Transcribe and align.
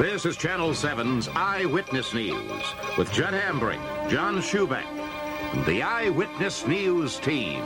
This 0.00 0.24
is 0.24 0.38
Channel 0.38 0.70
7's 0.70 1.28
Eyewitness 1.28 2.14
News 2.14 2.64
with 2.96 3.12
Judd 3.12 3.34
Hambrick, 3.34 3.78
John 4.08 4.38
Schubeck, 4.38 4.86
and 5.52 5.66
the 5.66 5.82
Eyewitness 5.82 6.66
News 6.66 7.18
team. 7.18 7.62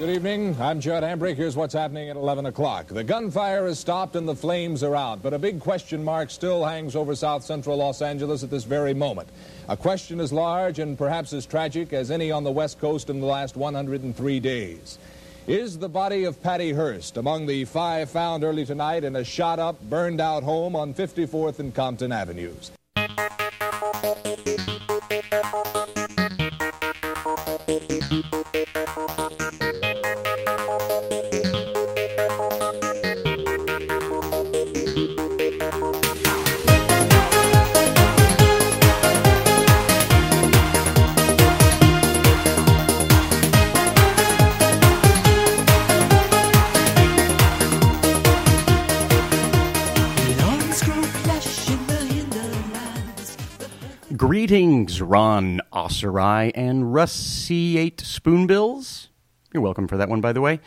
Good 0.00 0.10
evening. 0.10 0.56
I'm 0.60 0.80
Judd 0.80 1.04
Hambrick. 1.04 1.36
Here's 1.36 1.54
what's 1.54 1.72
happening 1.72 2.10
at 2.10 2.16
11 2.16 2.46
o'clock. 2.46 2.88
The 2.88 3.04
gunfire 3.04 3.68
has 3.68 3.78
stopped 3.78 4.16
and 4.16 4.26
the 4.26 4.34
flames 4.34 4.82
are 4.82 4.96
out, 4.96 5.22
but 5.22 5.32
a 5.32 5.38
big 5.38 5.60
question 5.60 6.02
mark 6.02 6.28
still 6.30 6.64
hangs 6.64 6.96
over 6.96 7.14
south 7.14 7.44
central 7.44 7.76
Los 7.76 8.02
Angeles 8.02 8.42
at 8.42 8.50
this 8.50 8.64
very 8.64 8.92
moment. 8.92 9.28
A 9.68 9.76
question 9.76 10.18
as 10.18 10.32
large 10.32 10.80
and 10.80 10.98
perhaps 10.98 11.32
as 11.32 11.46
tragic 11.46 11.92
as 11.92 12.10
any 12.10 12.32
on 12.32 12.42
the 12.42 12.50
West 12.50 12.80
Coast 12.80 13.10
in 13.10 13.20
the 13.20 13.26
last 13.26 13.54
103 13.54 14.40
days. 14.40 14.98
Is 15.46 15.78
the 15.78 15.90
body 15.90 16.24
of 16.24 16.42
Patty 16.42 16.72
Hearst 16.72 17.18
among 17.18 17.44
the 17.44 17.66
five 17.66 18.08
found 18.08 18.44
early 18.44 18.64
tonight 18.64 19.04
in 19.04 19.14
a 19.14 19.24
shot 19.24 19.58
up, 19.58 19.78
burned 19.90 20.18
out 20.18 20.42
home 20.42 20.74
on 20.74 20.94
54th 20.94 21.58
and 21.58 21.74
Compton 21.74 22.12
Avenues? 22.12 22.70
Ron 55.04 55.60
Osserai 55.72 56.50
and 56.54 56.96
Eight 57.78 58.00
Spoonbills. 58.00 59.08
You're 59.52 59.62
welcome 59.62 59.86
for 59.86 59.96
that 59.98 60.08
one, 60.08 60.20
by 60.20 60.32
the 60.32 60.40
way. 60.40 60.60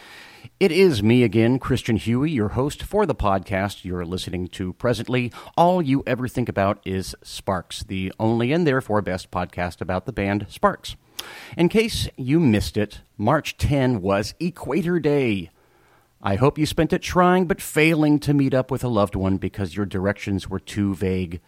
It 0.60 0.72
is 0.72 1.04
me 1.04 1.24
again, 1.24 1.60
Christian 1.60 1.98
Huey, 1.98 2.32
your 2.32 2.50
host 2.50 2.84
for 2.84 3.06
the 3.06 3.16
podcast 3.16 3.84
you're 3.84 4.06
listening 4.06 4.48
to 4.50 4.74
presently. 4.74 5.32
All 5.58 5.82
you 5.82 6.04
ever 6.06 6.28
think 6.28 6.48
about 6.48 6.80
is 6.86 7.16
Sparks, 7.24 7.84
the 7.84 8.14
only 8.20 8.52
and 8.52 8.66
therefore 8.66 9.02
best 9.02 9.32
podcast 9.32 9.82
about 9.82 10.06
the 10.06 10.14
band 10.14 10.46
Sparks. 10.50 10.96
In 11.58 11.68
case 11.68 12.08
you 12.16 12.40
missed 12.40 12.78
it, 12.78 13.02
March 13.18 13.58
10 13.58 14.02
was 14.02 14.36
Equator 14.40 15.00
Day. 15.00 15.50
I 16.22 16.36
hope 16.36 16.58
you 16.58 16.66
spent 16.66 16.94
it 16.94 17.02
trying 17.02 17.46
but 17.46 17.62
failing 17.62 18.20
to 18.20 18.34
meet 18.34 18.54
up 18.54 18.72
with 18.72 18.84
a 18.84 18.88
loved 18.88 19.16
one 19.16 19.38
because 19.38 19.76
your 19.76 19.86
directions 19.86 20.50
were 20.50 20.60
too 20.60 20.96
vague. 20.96 21.42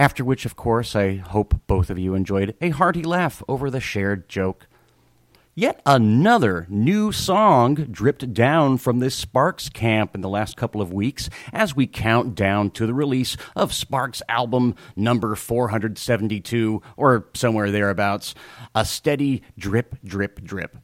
After 0.00 0.24
which, 0.24 0.46
of 0.46 0.56
course, 0.56 0.96
I 0.96 1.16
hope 1.16 1.60
both 1.66 1.90
of 1.90 1.98
you 1.98 2.14
enjoyed 2.14 2.56
a 2.62 2.70
hearty 2.70 3.02
laugh 3.02 3.42
over 3.46 3.68
the 3.68 3.80
shared 3.80 4.30
joke. 4.30 4.66
Yet 5.54 5.82
another 5.84 6.66
new 6.70 7.12
song 7.12 7.74
dripped 7.74 8.32
down 8.32 8.78
from 8.78 9.00
this 9.00 9.14
Sparks 9.14 9.68
camp 9.68 10.14
in 10.14 10.22
the 10.22 10.28
last 10.30 10.56
couple 10.56 10.80
of 10.80 10.90
weeks 10.90 11.28
as 11.52 11.76
we 11.76 11.86
count 11.86 12.34
down 12.34 12.70
to 12.70 12.86
the 12.86 12.94
release 12.94 13.36
of 13.54 13.74
Sparks' 13.74 14.22
album 14.26 14.74
number 14.96 15.34
472, 15.34 16.80
or 16.96 17.26
somewhere 17.34 17.70
thereabouts. 17.70 18.34
A 18.74 18.86
steady 18.86 19.42
drip, 19.58 19.96
drip, 20.02 20.42
drip. 20.42 20.78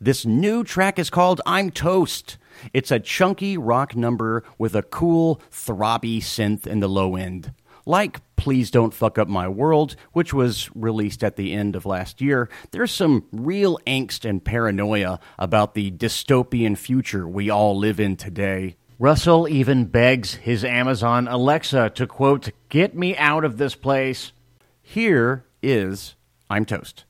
This 0.00 0.26
new 0.26 0.64
track 0.64 0.98
is 0.98 1.08
called 1.08 1.40
I'm 1.46 1.70
Toast. 1.70 2.36
It's 2.72 2.90
a 2.90 2.98
chunky 2.98 3.56
rock 3.56 3.94
number 3.94 4.42
with 4.58 4.74
a 4.74 4.82
cool, 4.82 5.40
throbby 5.52 6.18
synth 6.18 6.66
in 6.66 6.80
the 6.80 6.88
low 6.88 7.14
end. 7.14 7.52
Like 7.88 8.20
Please 8.34 8.72
Don't 8.72 8.92
Fuck 8.92 9.16
Up 9.16 9.28
My 9.28 9.48
World, 9.48 9.94
which 10.12 10.34
was 10.34 10.68
released 10.74 11.22
at 11.22 11.36
the 11.36 11.52
end 11.52 11.76
of 11.76 11.86
last 11.86 12.20
year, 12.20 12.50
there's 12.72 12.90
some 12.90 13.26
real 13.30 13.78
angst 13.86 14.28
and 14.28 14.44
paranoia 14.44 15.20
about 15.38 15.74
the 15.74 15.92
dystopian 15.92 16.76
future 16.76 17.28
we 17.28 17.48
all 17.48 17.78
live 17.78 18.00
in 18.00 18.16
today. 18.16 18.76
Russell 18.98 19.46
even 19.48 19.84
begs 19.84 20.34
his 20.34 20.64
Amazon 20.64 21.28
Alexa 21.28 21.90
to, 21.90 22.08
quote, 22.08 22.50
get 22.70 22.96
me 22.96 23.16
out 23.16 23.44
of 23.44 23.56
this 23.56 23.76
place. 23.76 24.32
Here 24.82 25.44
is 25.62 26.16
I'm 26.50 26.64
Toast. 26.64 27.04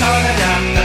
Started 0.00 0.79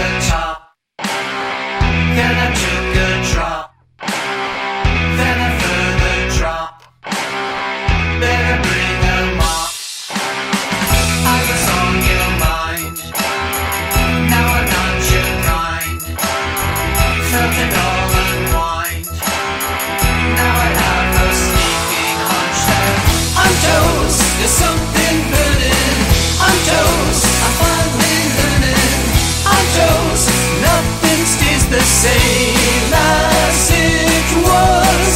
same 32.06 32.94
as 32.94 33.70
it 33.72 34.30
was. 34.48 35.16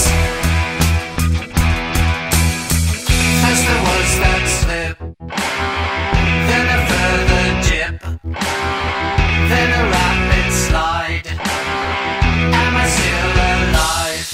That 4.22 4.46
slip, 4.60 4.98
then 6.50 6.66
a 6.76 6.80
further 6.90 7.48
dip, 7.68 7.98
then 9.50 9.70
a 9.80 9.84
rapid 9.96 10.50
slide. 10.66 11.28
Am 12.62 12.74
I 12.76 12.86
still 12.98 13.34
alive? 13.54 14.30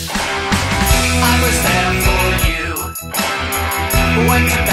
I 1.32 1.36
was 1.44 1.58
there 1.68 1.94
for 2.06 2.26
you, 2.48 2.68
went 4.30 4.65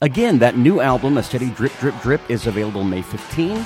Again, 0.00 0.38
that 0.38 0.56
new 0.56 0.80
album, 0.80 1.18
A 1.18 1.22
Steady 1.22 1.50
Drip 1.50 1.72
Drip 1.80 1.94
Drip, 2.00 2.20
is 2.30 2.46
available 2.46 2.84
May 2.84 3.02
15. 3.02 3.58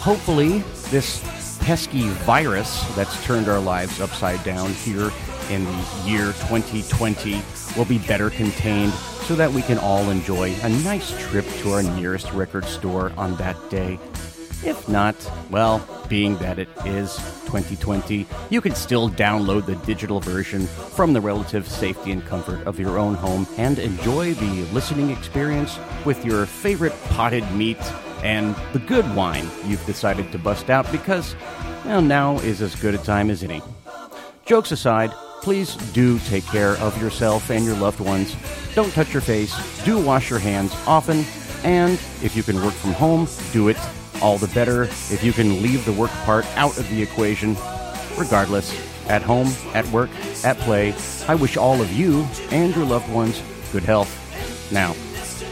Hopefully, 0.00 0.58
this 0.90 1.22
pesky 1.60 2.08
virus 2.24 2.82
that's 2.94 3.24
turned 3.24 3.48
our 3.48 3.60
lives 3.60 4.00
upside 4.00 4.42
down 4.42 4.70
here 4.70 5.10
in 5.50 5.64
the 5.64 5.86
year 6.04 6.26
2020 6.48 7.40
will 7.76 7.84
be 7.84 7.98
better 7.98 8.30
contained 8.30 8.92
so 8.92 9.34
that 9.34 9.52
we 9.52 9.62
can 9.62 9.78
all 9.78 10.08
enjoy 10.10 10.54
a 10.62 10.68
nice 10.82 11.10
trip 11.28 11.44
to 11.58 11.72
our 11.72 11.82
nearest 11.82 12.32
record 12.32 12.64
store 12.64 13.12
on 13.16 13.36
that 13.36 13.56
day. 13.70 13.98
If 14.64 14.88
not, 14.88 15.14
well, 15.50 15.86
being 16.08 16.36
that 16.38 16.58
it 16.58 16.68
is 16.84 17.16
2020, 17.46 18.26
you 18.50 18.60
can 18.60 18.74
still 18.74 19.10
download 19.10 19.66
the 19.66 19.76
digital 19.76 20.20
version 20.20 20.66
from 20.66 21.12
the 21.12 21.20
relative 21.20 21.68
safety 21.68 22.12
and 22.12 22.24
comfort 22.24 22.66
of 22.66 22.78
your 22.78 22.98
own 22.98 23.14
home 23.14 23.46
and 23.56 23.78
enjoy 23.78 24.34
the 24.34 24.64
listening 24.72 25.10
experience 25.10 25.78
with 26.04 26.24
your 26.24 26.46
favorite 26.46 26.94
potted 27.10 27.48
meat 27.52 27.78
and 28.22 28.56
the 28.72 28.78
good 28.78 29.04
wine 29.14 29.48
you've 29.66 29.84
decided 29.86 30.32
to 30.32 30.38
bust 30.38 30.70
out 30.70 30.90
because, 30.90 31.36
well, 31.84 32.02
now 32.02 32.38
is 32.38 32.62
as 32.62 32.74
good 32.76 32.94
a 32.94 32.98
time 32.98 33.30
as 33.30 33.42
any. 33.42 33.62
Jokes 34.44 34.72
aside, 34.72 35.10
please 35.42 35.76
do 35.92 36.18
take 36.20 36.44
care 36.46 36.76
of 36.78 37.00
yourself 37.00 37.50
and 37.50 37.64
your 37.64 37.76
loved 37.76 38.00
ones. 38.00 38.34
Don't 38.74 38.92
touch 38.92 39.12
your 39.12 39.22
face, 39.22 39.54
do 39.84 40.02
wash 40.02 40.30
your 40.30 40.38
hands 40.38 40.72
often, 40.86 41.24
and 41.64 41.94
if 42.22 42.34
you 42.36 42.42
can 42.42 42.56
work 42.62 42.74
from 42.74 42.92
home, 42.92 43.28
do 43.52 43.68
it 43.68 43.76
all 44.22 44.38
the 44.38 44.48
better 44.48 44.84
if 44.84 45.22
you 45.22 45.32
can 45.32 45.62
leave 45.62 45.84
the 45.84 45.92
work 45.92 46.10
part 46.24 46.46
out 46.56 46.76
of 46.78 46.88
the 46.90 47.02
equation. 47.02 47.56
Regardless, 48.16 48.74
at 49.08 49.22
home, 49.22 49.48
at 49.74 49.86
work, 49.88 50.10
at 50.44 50.58
play, 50.58 50.94
I 51.28 51.34
wish 51.34 51.56
all 51.56 51.80
of 51.80 51.92
you 51.92 52.26
and 52.50 52.74
your 52.74 52.84
loved 52.84 53.10
ones 53.12 53.42
good 53.72 53.84
health. 53.84 54.12
Now, 54.72 54.94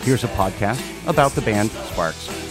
here's 0.03 0.25
a 0.25 0.29
podcast 0.29 0.83
about 1.09 1.33
the 1.33 1.43
band 1.43 1.71
Sparks. 1.71 2.44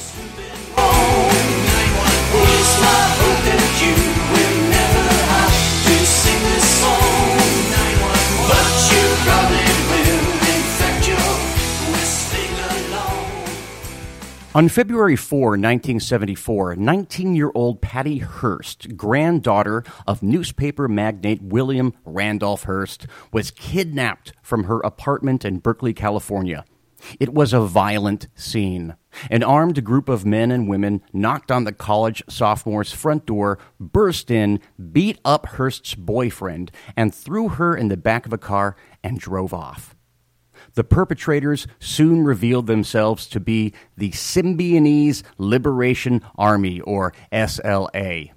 On 14.56 14.70
February 14.70 15.16
4, 15.16 15.40
1974, 15.54 16.76
19 16.76 17.36
year 17.36 17.52
old 17.56 17.82
Patty 17.82 18.20
Hearst, 18.20 18.96
granddaughter 18.96 19.84
of 20.06 20.22
newspaper 20.22 20.88
magnate 20.88 21.42
William 21.42 21.92
Randolph 22.06 22.66
Hearst, 22.66 23.08
was 23.32 23.50
kidnapped 23.50 24.32
from 24.44 24.66
her 24.66 24.80
apartment 24.82 25.44
in 25.44 25.58
Berkeley, 25.58 25.92
California. 25.92 26.66
It 27.20 27.34
was 27.34 27.52
a 27.52 27.62
violent 27.62 28.28
scene. 28.36 28.96
An 29.32 29.42
armed 29.42 29.84
group 29.84 30.08
of 30.08 30.24
men 30.24 30.52
and 30.52 30.70
women 30.70 31.02
knocked 31.12 31.52
on 31.52 31.64
the 31.64 31.72
college 31.72 32.22
sophomore's 32.30 32.92
front 32.92 33.26
door, 33.26 33.58
burst 33.80 34.30
in, 34.30 34.60
beat 34.92 35.18
up 35.26 35.48
Hearst's 35.48 35.96
boyfriend, 35.96 36.72
and 36.96 37.14
threw 37.14 37.50
her 37.50 37.76
in 37.76 37.88
the 37.88 37.98
back 37.98 38.28
of 38.28 38.34
a 38.34 38.38
car 38.38 38.76
and 39.04 39.20
drove 39.20 39.52
off. 39.52 39.93
The 40.76 40.84
perpetrators 40.84 41.68
soon 41.80 42.24
revealed 42.24 42.68
themselves 42.68 43.28
to 43.28 43.40
be 43.40 43.74
the 43.96 44.10
Symbionese 44.12 45.22
Liberation 45.38 46.22
Army, 46.36 46.82
or 46.82 47.14
SLA. 47.32 48.32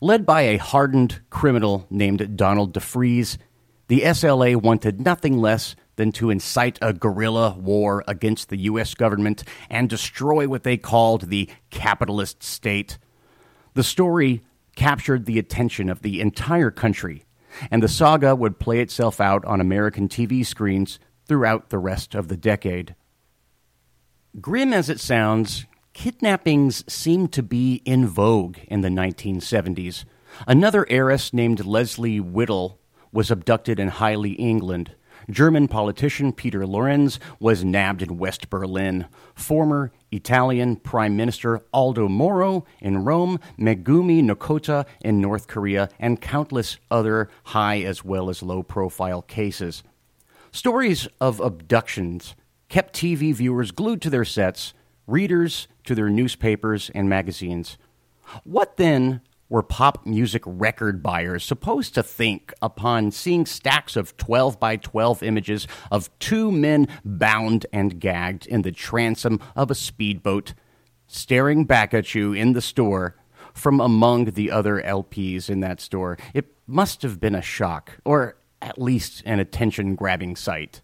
Led 0.00 0.26
by 0.26 0.42
a 0.42 0.58
hardened 0.58 1.20
criminal 1.30 1.86
named 1.88 2.36
Donald 2.36 2.74
DeFreeze, 2.74 3.38
the 3.88 4.02
SLA 4.02 4.56
wanted 4.56 5.00
nothing 5.00 5.38
less 5.38 5.74
than 5.96 6.12
to 6.12 6.30
incite 6.30 6.78
a 6.82 6.92
guerrilla 6.92 7.56
war 7.58 8.04
against 8.06 8.50
the 8.50 8.58
U.S. 8.58 8.94
government 8.94 9.42
and 9.68 9.88
destroy 9.88 10.46
what 10.46 10.64
they 10.64 10.76
called 10.76 11.28
the 11.28 11.48
capitalist 11.70 12.42
state. 12.42 12.98
The 13.74 13.82
story 13.82 14.44
captured 14.76 15.24
the 15.24 15.38
attention 15.38 15.88
of 15.88 16.02
the 16.02 16.20
entire 16.20 16.70
country, 16.70 17.24
and 17.70 17.82
the 17.82 17.88
saga 17.88 18.36
would 18.36 18.58
play 18.58 18.80
itself 18.80 19.20
out 19.20 19.44
on 19.44 19.60
American 19.60 20.08
TV 20.08 20.44
screens 20.46 20.98
throughout 21.30 21.68
the 21.68 21.78
rest 21.78 22.16
of 22.16 22.26
the 22.26 22.36
decade. 22.36 22.96
Grim 24.40 24.72
as 24.72 24.90
it 24.90 24.98
sounds, 24.98 25.64
kidnappings 25.92 26.82
seemed 26.92 27.32
to 27.32 27.40
be 27.40 27.82
in 27.84 28.04
vogue 28.04 28.58
in 28.66 28.80
the 28.80 28.88
1970s. 28.88 30.04
Another 30.48 30.84
heiress 30.90 31.32
named 31.32 31.64
Leslie 31.64 32.18
Whittle 32.18 32.80
was 33.12 33.30
abducted 33.30 33.78
in 33.78 33.86
Highley, 33.86 34.32
England. 34.32 34.96
German 35.30 35.68
politician 35.68 36.32
Peter 36.32 36.66
Lorenz 36.66 37.20
was 37.38 37.62
nabbed 37.62 38.02
in 38.02 38.18
West 38.18 38.50
Berlin. 38.50 39.06
Former 39.36 39.92
Italian 40.10 40.74
Prime 40.74 41.16
Minister 41.16 41.60
Aldo 41.72 42.08
Moro 42.08 42.64
in 42.80 43.04
Rome, 43.04 43.38
Megumi 43.56 44.20
Nakota 44.20 44.84
in 45.00 45.20
North 45.20 45.46
Korea, 45.46 45.90
and 46.00 46.20
countless 46.20 46.78
other 46.90 47.28
high 47.44 47.82
as 47.82 48.04
well 48.04 48.30
as 48.30 48.42
low 48.42 48.64
profile 48.64 49.22
cases. 49.22 49.84
Stories 50.52 51.06
of 51.20 51.38
abductions 51.38 52.34
kept 52.68 52.94
TV 52.94 53.32
viewers 53.32 53.70
glued 53.70 54.02
to 54.02 54.10
their 54.10 54.24
sets, 54.24 54.74
readers 55.06 55.68
to 55.84 55.94
their 55.94 56.10
newspapers 56.10 56.90
and 56.92 57.08
magazines. 57.08 57.78
What 58.42 58.76
then 58.76 59.20
were 59.48 59.62
pop 59.62 60.06
music 60.06 60.42
record 60.46 61.02
buyers 61.02 61.44
supposed 61.44 61.94
to 61.94 62.02
think 62.02 62.52
upon 62.62 63.10
seeing 63.10 63.46
stacks 63.46 63.96
of 63.96 64.16
12 64.16 64.58
by 64.58 64.76
12 64.76 65.22
images 65.22 65.68
of 65.90 66.16
two 66.18 66.50
men 66.50 66.88
bound 67.04 67.66
and 67.72 68.00
gagged 68.00 68.46
in 68.46 68.62
the 68.62 68.72
transom 68.72 69.40
of 69.54 69.70
a 69.70 69.74
speedboat, 69.74 70.54
staring 71.06 71.64
back 71.64 71.94
at 71.94 72.14
you 72.14 72.32
in 72.32 72.54
the 72.54 72.62
store 72.62 73.16
from 73.52 73.80
among 73.80 74.26
the 74.26 74.50
other 74.50 74.80
LPs 74.82 75.48
in 75.48 75.60
that 75.60 75.80
store? 75.80 76.16
It 76.34 76.54
must 76.66 77.02
have 77.02 77.20
been 77.20 77.34
a 77.34 77.42
shock, 77.42 77.98
or 78.04 78.36
at 78.62 78.80
least 78.80 79.22
an 79.26 79.40
attention 79.40 79.94
grabbing 79.94 80.36
sight. 80.36 80.82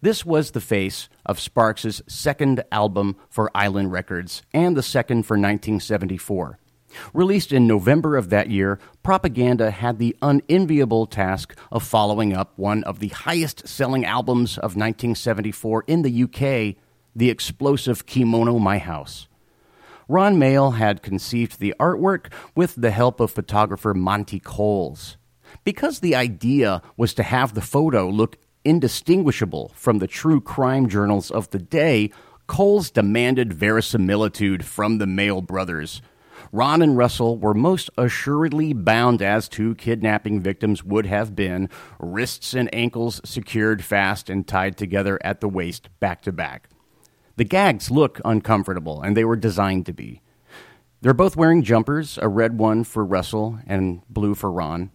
This 0.00 0.26
was 0.26 0.50
the 0.50 0.60
face 0.60 1.08
of 1.24 1.38
Sparks' 1.38 2.02
second 2.08 2.64
album 2.72 3.16
for 3.30 3.50
Island 3.54 3.92
Records 3.92 4.42
and 4.52 4.76
the 4.76 4.82
second 4.82 5.22
for 5.22 5.34
1974. 5.34 6.58
Released 7.14 7.52
in 7.52 7.66
November 7.66 8.16
of 8.16 8.28
that 8.30 8.50
year, 8.50 8.78
Propaganda 9.02 9.70
had 9.70 9.98
the 9.98 10.16
unenviable 10.20 11.06
task 11.06 11.56
of 11.70 11.82
following 11.82 12.32
up 12.34 12.52
one 12.56 12.84
of 12.84 12.98
the 12.98 13.08
highest 13.08 13.66
selling 13.66 14.04
albums 14.04 14.58
of 14.58 14.76
1974 14.76 15.84
in 15.86 16.02
the 16.02 16.24
UK, 16.24 16.76
the 17.14 17.30
explosive 17.30 18.04
Kimono 18.04 18.58
My 18.58 18.78
House. 18.78 19.28
Ron 20.08 20.36
Mael 20.38 20.72
had 20.72 21.02
conceived 21.02 21.58
the 21.58 21.74
artwork 21.78 22.32
with 22.54 22.74
the 22.74 22.90
help 22.90 23.20
of 23.20 23.30
photographer 23.30 23.94
Monty 23.94 24.40
Coles. 24.40 25.16
Because 25.64 26.00
the 26.00 26.16
idea 26.16 26.82
was 26.96 27.14
to 27.14 27.22
have 27.22 27.54
the 27.54 27.60
photo 27.60 28.08
look 28.08 28.36
indistinguishable 28.64 29.72
from 29.74 29.98
the 29.98 30.06
true 30.06 30.40
crime 30.40 30.88
journals 30.88 31.30
of 31.30 31.50
the 31.50 31.58
day, 31.58 32.10
Coles 32.46 32.90
demanded 32.90 33.52
verisimilitude 33.52 34.64
from 34.64 34.98
the 34.98 35.06
Mael 35.06 35.40
brothers. 35.40 36.02
Ron 36.50 36.82
and 36.82 36.96
Russell 36.96 37.38
were 37.38 37.54
most 37.54 37.88
assuredly 37.96 38.72
bound 38.72 39.22
as 39.22 39.48
two 39.48 39.74
kidnapping 39.76 40.40
victims 40.40 40.84
would 40.84 41.06
have 41.06 41.34
been, 41.34 41.70
wrists 41.98 42.52
and 42.52 42.68
ankles 42.74 43.20
secured 43.24 43.84
fast 43.84 44.28
and 44.28 44.46
tied 44.46 44.76
together 44.76 45.18
at 45.24 45.40
the 45.40 45.48
waist, 45.48 45.88
back 46.00 46.20
to 46.22 46.32
back. 46.32 46.68
The 47.36 47.44
gags 47.44 47.90
look 47.90 48.20
uncomfortable, 48.24 49.00
and 49.00 49.16
they 49.16 49.24
were 49.24 49.36
designed 49.36 49.86
to 49.86 49.92
be. 49.92 50.20
They're 51.00 51.14
both 51.14 51.36
wearing 51.36 51.62
jumpers, 51.62 52.18
a 52.20 52.28
red 52.28 52.58
one 52.58 52.84
for 52.84 53.04
Russell 53.04 53.58
and 53.66 54.02
blue 54.10 54.34
for 54.34 54.50
Ron. 54.52 54.90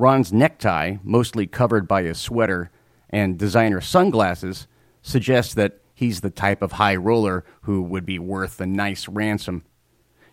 Ron's 0.00 0.32
necktie, 0.32 0.96
mostly 1.02 1.46
covered 1.46 1.86
by 1.86 2.02
his 2.02 2.18
sweater, 2.18 2.70
and 3.10 3.38
designer 3.38 3.82
sunglasses 3.82 4.66
suggest 5.02 5.56
that 5.56 5.80
he's 5.94 6.22
the 6.22 6.30
type 6.30 6.62
of 6.62 6.72
high 6.72 6.96
roller 6.96 7.44
who 7.62 7.82
would 7.82 8.06
be 8.06 8.18
worth 8.18 8.60
a 8.60 8.66
nice 8.66 9.06
ransom. 9.08 9.62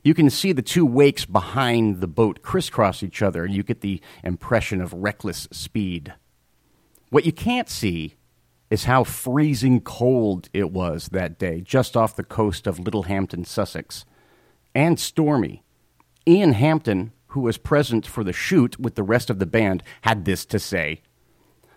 You 0.03 0.13
can 0.13 0.29
see 0.29 0.53
the 0.53 0.61
two 0.61 0.85
wakes 0.85 1.25
behind 1.25 1.99
the 1.99 2.07
boat 2.07 2.41
crisscross 2.41 3.03
each 3.03 3.21
other, 3.21 3.43
and 3.43 3.53
you 3.53 3.61
get 3.61 3.81
the 3.81 3.99
impression 4.23 4.79
of 4.79 4.93
reckless 4.93 5.49
speed. 5.51 6.13
What 7.09 7.25
you 7.25 7.33
can't 7.33 7.69
see 7.69 8.15
is 8.69 8.85
how 8.85 9.03
freezing 9.03 9.81
cold 9.81 10.47
it 10.53 10.71
was 10.71 11.09
that 11.09 11.37
day, 11.37 11.59
just 11.59 11.97
off 11.97 12.15
the 12.15 12.23
coast 12.23 12.67
of 12.67 12.79
Littlehampton, 12.79 13.43
Sussex, 13.43 14.05
and 14.73 14.97
stormy. 14.97 15.63
Ian 16.25 16.53
Hampton, 16.53 17.11
who 17.27 17.41
was 17.41 17.57
present 17.57 18.05
for 18.05 18.23
the 18.23 18.33
shoot 18.33 18.79
with 18.79 18.95
the 18.95 19.03
rest 19.03 19.29
of 19.29 19.39
the 19.39 19.45
band, 19.45 19.83
had 20.01 20.25
this 20.25 20.45
to 20.45 20.59
say. 20.59 21.01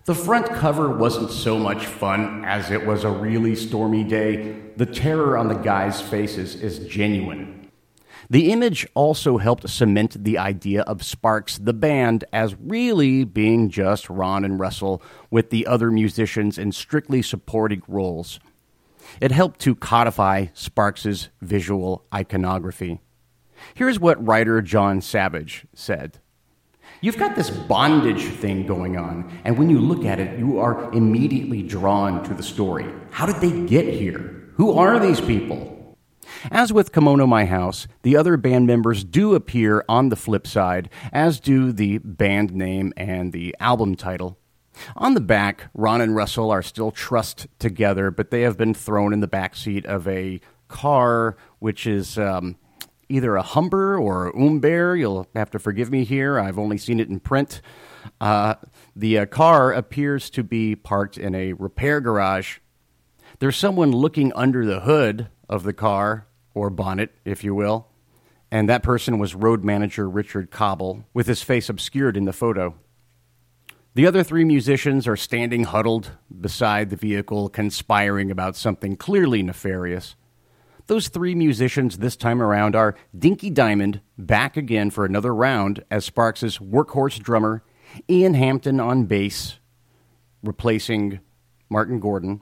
The 0.06 0.14
front 0.14 0.46
cover 0.46 0.96
wasn't 0.96 1.30
so 1.30 1.58
much 1.58 1.84
fun 1.86 2.44
as 2.44 2.70
it 2.70 2.86
was 2.86 3.04
a 3.04 3.10
really 3.10 3.54
stormy 3.54 4.02
day. 4.02 4.56
The 4.76 4.86
terror 4.86 5.36
on 5.36 5.48
the 5.48 5.54
guys' 5.54 6.00
faces 6.00 6.54
is 6.54 6.78
genuine. 6.86 7.70
The 8.28 8.52
image 8.52 8.86
also 8.94 9.38
helped 9.38 9.68
cement 9.68 10.24
the 10.24 10.38
idea 10.38 10.82
of 10.82 11.02
Sparks 11.02 11.58
the 11.58 11.72
band 11.72 12.24
as 12.32 12.54
really 12.54 13.24
being 13.24 13.70
just 13.70 14.08
Ron 14.08 14.44
and 14.44 14.58
Russell 14.58 15.02
with 15.30 15.50
the 15.50 15.66
other 15.66 15.90
musicians 15.90 16.56
in 16.56 16.72
strictly 16.72 17.22
supporting 17.22 17.82
roles. 17.88 18.40
It 19.20 19.32
helped 19.32 19.60
to 19.60 19.74
codify 19.74 20.46
Sparks's 20.54 21.28
visual 21.40 22.04
iconography. 22.14 23.00
Here's 23.74 24.00
what 24.00 24.24
writer 24.24 24.62
Jon 24.62 25.00
Savage 25.00 25.66
said. 25.74 26.18
You've 27.00 27.18
got 27.18 27.34
this 27.34 27.50
bondage 27.50 28.24
thing 28.24 28.66
going 28.66 28.98
on, 28.98 29.40
and 29.44 29.56
when 29.56 29.70
you 29.70 29.80
look 29.80 30.04
at 30.04 30.20
it, 30.20 30.38
you 30.38 30.58
are 30.58 30.92
immediately 30.92 31.62
drawn 31.62 32.22
to 32.24 32.34
the 32.34 32.42
story. 32.42 32.86
How 33.10 33.24
did 33.24 33.36
they 33.36 33.66
get 33.66 33.86
here? 33.86 34.50
Who 34.56 34.72
are 34.72 34.98
these 34.98 35.20
people? 35.20 35.96
As 36.50 36.72
with 36.72 36.92
Kimono 36.92 37.26
My 37.26 37.46
House, 37.46 37.88
the 38.02 38.16
other 38.16 38.36
band 38.36 38.66
members 38.66 39.02
do 39.02 39.34
appear 39.34 39.84
on 39.88 40.10
the 40.10 40.16
flip 40.16 40.46
side, 40.46 40.90
as 41.12 41.40
do 41.40 41.72
the 41.72 41.98
band 41.98 42.52
name 42.52 42.92
and 42.96 43.32
the 43.32 43.56
album 43.60 43.94
title. 43.94 44.38
On 44.96 45.14
the 45.14 45.20
back, 45.20 45.68
Ron 45.74 46.00
and 46.00 46.14
Russell 46.14 46.50
are 46.50 46.62
still 46.62 46.90
trussed 46.90 47.46
together, 47.58 48.10
but 48.10 48.30
they 48.30 48.42
have 48.42 48.56
been 48.56 48.74
thrown 48.74 49.12
in 49.12 49.20
the 49.20 49.26
back 49.26 49.56
seat 49.56 49.84
of 49.86 50.06
a 50.06 50.40
car, 50.68 51.36
which 51.58 51.86
is 51.86 52.18
um, 52.18 52.56
either 53.10 53.36
a 53.36 53.42
Humber 53.42 53.98
or 53.98 54.28
a 54.28 54.36
Umber. 54.36 54.96
You'll 54.96 55.26
have 55.34 55.50
to 55.50 55.58
forgive 55.58 55.90
me 55.90 56.04
here. 56.04 56.38
I've 56.38 56.58
only 56.58 56.78
seen 56.78 57.00
it 57.00 57.08
in 57.08 57.20
print. 57.20 57.60
Uh, 58.20 58.54
the 58.96 59.18
uh, 59.18 59.26
car 59.26 59.72
appears 59.72 60.30
to 60.30 60.42
be 60.42 60.76
parked 60.76 61.18
in 61.18 61.34
a 61.34 61.52
repair 61.52 62.00
garage. 62.00 62.58
There's 63.38 63.56
someone 63.56 63.92
looking 63.92 64.32
under 64.34 64.64
the 64.64 64.80
hood 64.80 65.28
of 65.48 65.62
the 65.64 65.72
car, 65.72 66.26
or 66.54 66.70
bonnet, 66.70 67.12
if 67.24 67.42
you 67.42 67.54
will, 67.54 67.88
and 68.50 68.68
that 68.68 68.82
person 68.82 69.18
was 69.18 69.34
road 69.34 69.64
manager 69.64 70.08
Richard 70.08 70.50
Cobble, 70.50 71.04
with 71.12 71.26
his 71.26 71.42
face 71.42 71.68
obscured 71.68 72.16
in 72.16 72.24
the 72.24 72.32
photo. 72.32 72.74
The 73.94 74.06
other 74.06 74.22
three 74.22 74.44
musicians 74.44 75.08
are 75.08 75.16
standing 75.16 75.64
huddled 75.64 76.12
beside 76.40 76.90
the 76.90 76.96
vehicle, 76.96 77.48
conspiring 77.48 78.30
about 78.30 78.56
something 78.56 78.96
clearly 78.96 79.42
nefarious. 79.42 80.14
Those 80.90 81.06
three 81.06 81.36
musicians 81.36 81.98
this 81.98 82.16
time 82.16 82.42
around 82.42 82.74
are 82.74 82.96
Dinky 83.16 83.48
Diamond 83.48 84.00
back 84.18 84.56
again 84.56 84.90
for 84.90 85.04
another 85.04 85.32
round 85.32 85.84
as 85.88 86.04
Sparks' 86.04 86.58
workhorse 86.58 87.20
drummer, 87.20 87.62
Ian 88.10 88.34
Hampton 88.34 88.80
on 88.80 89.04
bass, 89.04 89.60
replacing 90.42 91.20
Martin 91.68 92.00
Gordon, 92.00 92.40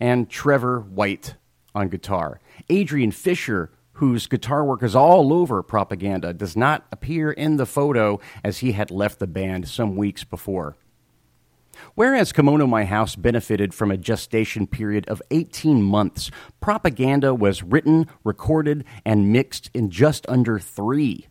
and 0.00 0.28
Trevor 0.28 0.80
White 0.80 1.36
on 1.72 1.88
guitar. 1.88 2.40
Adrian 2.68 3.12
Fisher, 3.12 3.70
whose 3.92 4.26
guitar 4.26 4.64
work 4.64 4.82
is 4.82 4.96
all 4.96 5.32
over 5.32 5.62
propaganda, 5.62 6.34
does 6.34 6.56
not 6.56 6.84
appear 6.90 7.30
in 7.30 7.58
the 7.58 7.64
photo 7.64 8.18
as 8.42 8.58
he 8.58 8.72
had 8.72 8.90
left 8.90 9.20
the 9.20 9.28
band 9.28 9.68
some 9.68 9.94
weeks 9.94 10.24
before. 10.24 10.74
Whereas 11.94 12.32
Kimono 12.32 12.66
My 12.66 12.84
House 12.84 13.16
benefited 13.16 13.74
from 13.74 13.90
a 13.90 13.96
gestation 13.96 14.66
period 14.66 15.08
of 15.08 15.22
18 15.30 15.82
months, 15.82 16.30
Propaganda 16.60 17.34
was 17.34 17.62
written, 17.62 18.06
recorded, 18.22 18.84
and 19.04 19.32
mixed 19.32 19.70
in 19.74 19.90
just 19.90 20.28
under 20.28 20.58
three. 20.58 21.28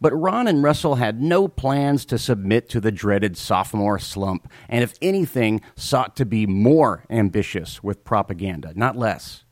But 0.00 0.12
Ron 0.12 0.46
and 0.46 0.62
Russell 0.62 0.96
had 0.96 1.20
no 1.20 1.48
plans 1.48 2.04
to 2.06 2.18
submit 2.18 2.68
to 2.70 2.80
the 2.80 2.92
dreaded 2.92 3.36
sophomore 3.36 3.98
slump, 3.98 4.50
and 4.68 4.82
if 4.82 4.94
anything, 5.00 5.60
sought 5.76 6.14
to 6.16 6.26
be 6.26 6.46
more 6.46 7.04
ambitious 7.10 7.82
with 7.82 8.04
propaganda, 8.04 8.72
not 8.76 8.96
less. 8.96 9.44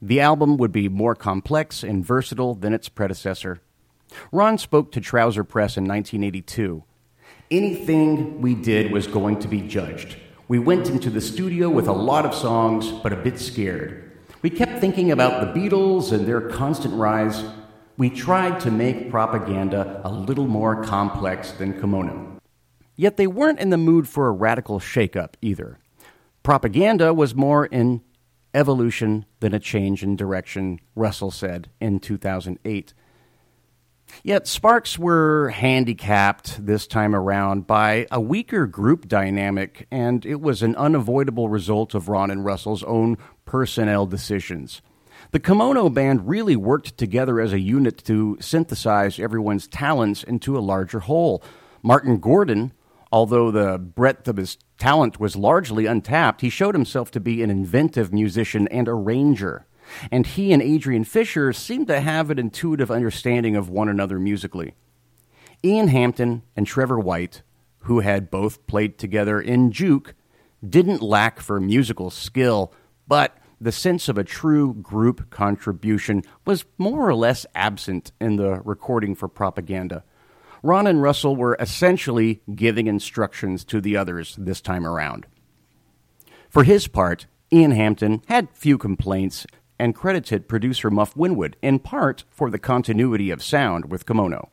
The 0.00 0.20
album 0.20 0.56
would 0.58 0.72
be 0.72 0.88
more 0.88 1.14
complex 1.14 1.82
and 1.82 2.04
versatile 2.04 2.54
than 2.54 2.72
its 2.72 2.88
predecessor. 2.88 3.60
Ron 4.32 4.58
spoke 4.58 4.92
to 4.92 5.00
Trouser 5.00 5.44
Press 5.44 5.76
in 5.76 5.84
1982. 5.84 6.84
Anything 7.50 8.42
we 8.42 8.54
did 8.54 8.92
was 8.92 9.06
going 9.06 9.38
to 9.38 9.48
be 9.48 9.62
judged. 9.62 10.16
We 10.48 10.58
went 10.58 10.90
into 10.90 11.08
the 11.08 11.22
studio 11.22 11.70
with 11.70 11.88
a 11.88 11.92
lot 11.92 12.26
of 12.26 12.34
songs, 12.34 12.92
but 13.02 13.10
a 13.10 13.16
bit 13.16 13.38
scared. 13.38 14.12
We 14.42 14.50
kept 14.50 14.80
thinking 14.80 15.10
about 15.10 15.40
the 15.40 15.58
Beatles 15.58 16.12
and 16.12 16.26
their 16.26 16.42
constant 16.42 16.92
rise. 16.92 17.42
We 17.96 18.10
tried 18.10 18.60
to 18.60 18.70
make 18.70 19.10
propaganda 19.10 20.02
a 20.04 20.12
little 20.12 20.46
more 20.46 20.84
complex 20.84 21.52
than 21.52 21.80
Kimono. 21.80 22.38
Yet 22.96 23.16
they 23.16 23.26
weren't 23.26 23.60
in 23.60 23.70
the 23.70 23.78
mood 23.78 24.06
for 24.06 24.28
a 24.28 24.32
radical 24.32 24.78
shakeup 24.78 25.34
either. 25.40 25.78
Propaganda 26.42 27.14
was 27.14 27.34
more 27.34 27.64
in 27.64 28.02
evolution 28.52 29.24
than 29.40 29.54
a 29.54 29.60
change 29.60 30.02
in 30.02 30.16
direction, 30.16 30.80
Russell 30.94 31.30
said 31.30 31.70
in 31.80 31.98
2008. 31.98 32.92
Yet 34.22 34.46
Sparks 34.46 34.98
were 34.98 35.50
handicapped 35.50 36.64
this 36.64 36.86
time 36.86 37.14
around 37.14 37.66
by 37.66 38.06
a 38.10 38.20
weaker 38.20 38.66
group 38.66 39.08
dynamic, 39.08 39.86
and 39.90 40.26
it 40.26 40.40
was 40.40 40.62
an 40.62 40.74
unavoidable 40.76 41.48
result 41.48 41.94
of 41.94 42.08
Ron 42.08 42.30
and 42.30 42.44
Russell's 42.44 42.82
own 42.84 43.16
personnel 43.44 44.06
decisions. 44.06 44.82
The 45.30 45.40
Kimono 45.40 45.88
band 45.88 46.28
really 46.28 46.56
worked 46.56 46.96
together 46.96 47.40
as 47.40 47.52
a 47.52 47.60
unit 47.60 47.98
to 48.04 48.38
synthesize 48.40 49.18
everyone's 49.18 49.66
talents 49.66 50.22
into 50.22 50.56
a 50.56 50.60
larger 50.60 51.00
whole. 51.00 51.42
Martin 51.82 52.18
Gordon, 52.18 52.72
although 53.12 53.50
the 53.50 53.78
breadth 53.78 54.26
of 54.26 54.36
his 54.36 54.58
talent 54.78 55.20
was 55.20 55.36
largely 55.36 55.86
untapped, 55.86 56.40
he 56.40 56.50
showed 56.50 56.74
himself 56.74 57.10
to 57.12 57.20
be 57.20 57.42
an 57.42 57.50
inventive 57.50 58.12
musician 58.12 58.68
and 58.68 58.88
arranger 58.88 59.66
and 60.10 60.26
he 60.26 60.52
and 60.52 60.62
Adrian 60.62 61.04
Fisher 61.04 61.52
seemed 61.52 61.86
to 61.88 62.00
have 62.00 62.30
an 62.30 62.38
intuitive 62.38 62.90
understanding 62.90 63.56
of 63.56 63.68
one 63.68 63.88
another 63.88 64.18
musically. 64.18 64.74
Ian 65.64 65.88
Hampton 65.88 66.42
and 66.56 66.66
Trevor 66.66 66.98
White, 66.98 67.42
who 67.80 68.00
had 68.00 68.30
both 68.30 68.66
played 68.66 68.98
together 68.98 69.40
in 69.40 69.72
Jook, 69.72 70.14
didn't 70.66 71.02
lack 71.02 71.40
for 71.40 71.60
musical 71.60 72.10
skill, 72.10 72.72
but 73.06 73.36
the 73.60 73.72
sense 73.72 74.08
of 74.08 74.18
a 74.18 74.24
true 74.24 74.74
group 74.74 75.30
contribution 75.30 76.22
was 76.44 76.64
more 76.76 77.08
or 77.08 77.14
less 77.14 77.44
absent 77.54 78.12
in 78.20 78.36
the 78.36 78.60
recording 78.64 79.14
for 79.14 79.28
propaganda. 79.28 80.04
Ron 80.62 80.86
and 80.86 81.02
Russell 81.02 81.36
were 81.36 81.56
essentially 81.60 82.40
giving 82.54 82.86
instructions 82.86 83.64
to 83.64 83.80
the 83.80 83.96
others 83.96 84.36
this 84.38 84.60
time 84.60 84.86
around. 84.86 85.26
For 86.48 86.64
his 86.64 86.88
part, 86.88 87.26
Ian 87.52 87.72
Hampton 87.72 88.22
had 88.26 88.50
few 88.50 88.78
complaints 88.78 89.46
and 89.78 89.94
credited 89.94 90.48
producer 90.48 90.90
Muff 90.90 91.16
Winwood 91.16 91.56
in 91.62 91.78
part 91.78 92.24
for 92.30 92.50
the 92.50 92.58
continuity 92.58 93.30
of 93.30 93.42
sound 93.42 93.90
with 93.90 94.06
Kimono. 94.06 94.50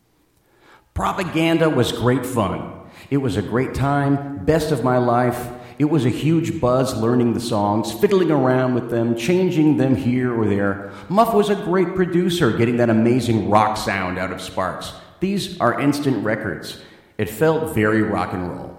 Propaganda 0.94 1.70
was 1.70 1.91
great 1.91 2.25
fun. 2.25 2.72
It 3.10 3.17
was 3.17 3.36
a 3.36 3.41
great 3.41 3.74
time, 3.74 4.46
best 4.46 4.72
of 4.72 4.84
my 4.84 4.98
life. 4.98 5.50
It 5.77 5.86
was 5.86 6.05
a 6.05 6.10
huge 6.10 6.62
buzz 6.62 6.96
learning 6.96 7.34
the 7.34 7.41
songs, 7.41 7.91
fiddling 7.91 8.32
around 8.32 8.75
with 8.75 8.89
them, 8.89 9.15
changing 9.15 9.75
them 9.75 9.96
here 9.96 10.34
or 10.34 10.48
there. 10.48 10.94
Muff 11.10 11.34
was 11.34 11.50
a 11.50 11.55
great 11.55 11.96
producer, 11.96 12.55
getting 12.55 12.77
that 12.77 12.89
amazing 12.89 13.50
rock 13.50 13.75
sound 13.75 14.17
out 14.17 14.32
of 14.32 14.41
Sparks. 14.41 14.94
These 15.20 15.60
are 15.60 15.82
instant 15.82 16.24
records. 16.24 16.82
It 17.17 17.29
felt 17.29 17.75
very 17.75 18.01
rock 18.01 18.34
and 18.34 18.50
roll. 18.50 18.75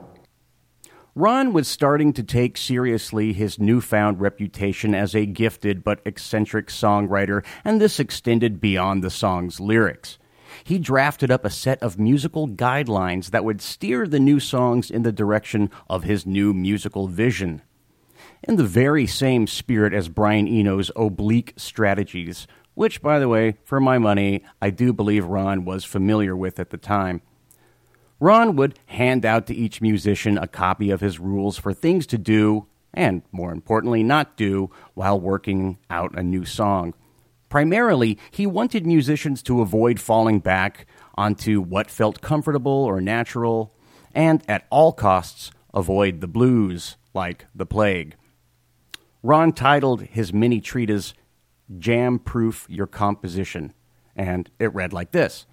Ron 1.19 1.55
was 1.55 1.67
starting 1.67 2.13
to 2.13 2.23
take 2.23 2.59
seriously 2.59 3.33
his 3.33 3.59
newfound 3.59 4.21
reputation 4.21 4.95
as 4.95 5.15
a 5.15 5.25
gifted 5.25 5.83
but 5.83 6.03
eccentric 6.05 6.67
songwriter, 6.67 7.43
and 7.65 7.81
this 7.81 7.99
extended 7.99 8.61
beyond 8.61 9.03
the 9.03 9.09
song's 9.09 9.59
lyrics. 9.59 10.19
He 10.63 10.79
drafted 10.79 11.31
up 11.31 11.47
a 11.47 11.51
set 11.51 11.83
of 11.83 11.99
musical 11.99 12.47
guidelines 12.47 13.31
that 13.31 13.47
would 13.47 13.63
steer 13.63 14.07
the 14.07 14.21
new 14.21 14.39
songs 14.39 14.91
in 14.91 15.05
the 15.05 15.11
direction 15.11 15.71
of 15.89 16.05
his 16.05 16.27
new 16.27 16.53
musical 16.53 17.09
vision. 17.09 17.63
In 18.43 18.57
the 18.57 18.65
very 18.65 19.07
same 19.07 19.47
spirit 19.47 19.95
as 19.95 20.11
Brian 20.11 20.47
Eno's 20.47 20.91
oblique 20.95 21.55
strategies, 21.57 22.47
which, 22.75 23.01
by 23.01 23.19
the 23.19 23.29
way, 23.31 23.57
for 23.65 23.81
my 23.81 23.97
money, 23.97 24.45
I 24.61 24.69
do 24.69 24.93
believe 24.93 25.25
Ron 25.25 25.65
was 25.65 25.83
familiar 25.83 26.37
with 26.37 26.61
at 26.61 26.69
the 26.69 26.77
time. 26.77 27.23
Ron 28.19 28.57
would 28.57 28.79
hand 28.87 29.27
out 29.27 29.47
to 29.47 29.55
each 29.55 29.83
musician 29.83 30.39
a 30.39 30.49
copy 30.49 30.91
of 30.91 31.01
his 31.01 31.19
rules 31.19 31.59
for 31.59 31.75
things 31.75 32.07
to 32.07 32.19
do, 32.19 32.67
and 32.95 33.23
more 33.31 33.53
importantly, 33.53 34.03
not 34.03 34.37
do, 34.37 34.71
while 34.95 35.21
working 35.21 35.79
out 35.91 36.19
a 36.19 36.23
new 36.23 36.45
song. 36.45 36.95
Primarily, 37.49 38.19
he 38.31 38.47
wanted 38.47 38.87
musicians 38.87 39.43
to 39.45 39.61
avoid 39.61 40.01
falling 40.01 40.41
back 40.41 40.87
onto 41.15 41.61
what 41.61 41.91
felt 41.91 42.23
comfortable 42.23 42.73
or 42.73 43.01
natural, 43.01 43.75
and 44.15 44.43
at 44.49 44.67
all 44.71 44.93
costs, 44.93 45.51
avoid 45.75 46.21
the 46.21 46.27
blues 46.27 46.97
like 47.13 47.47
the 47.55 47.67
plague. 47.67 48.17
Ron 49.23 49.53
titled 49.53 50.03
his 50.03 50.33
mini 50.33 50.61
treatise 50.61 51.13
Jam 51.79 52.19
Proof 52.19 52.67
Your 52.69 52.87
Composition, 52.87 53.75
and 54.15 54.51
it 54.59 54.75
read 54.75 54.93
like 54.93 55.13
this 55.13 55.47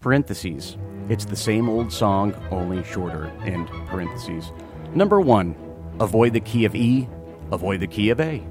Parentheses. 0.00 0.76
It's 1.08 1.24
the 1.24 1.34
same 1.34 1.68
old 1.68 1.92
song, 1.92 2.32
only 2.52 2.84
shorter. 2.84 3.32
End 3.44 3.66
parentheses. 3.86 4.52
Number 4.94 5.20
one, 5.20 5.56
avoid 5.98 6.34
the 6.34 6.40
key 6.40 6.64
of 6.64 6.76
E, 6.76 7.08
avoid 7.50 7.80
the 7.80 7.88
key 7.88 8.10
of 8.10 8.20
A. 8.20 8.46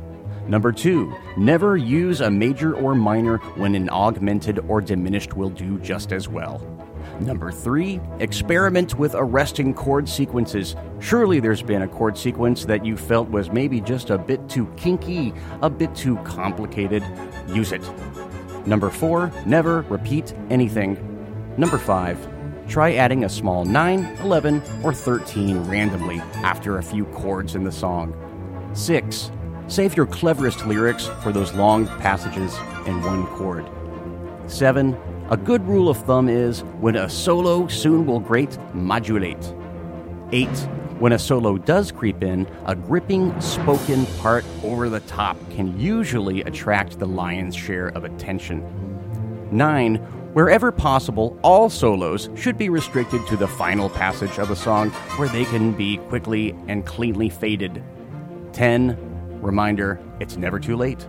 Number 0.49 0.73
two, 0.73 1.15
never 1.37 1.77
use 1.77 2.19
a 2.19 2.29
major 2.29 2.75
or 2.75 2.95
minor 2.95 3.37
when 3.55 3.75
an 3.75 3.89
augmented 3.89 4.59
or 4.67 4.81
diminished 4.81 5.35
will 5.37 5.49
do 5.49 5.79
just 5.79 6.11
as 6.11 6.27
well. 6.27 6.61
Number 7.21 7.49
three, 7.49 8.01
experiment 8.19 8.95
with 8.99 9.15
arresting 9.15 9.73
chord 9.73 10.09
sequences. 10.09 10.75
Surely 10.99 11.39
there's 11.39 11.63
been 11.63 11.83
a 11.83 11.87
chord 11.87 12.17
sequence 12.17 12.65
that 12.65 12.85
you 12.85 12.97
felt 12.97 13.29
was 13.29 13.51
maybe 13.51 13.79
just 13.79 14.09
a 14.09 14.17
bit 14.17 14.49
too 14.49 14.65
kinky, 14.75 15.33
a 15.61 15.69
bit 15.69 15.95
too 15.95 16.17
complicated. 16.17 17.05
Use 17.47 17.71
it. 17.71 17.89
Number 18.67 18.89
four, 18.89 19.31
never 19.45 19.83
repeat 19.83 20.33
anything 20.49 21.06
Number 21.57 21.79
5. 21.79 22.67
Try 22.67 22.93
adding 22.93 23.23
a 23.23 23.29
small 23.29 23.65
9, 23.65 24.17
11, 24.21 24.61
or 24.83 24.93
13 24.93 25.57
randomly 25.63 26.19
after 26.35 26.77
a 26.77 26.83
few 26.83 27.05
chords 27.05 27.55
in 27.55 27.63
the 27.63 27.71
song. 27.71 28.13
6. 28.73 29.31
Save 29.67 29.97
your 29.97 30.05
cleverest 30.05 30.65
lyrics 30.67 31.07
for 31.23 31.31
those 31.31 31.53
long 31.53 31.87
passages 31.99 32.55
in 32.85 33.01
one 33.01 33.25
chord. 33.27 33.65
7. 34.45 34.95
A 35.31 35.37
good 35.37 35.65
rule 35.67 35.89
of 35.89 35.97
thumb 36.05 36.29
is 36.29 36.61
when 36.79 36.95
a 36.95 37.09
solo 37.09 37.67
soon 37.67 38.05
will 38.05 38.19
great, 38.19 38.55
modulate. 38.75 39.53
8. 40.31 40.47
When 40.99 41.13
a 41.13 41.19
solo 41.19 41.57
does 41.57 41.91
creep 41.91 42.23
in, 42.23 42.47
a 42.65 42.75
gripping 42.75 43.39
spoken 43.41 44.05
part 44.17 44.45
over 44.63 44.89
the 44.89 44.99
top 45.01 45.37
can 45.49 45.77
usually 45.79 46.41
attract 46.41 46.99
the 46.99 47.07
lion's 47.07 47.55
share 47.55 47.87
of 47.89 48.03
attention. 48.03 48.63
9. 49.51 49.95
Wherever 50.37 50.71
possible, 50.71 51.35
all 51.41 51.67
solos 51.67 52.29
should 52.35 52.59
be 52.59 52.69
restricted 52.69 53.25
to 53.25 53.35
the 53.35 53.47
final 53.47 53.89
passage 53.89 54.37
of 54.37 54.51
a 54.51 54.55
song 54.55 54.91
where 55.17 55.27
they 55.29 55.45
can 55.45 55.71
be 55.71 55.97
quickly 55.97 56.55
and 56.67 56.85
cleanly 56.85 57.27
faded. 57.27 57.83
10. 58.53 59.41
Reminder 59.41 59.99
it's 60.19 60.37
never 60.37 60.59
too 60.59 60.75
late. 60.75 61.01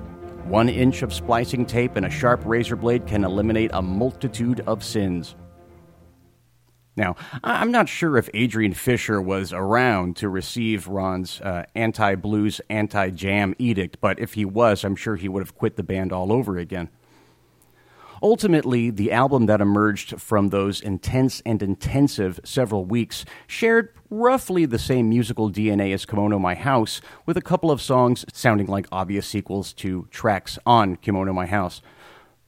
One 0.45 0.71
inch 0.71 1.03
of 1.03 1.13
splicing 1.13 1.67
tape 1.67 1.97
and 1.97 2.07
a 2.07 2.11
sharp 2.11 2.41
razor 2.47 2.75
blade 2.75 3.07
can 3.07 3.23
eliminate 3.23 3.71
a 3.75 3.83
multitude 3.83 4.61
of 4.61 4.83
sins. 4.83 5.37
Now, 6.97 7.15
I'm 7.45 7.71
not 7.71 7.91
sure 7.91 8.17
if 8.17 8.31
Adrian 8.33 8.73
Fisher 8.73 9.21
was 9.21 9.53
around 9.53 10.17
to 10.17 10.31
receive 10.31 10.89
Ron's 10.89 11.43
uh, 11.43 11.65
anti 11.75 12.15
blues, 12.15 12.63
anti 12.71 13.11
jam 13.11 13.55
edict, 13.59 14.01
but 14.01 14.19
if 14.21 14.33
he 14.33 14.47
was, 14.47 14.85
I'm 14.85 14.97
sure 14.97 15.17
he 15.17 15.29
would 15.29 15.43
have 15.43 15.55
quit 15.55 15.77
the 15.77 15.83
band 15.83 16.15
all 16.15 16.33
over 16.33 16.57
again. 16.57 16.89
Ultimately, 18.23 18.91
the 18.91 19.13
album 19.13 19.47
that 19.47 19.61
emerged 19.61 20.21
from 20.21 20.49
those 20.49 20.81
intense 20.81 21.43
and 21.47 21.63
intensive 21.63 22.41
several 22.45 22.85
weeks 22.85 23.25
shared 23.47 23.93
roughly 24.11 24.67
the 24.67 24.79
same 24.79 25.09
musical 25.09 25.51
DNA 25.51 25.93
as 25.93 26.07
Kimono 26.07 26.39
My 26.39 26.55
House, 26.55 27.01
with 27.27 27.37
a 27.37 27.43
couple 27.43 27.71
of 27.71 27.83
songs 27.83 28.25
sounding 28.33 28.67
like 28.67 28.87
obvious 28.91 29.27
sequels 29.27 29.73
to 29.75 30.09
tracks 30.11 30.59
on 30.67 30.97
Kimono 30.97 31.33
My 31.33 31.47
House. 31.47 31.83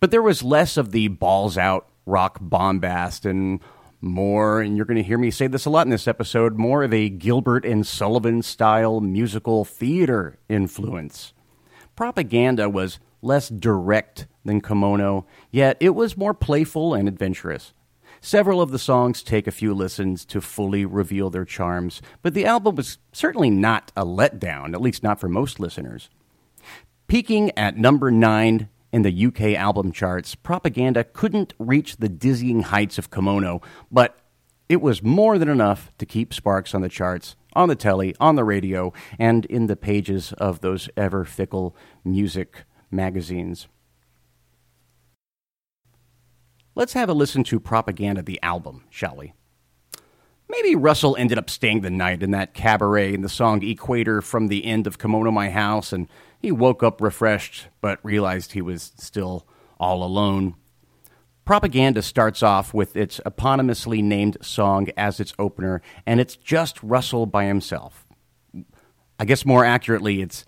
But 0.00 0.10
there 0.10 0.22
was 0.22 0.42
less 0.42 0.76
of 0.76 0.92
the 0.92 1.08
balls 1.08 1.58
out 1.58 1.86
rock 2.06 2.38
bombast 2.40 3.26
and 3.26 3.60
more, 4.00 4.60
and 4.60 4.76
you're 4.76 4.86
going 4.86 4.96
to 4.96 5.02
hear 5.02 5.18
me 5.18 5.30
say 5.30 5.46
this 5.46 5.66
a 5.66 5.70
lot 5.70 5.86
in 5.86 5.90
this 5.90 6.08
episode, 6.08 6.56
more 6.56 6.82
of 6.82 6.92
a 6.92 7.10
Gilbert 7.10 7.64
and 7.64 7.86
Sullivan 7.86 8.42
style 8.42 9.00
musical 9.00 9.64
theater 9.64 10.38
influence. 10.48 11.32
Propaganda 11.96 12.68
was 12.70 12.98
less 13.22 13.48
direct 13.48 14.26
than 14.44 14.60
Kimono, 14.60 15.26
yet 15.50 15.76
it 15.80 15.94
was 15.94 16.16
more 16.16 16.34
playful 16.34 16.94
and 16.94 17.08
adventurous. 17.08 17.72
Several 18.20 18.60
of 18.60 18.70
the 18.70 18.78
songs 18.78 19.22
take 19.22 19.46
a 19.46 19.52
few 19.52 19.72
listens 19.72 20.24
to 20.26 20.40
fully 20.40 20.84
reveal 20.84 21.30
their 21.30 21.44
charms, 21.44 22.02
but 22.22 22.34
the 22.34 22.44
album 22.44 22.76
was 22.76 22.98
certainly 23.12 23.48
not 23.48 23.92
a 23.96 24.04
letdown, 24.04 24.74
at 24.74 24.82
least 24.82 25.02
not 25.02 25.18
for 25.18 25.28
most 25.28 25.58
listeners. 25.58 26.10
Peaking 27.06 27.50
at 27.56 27.78
number 27.78 28.10
9 28.10 28.68
in 28.92 29.02
the 29.02 29.26
UK 29.26 29.58
album 29.58 29.90
charts, 29.90 30.34
Propaganda 30.34 31.02
couldn't 31.02 31.54
reach 31.58 31.96
the 31.96 32.08
dizzying 32.08 32.62
heights 32.62 32.98
of 32.98 33.10
Kimono, 33.10 33.62
but 33.90 34.18
it 34.68 34.82
was 34.82 35.02
more 35.02 35.38
than 35.38 35.48
enough 35.48 35.90
to 35.98 36.06
keep 36.06 36.34
Sparks 36.34 36.74
on 36.74 36.82
the 36.82 36.88
charts, 36.88 37.36
on 37.54 37.68
the 37.68 37.74
telly, 37.74 38.14
on 38.20 38.36
the 38.36 38.44
radio, 38.44 38.92
and 39.18 39.44
in 39.46 39.66
the 39.66 39.76
pages 39.76 40.32
of 40.34 40.60
those 40.60 40.88
ever 40.96 41.24
fickle 41.24 41.74
music 42.04 42.64
magazines. 42.90 43.68
Let's 46.74 46.92
have 46.92 47.08
a 47.08 47.14
listen 47.14 47.44
to 47.44 47.60
Propaganda, 47.60 48.22
the 48.22 48.40
album, 48.42 48.84
shall 48.90 49.16
we? 49.16 49.32
Maybe 50.48 50.74
Russell 50.74 51.16
ended 51.16 51.38
up 51.38 51.48
staying 51.48 51.82
the 51.82 51.90
night 51.90 52.22
in 52.22 52.32
that 52.32 52.54
cabaret 52.54 53.14
in 53.14 53.22
the 53.22 53.28
song 53.28 53.62
Equator 53.62 54.20
from 54.20 54.48
the 54.48 54.64
end 54.64 54.86
of 54.86 54.98
Kimono 54.98 55.30
My 55.30 55.50
House, 55.50 55.92
and 55.92 56.08
he 56.40 56.50
woke 56.50 56.82
up 56.82 57.00
refreshed, 57.00 57.68
but 57.80 58.00
realized 58.02 58.52
he 58.52 58.62
was 58.62 58.92
still 58.96 59.46
all 59.78 60.02
alone. 60.02 60.54
Propaganda 61.44 62.02
starts 62.02 62.42
off 62.42 62.74
with 62.74 62.96
its 62.96 63.20
eponymously 63.26 64.02
named 64.02 64.38
song 64.40 64.88
as 64.96 65.20
its 65.20 65.34
opener, 65.38 65.82
and 66.06 66.20
it's 66.20 66.36
just 66.36 66.82
Russell 66.82 67.26
by 67.26 67.44
himself. 67.44 68.06
I 69.18 69.24
guess 69.24 69.44
more 69.44 69.64
accurately, 69.64 70.20
it's 70.20 70.44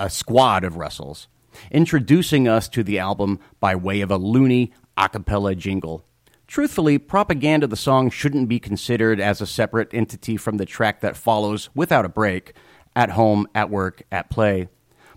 a 0.00 0.10
squad 0.10 0.64
of 0.64 0.76
Russells, 0.76 1.28
introducing 1.70 2.48
us 2.48 2.68
to 2.68 2.82
the 2.82 2.98
album 2.98 3.38
by 3.60 3.74
way 3.74 4.00
of 4.00 4.10
a 4.10 4.16
loony 4.16 4.72
a 4.96 5.08
cappella 5.08 5.54
jingle. 5.54 6.04
Truthfully, 6.46 6.98
Propaganda 6.98 7.66
the 7.66 7.76
song 7.76 8.10
shouldn't 8.10 8.48
be 8.48 8.58
considered 8.58 9.20
as 9.20 9.40
a 9.40 9.46
separate 9.46 9.92
entity 9.92 10.36
from 10.36 10.56
the 10.56 10.66
track 10.66 11.00
that 11.00 11.16
follows 11.16 11.68
without 11.74 12.04
a 12.04 12.08
break 12.08 12.54
at 12.96 13.10
home, 13.10 13.46
at 13.54 13.70
work, 13.70 14.02
at 14.10 14.30
play. 14.30 14.68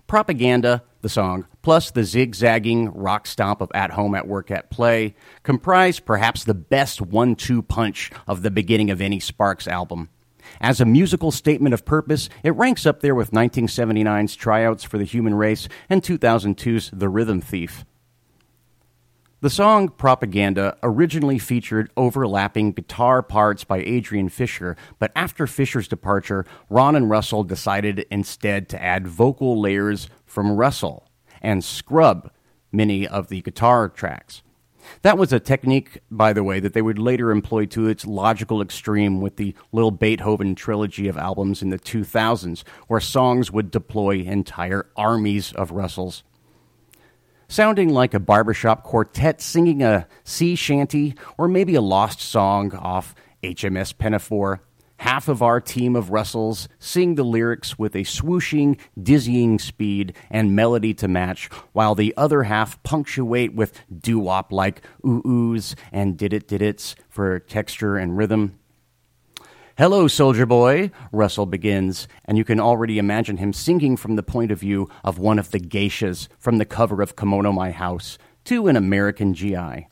Propaganda, 0.06 0.82
the 1.00 1.08
song, 1.08 1.46
plus 1.62 1.90
the 1.90 2.04
zigzagging 2.04 2.92
rock 2.92 3.26
stomp 3.26 3.60
of 3.60 3.70
At 3.74 3.92
Home, 3.92 4.14
At 4.14 4.28
Work, 4.28 4.50
At 4.50 4.70
Play 4.70 5.14
comprise 5.42 5.98
perhaps 6.00 6.44
the 6.44 6.54
best 6.54 7.00
one 7.00 7.34
two 7.34 7.62
punch 7.62 8.10
of 8.26 8.42
the 8.42 8.50
beginning 8.50 8.90
of 8.90 9.00
any 9.00 9.18
Sparks 9.18 9.66
album. 9.66 10.10
As 10.62 10.80
a 10.80 10.84
musical 10.84 11.32
statement 11.32 11.74
of 11.74 11.84
purpose, 11.84 12.28
it 12.44 12.54
ranks 12.54 12.86
up 12.86 13.00
there 13.00 13.16
with 13.16 13.32
1979's 13.32 14.36
Tryouts 14.36 14.84
for 14.84 14.96
the 14.96 15.04
Human 15.04 15.34
Race 15.34 15.68
and 15.90 16.04
2002's 16.04 16.90
The 16.92 17.08
Rhythm 17.08 17.40
Thief. 17.40 17.84
The 19.40 19.50
song 19.50 19.88
Propaganda 19.88 20.78
originally 20.84 21.40
featured 21.40 21.90
overlapping 21.96 22.70
guitar 22.70 23.24
parts 23.24 23.64
by 23.64 23.78
Adrian 23.78 24.28
Fisher, 24.28 24.76
but 25.00 25.10
after 25.16 25.48
Fisher's 25.48 25.88
departure, 25.88 26.46
Ron 26.70 26.94
and 26.94 27.10
Russell 27.10 27.42
decided 27.42 28.06
instead 28.08 28.68
to 28.68 28.80
add 28.80 29.08
vocal 29.08 29.60
layers 29.60 30.08
from 30.24 30.52
Russell 30.52 31.08
and 31.40 31.64
scrub 31.64 32.30
many 32.70 33.04
of 33.04 33.26
the 33.30 33.42
guitar 33.42 33.88
tracks. 33.88 34.42
That 35.02 35.18
was 35.18 35.32
a 35.32 35.40
technique, 35.40 36.00
by 36.10 36.32
the 36.32 36.44
way, 36.44 36.60
that 36.60 36.72
they 36.72 36.82
would 36.82 36.98
later 36.98 37.30
employ 37.30 37.66
to 37.66 37.88
its 37.88 38.06
logical 38.06 38.60
extreme 38.60 39.20
with 39.20 39.36
the 39.36 39.54
Lil' 39.72 39.90
Beethoven 39.90 40.54
trilogy 40.54 41.08
of 41.08 41.16
albums 41.16 41.62
in 41.62 41.70
the 41.70 41.78
2000s, 41.78 42.62
where 42.88 43.00
songs 43.00 43.50
would 43.50 43.70
deploy 43.70 44.16
entire 44.18 44.86
armies 44.96 45.52
of 45.52 45.70
Russells 45.70 46.22
sounding 47.52 47.90
like 47.90 48.14
a 48.14 48.20
barbershop 48.20 48.82
quartet 48.82 49.42
singing 49.42 49.82
a 49.82 50.06
sea 50.24 50.54
shanty 50.54 51.14
or 51.36 51.46
maybe 51.46 51.74
a 51.74 51.82
lost 51.82 52.18
song 52.18 52.74
off 52.74 53.14
HMS 53.42 53.96
Pinafore. 53.96 54.62
Half 55.02 55.26
of 55.26 55.42
our 55.42 55.60
team 55.60 55.96
of 55.96 56.10
Russells 56.10 56.68
sing 56.78 57.16
the 57.16 57.24
lyrics 57.24 57.76
with 57.76 57.96
a 57.96 58.04
swooshing, 58.04 58.78
dizzying 59.02 59.58
speed 59.58 60.14
and 60.30 60.54
melody 60.54 60.94
to 60.94 61.08
match, 61.08 61.48
while 61.72 61.96
the 61.96 62.14
other 62.16 62.44
half 62.44 62.80
punctuate 62.84 63.52
with 63.52 63.76
doo 63.92 64.20
wop 64.20 64.52
like 64.52 64.80
ooh 65.04 65.20
oohs 65.24 65.74
and 65.90 66.16
did 66.16 66.32
it 66.32 66.46
did 66.46 66.62
its 66.62 66.94
for 67.08 67.40
texture 67.40 67.96
and 67.96 68.16
rhythm. 68.16 68.60
Hello, 69.76 70.06
soldier 70.06 70.46
boy, 70.46 70.92
Russell 71.10 71.46
begins, 71.46 72.06
and 72.24 72.38
you 72.38 72.44
can 72.44 72.60
already 72.60 73.00
imagine 73.00 73.38
him 73.38 73.52
singing 73.52 73.96
from 73.96 74.14
the 74.14 74.22
point 74.22 74.52
of 74.52 74.60
view 74.60 74.88
of 75.02 75.18
one 75.18 75.40
of 75.40 75.50
the 75.50 75.58
geishas 75.58 76.28
from 76.38 76.58
the 76.58 76.64
cover 76.64 77.02
of 77.02 77.16
Kimono 77.16 77.50
My 77.50 77.72
House 77.72 78.18
to 78.44 78.68
an 78.68 78.76
American 78.76 79.34
GI. 79.34 79.88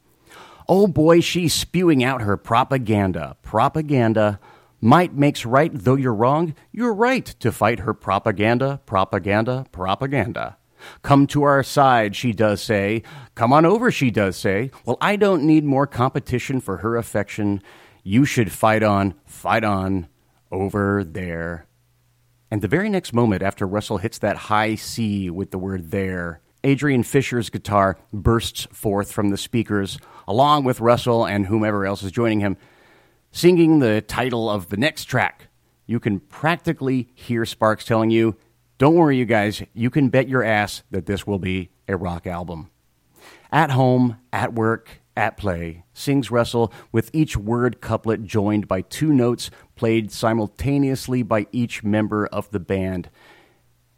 Oh 0.68 0.86
boy, 0.86 1.18
she's 1.18 1.52
spewing 1.52 2.04
out 2.04 2.22
her 2.22 2.36
propaganda. 2.36 3.36
Propaganda. 3.42 4.38
Might 4.80 5.14
makes 5.14 5.44
right, 5.44 5.70
though 5.72 5.96
you're 5.96 6.14
wrong. 6.14 6.54
You're 6.72 6.94
right 6.94 7.26
to 7.26 7.52
fight 7.52 7.80
her 7.80 7.92
propaganda, 7.92 8.80
propaganda, 8.86 9.66
propaganda. 9.72 10.56
Come 11.02 11.26
to 11.28 11.42
our 11.42 11.62
side, 11.62 12.16
she 12.16 12.32
does 12.32 12.62
say. 12.62 13.02
Come 13.34 13.52
on 13.52 13.66
over, 13.66 13.90
she 13.90 14.10
does 14.10 14.36
say. 14.36 14.70
Well, 14.86 14.96
I 15.00 15.16
don't 15.16 15.44
need 15.44 15.64
more 15.64 15.86
competition 15.86 16.60
for 16.60 16.78
her 16.78 16.96
affection. 16.96 17.62
You 18.02 18.24
should 18.24 18.50
fight 18.50 18.82
on, 18.82 19.14
fight 19.26 19.64
on, 19.64 20.08
over 20.50 21.04
there. 21.04 21.66
And 22.50 22.62
the 22.62 22.68
very 22.68 22.88
next 22.88 23.12
moment, 23.12 23.42
after 23.42 23.66
Russell 23.66 23.98
hits 23.98 24.18
that 24.18 24.36
high 24.36 24.74
C 24.74 25.30
with 25.30 25.50
the 25.50 25.58
word 25.58 25.90
there, 25.90 26.40
Adrian 26.64 27.02
Fisher's 27.02 27.50
guitar 27.50 27.96
bursts 28.12 28.66
forth 28.72 29.12
from 29.12 29.30
the 29.30 29.36
speakers, 29.36 29.98
along 30.26 30.64
with 30.64 30.80
Russell 30.80 31.24
and 31.24 31.46
whomever 31.46 31.86
else 31.86 32.02
is 32.02 32.12
joining 32.12 32.40
him, 32.40 32.56
singing 33.30 33.78
the 33.78 34.00
title 34.00 34.48
of 34.48 34.68
the 34.68 34.76
next 34.76 35.04
track. 35.04 35.48
You 35.86 36.00
can 36.00 36.20
practically 36.20 37.08
hear 37.14 37.44
Sparks 37.44 37.84
telling 37.84 38.10
you, 38.10 38.36
Don't 38.78 38.94
worry, 38.94 39.16
you 39.16 39.24
guys, 39.24 39.62
you 39.74 39.90
can 39.90 40.08
bet 40.08 40.28
your 40.28 40.44
ass 40.44 40.82
that 40.90 41.06
this 41.06 41.26
will 41.26 41.38
be 41.38 41.70
a 41.88 41.96
rock 41.96 42.26
album. 42.26 42.70
At 43.52 43.70
home, 43.72 44.18
at 44.32 44.54
work, 44.54 45.00
at 45.16 45.36
play, 45.36 45.84
sings 45.92 46.30
Russell 46.30 46.72
with 46.92 47.10
each 47.12 47.36
word 47.36 47.80
couplet 47.80 48.24
joined 48.24 48.68
by 48.68 48.82
two 48.82 49.12
notes 49.12 49.50
played 49.74 50.12
simultaneously 50.12 51.22
by 51.22 51.46
each 51.52 51.82
member 51.82 52.26
of 52.26 52.50
the 52.50 52.60
band. 52.60 53.10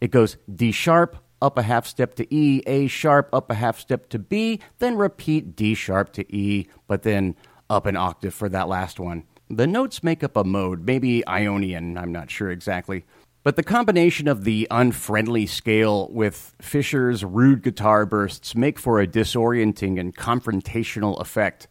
It 0.01 0.11
goes 0.11 0.37
D 0.53 0.73
sharp, 0.73 1.18
up 1.40 1.59
a 1.59 1.62
half 1.62 1.87
step 1.87 2.14
to 2.14 2.35
E, 2.35 2.62
A 2.66 2.87
sharp, 2.87 3.29
up 3.33 3.51
a 3.51 3.55
half 3.55 3.79
step 3.79 4.09
to 4.11 4.18
B, 4.18 4.61
then 4.79 4.97
repeat 4.97 5.55
D 5.55 5.75
sharp 5.75 6.12
to 6.14 6.35
E, 6.35 6.68
but 6.87 7.03
then 7.03 7.37
up 7.73 7.87
an 7.87 7.97
octave 7.97 8.35
for 8.35 8.49
that 8.51 8.69
last 8.69 9.01
one. 9.01 9.25
The 9.49 9.67
notes 9.67 10.03
make 10.03 10.23
up 10.23 10.37
a 10.37 10.45
mode, 10.45 10.87
maybe 10.87 11.27
Ionian, 11.27 11.99
I'm 11.99 12.13
not 12.13 12.31
sure 12.31 12.51
exactly. 12.51 13.05
But 13.43 13.57
the 13.57 13.65
combination 13.65 14.29
of 14.29 14.45
the 14.45 14.69
unfriendly 14.71 15.47
scale 15.47 16.09
with 16.13 16.55
Fisher's 16.61 17.25
rude 17.25 17.63
guitar 17.63 18.07
bursts 18.07 18.55
make 18.55 18.79
for 18.79 19.01
a 19.01 19.07
disorienting 19.07 19.99
and 19.99 20.17
confrontational 20.17 21.21
effect. 21.21 21.67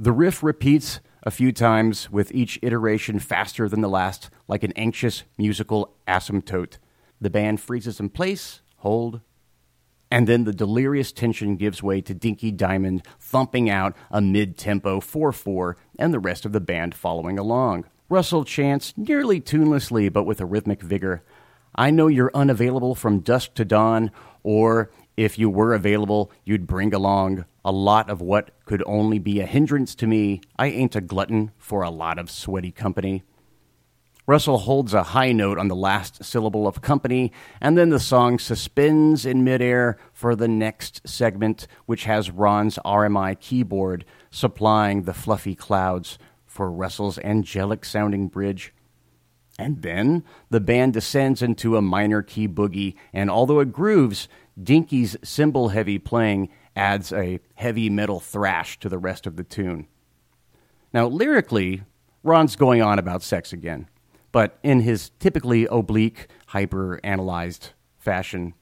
The 0.00 0.12
riff 0.12 0.42
repeats 0.42 1.00
a 1.22 1.30
few 1.30 1.52
times 1.52 2.10
with 2.10 2.32
each 2.32 2.58
iteration 2.62 3.18
faster 3.18 3.68
than 3.68 3.82
the 3.82 3.88
last, 3.88 4.30
like 4.48 4.62
an 4.62 4.72
anxious 4.76 5.24
musical 5.36 5.94
asymptote. 6.08 6.78
The 7.20 7.30
band 7.30 7.60
freezes 7.60 8.00
in 8.00 8.08
place, 8.08 8.62
hold, 8.78 9.20
and 10.10 10.26
then 10.26 10.44
the 10.44 10.52
delirious 10.52 11.12
tension 11.12 11.56
gives 11.56 11.82
way 11.82 12.00
to 12.00 12.14
Dinky 12.14 12.50
Diamond 12.50 13.04
thumping 13.18 13.68
out 13.68 13.96
a 14.10 14.20
mid 14.20 14.56
tempo 14.56 15.00
4 15.00 15.32
4 15.32 15.76
and 15.98 16.12
the 16.12 16.18
rest 16.18 16.44
of 16.44 16.52
the 16.52 16.60
band 16.60 16.94
following 16.94 17.38
along. 17.38 17.84
Russell 18.08 18.44
chants, 18.44 18.92
nearly 18.96 19.40
tunelessly 19.40 20.12
but 20.12 20.24
with 20.24 20.40
a 20.40 20.46
rhythmic 20.46 20.82
vigor, 20.82 21.22
I 21.74 21.90
know 21.90 22.06
you're 22.06 22.30
unavailable 22.34 22.94
from 22.94 23.20
dusk 23.20 23.54
to 23.54 23.64
dawn, 23.64 24.12
or 24.42 24.90
if 25.16 25.38
you 25.38 25.50
were 25.50 25.74
available, 25.74 26.30
you'd 26.44 26.66
bring 26.66 26.94
along 26.94 27.44
a 27.64 27.72
lot 27.72 28.10
of 28.10 28.20
what 28.20 28.50
could 28.64 28.82
only 28.86 29.18
be 29.18 29.40
a 29.40 29.46
hindrance 29.46 29.94
to 29.96 30.06
me. 30.06 30.40
I 30.58 30.66
ain't 30.68 30.94
a 30.94 31.00
glutton 31.00 31.50
for 31.58 31.82
a 31.82 31.90
lot 31.90 32.18
of 32.18 32.30
sweaty 32.30 32.70
company. 32.70 33.22
Russell 34.26 34.58
holds 34.58 34.94
a 34.94 35.02
high 35.02 35.32
note 35.32 35.58
on 35.58 35.68
the 35.68 35.76
last 35.76 36.24
syllable 36.24 36.66
of 36.66 36.80
company, 36.80 37.30
and 37.60 37.76
then 37.76 37.90
the 37.90 38.00
song 38.00 38.38
suspends 38.38 39.26
in 39.26 39.44
midair 39.44 39.98
for 40.14 40.34
the 40.34 40.48
next 40.48 41.06
segment, 41.06 41.66
which 41.84 42.04
has 42.04 42.30
Ron's 42.30 42.78
RMI 42.86 43.38
keyboard 43.38 44.06
supplying 44.30 45.02
the 45.02 45.12
fluffy 45.12 45.54
clouds 45.54 46.18
for 46.46 46.70
Russell's 46.70 47.18
angelic 47.18 47.84
sounding 47.84 48.28
bridge. 48.28 48.72
And 49.58 49.82
then 49.82 50.24
the 50.48 50.60
band 50.60 50.94
descends 50.94 51.42
into 51.42 51.76
a 51.76 51.82
minor 51.82 52.22
key 52.22 52.48
boogie, 52.48 52.94
and 53.12 53.30
although 53.30 53.60
it 53.60 53.72
grooves, 53.72 54.26
Dinky's 54.60 55.16
cymbal 55.22 55.68
heavy 55.68 55.98
playing 55.98 56.48
adds 56.74 57.12
a 57.12 57.40
heavy 57.56 57.90
metal 57.90 58.20
thrash 58.20 58.78
to 58.78 58.88
the 58.88 58.98
rest 58.98 59.26
of 59.26 59.36
the 59.36 59.44
tune. 59.44 59.86
Now, 60.94 61.08
lyrically, 61.08 61.82
Ron's 62.22 62.56
going 62.56 62.80
on 62.80 62.98
about 62.98 63.22
sex 63.22 63.52
again, 63.52 63.88
but 64.34 64.58
in 64.64 64.80
his 64.80 65.10
typically 65.20 65.64
oblique, 65.66 66.26
hyper 66.48 66.98
analyzed 67.04 67.70
fashion. 67.96 68.52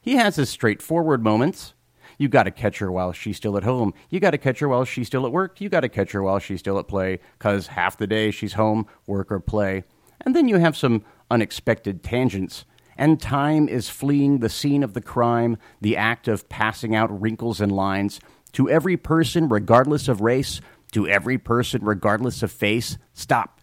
He 0.00 0.14
has 0.14 0.36
his 0.36 0.48
straightforward 0.48 1.24
moments. 1.24 1.74
You 2.18 2.28
got 2.28 2.44
to 2.44 2.52
catch 2.52 2.78
her 2.78 2.92
while 2.92 3.10
she's 3.10 3.36
still 3.36 3.56
at 3.56 3.64
home. 3.64 3.94
You 4.10 4.20
got 4.20 4.30
to 4.30 4.38
catch 4.38 4.60
her 4.60 4.68
while 4.68 4.84
she's 4.84 5.08
still 5.08 5.26
at 5.26 5.32
work. 5.32 5.60
You 5.60 5.68
got 5.68 5.80
to 5.80 5.88
catch 5.88 6.12
her 6.12 6.22
while 6.22 6.38
she's 6.38 6.60
still 6.60 6.78
at 6.78 6.86
play, 6.86 7.18
because 7.36 7.66
half 7.66 7.96
the 7.96 8.06
day 8.06 8.30
she's 8.30 8.52
home, 8.52 8.86
work, 9.08 9.32
or 9.32 9.40
play. 9.40 9.82
And 10.20 10.36
then 10.36 10.46
you 10.46 10.58
have 10.58 10.76
some 10.76 11.04
unexpected 11.32 12.04
tangents. 12.04 12.64
And 12.96 13.20
time 13.20 13.68
is 13.68 13.88
fleeing 13.88 14.38
the 14.38 14.48
scene 14.48 14.84
of 14.84 14.94
the 14.94 15.00
crime, 15.00 15.58
the 15.80 15.96
act 15.96 16.28
of 16.28 16.48
passing 16.48 16.94
out 16.94 17.20
wrinkles 17.20 17.60
and 17.60 17.72
lines. 17.72 18.20
To 18.52 18.70
every 18.70 18.96
person, 18.96 19.48
regardless 19.48 20.06
of 20.06 20.20
race, 20.20 20.60
to 20.92 21.08
every 21.08 21.38
person, 21.38 21.84
regardless 21.84 22.44
of 22.44 22.52
face, 22.52 22.98
stop. 23.14 23.57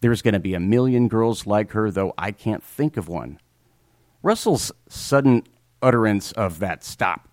There's 0.00 0.22
going 0.22 0.34
to 0.34 0.40
be 0.40 0.54
a 0.54 0.60
million 0.60 1.08
girls 1.08 1.46
like 1.46 1.72
her, 1.72 1.90
though 1.90 2.12
I 2.18 2.32
can't 2.32 2.62
think 2.62 2.96
of 2.96 3.08
one. 3.08 3.40
Russell's 4.22 4.72
sudden 4.88 5.44
utterance 5.80 6.32
of 6.32 6.58
that 6.58 6.84
stop 6.84 7.28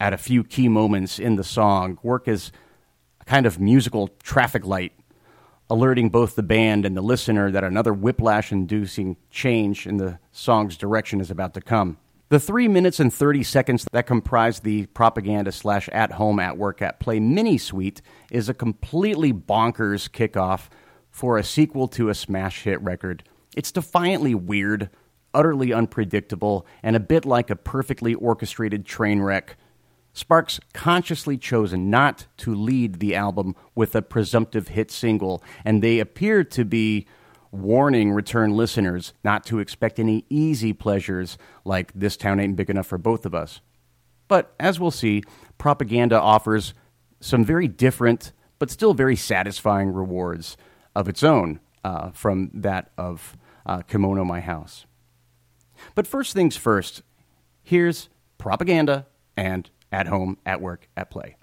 at 0.00 0.12
a 0.12 0.18
few 0.18 0.44
key 0.44 0.68
moments 0.68 1.18
in 1.18 1.36
the 1.36 1.44
song 1.44 1.98
work 2.02 2.28
as 2.28 2.52
a 3.20 3.24
kind 3.24 3.46
of 3.46 3.58
musical 3.58 4.08
traffic 4.22 4.64
light, 4.64 4.92
alerting 5.68 6.08
both 6.08 6.36
the 6.36 6.42
band 6.42 6.86
and 6.86 6.96
the 6.96 7.02
listener 7.02 7.50
that 7.50 7.64
another 7.64 7.92
whiplash 7.92 8.52
inducing 8.52 9.16
change 9.30 9.86
in 9.86 9.96
the 9.96 10.18
song's 10.32 10.76
direction 10.76 11.20
is 11.20 11.30
about 11.30 11.54
to 11.54 11.60
come. 11.60 11.98
The 12.30 12.38
three 12.38 12.68
minutes 12.68 13.00
and 13.00 13.12
30 13.12 13.42
seconds 13.42 13.86
that 13.90 14.06
comprise 14.06 14.60
the 14.60 14.84
propaganda 14.86 15.50
slash 15.50 15.88
at 15.88 16.12
home, 16.12 16.38
at 16.38 16.58
work, 16.58 16.82
at 16.82 17.00
play 17.00 17.20
mini 17.20 17.56
suite 17.56 18.02
is 18.30 18.50
a 18.50 18.54
completely 18.54 19.32
bonkers 19.32 20.10
kickoff 20.10 20.68
for 21.18 21.36
a 21.36 21.42
sequel 21.42 21.88
to 21.88 22.08
a 22.08 22.14
smash 22.14 22.62
hit 22.62 22.80
record. 22.80 23.24
It's 23.56 23.72
defiantly 23.72 24.36
weird, 24.36 24.88
utterly 25.34 25.72
unpredictable, 25.72 26.64
and 26.80 26.94
a 26.94 27.00
bit 27.00 27.24
like 27.24 27.50
a 27.50 27.56
perfectly 27.56 28.14
orchestrated 28.14 28.86
train 28.86 29.20
wreck. 29.20 29.56
Sparks 30.12 30.60
consciously 30.74 31.36
chose 31.36 31.72
not 31.72 32.26
to 32.36 32.54
lead 32.54 33.00
the 33.00 33.16
album 33.16 33.56
with 33.74 33.96
a 33.96 34.02
presumptive 34.02 34.68
hit 34.68 34.92
single, 34.92 35.42
and 35.64 35.82
they 35.82 35.98
appear 35.98 36.44
to 36.44 36.64
be 36.64 37.04
warning 37.50 38.12
return 38.12 38.56
listeners 38.56 39.12
not 39.24 39.44
to 39.46 39.58
expect 39.58 39.98
any 39.98 40.24
easy 40.30 40.72
pleasures 40.72 41.36
like 41.64 41.90
This 41.96 42.16
Town 42.16 42.38
Ain't 42.38 42.54
Big 42.54 42.70
Enough 42.70 42.86
for 42.86 42.98
Both 42.98 43.26
of 43.26 43.34
Us. 43.34 43.60
But 44.28 44.54
as 44.60 44.78
we'll 44.78 44.92
see, 44.92 45.24
propaganda 45.56 46.20
offers 46.20 46.74
some 47.18 47.44
very 47.44 47.66
different 47.66 48.30
but 48.60 48.70
still 48.70 48.94
very 48.94 49.16
satisfying 49.16 49.92
rewards 49.92 50.56
of 50.98 51.08
its 51.08 51.22
own 51.22 51.60
uh, 51.84 52.10
from 52.10 52.50
that 52.52 52.90
of 52.98 53.36
uh, 53.64 53.82
Kimono 53.82 54.24
My 54.24 54.40
House. 54.40 54.84
But 55.94 56.08
first 56.08 56.32
things 56.34 56.56
first, 56.56 57.02
here's 57.62 58.08
propaganda 58.36 59.06
and 59.36 59.70
at 59.92 60.08
home, 60.08 60.38
at 60.44 60.60
work, 60.60 60.88
at 60.96 61.08
play. 61.08 61.36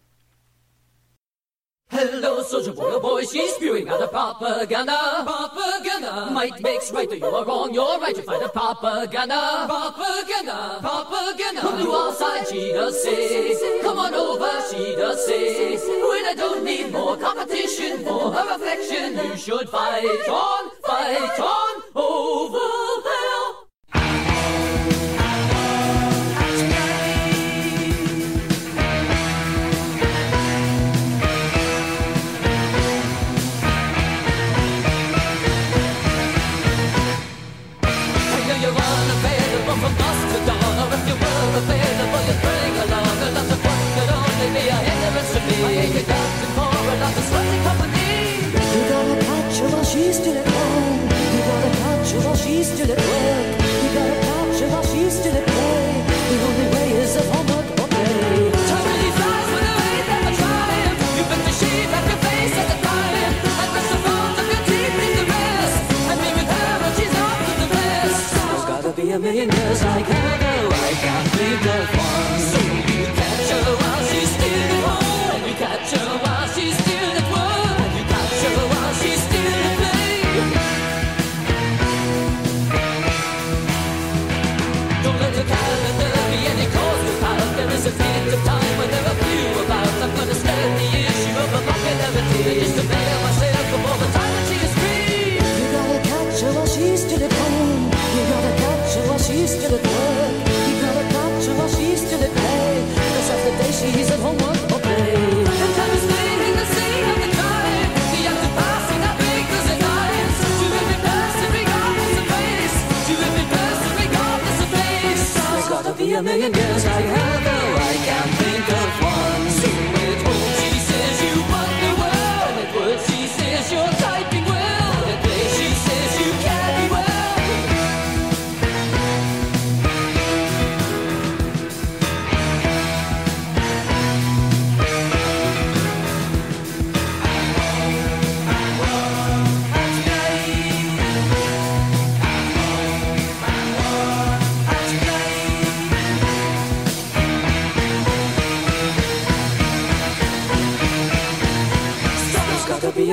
Hello, 1.90 2.25
soldier 2.46 2.74
boy, 2.74 2.92
oh 2.94 3.00
boy, 3.00 3.24
she's 3.24 3.54
spewing 3.56 3.90
out 3.90 4.00
the 4.00 4.08
propaganda. 4.08 4.98
Propaganda. 5.26 6.30
Might 6.32 6.62
makes 6.62 6.92
right, 6.92 7.10
though 7.10 7.16
you 7.16 7.26
are 7.26 7.46
wrong, 7.46 7.74
you're 7.74 8.00
right, 8.00 8.16
you 8.16 8.24
fight 8.24 8.42
the 8.42 8.50
propaganda. 8.50 9.66
Propaganda. 9.68 10.80
Propaganda. 10.82 11.62
Come 11.62 11.84
to 11.84 11.92
our 11.92 12.14
side, 12.14 12.48
she 12.48 12.72
does 12.72 13.02
say. 13.04 13.82
Come 13.82 14.00
on 14.00 14.14
over, 14.14 14.52
she 14.70 14.96
does 14.96 15.26
say. 15.26 15.76
When 15.76 16.26
I 16.26 16.34
don't 16.36 16.64
need 16.64 16.92
more 16.92 17.18
competition 17.18 18.04
for 18.04 18.32
her 18.32 18.56
affection, 18.56 19.16
you 19.16 19.38
should 19.38 19.70
fight 19.70 20.06
on, 20.30 20.72
fight 20.82 21.40
on, 21.40 21.84
over 21.96 22.85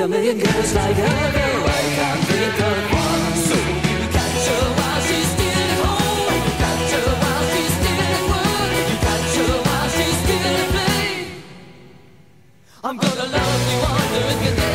a 0.03 0.07
million 0.07 0.37
girls 0.37 0.73
like 0.75 0.97
her, 0.97 1.31
though 1.31 1.63
I 1.63 1.81
can't 1.95 2.23
think 2.27 2.59
of 2.59 2.91
one. 2.91 3.35
So 3.47 3.55
you 3.55 3.99
catch 4.11 4.47
her 4.51 4.65
while 4.77 5.01
she's 5.07 5.29
still 5.31 5.59
at 5.63 5.79
home. 5.79 6.33
You 6.43 6.53
catch 6.63 6.91
her 6.95 7.07
while 7.21 7.45
she's 7.53 7.73
still 7.79 8.01
at 8.11 8.23
work. 8.31 8.71
You 8.89 8.97
catch 9.07 9.33
her 9.39 9.55
while 9.67 9.89
she's 9.95 10.17
still 10.23 10.45
at 10.59 10.67
play. 10.73 11.07
I'm 12.83 12.97
gonna 12.97 13.27
love 13.35 13.61
you 13.71 13.79
under 13.95 14.23
incandescent 14.33 14.59
lights. 14.59 14.72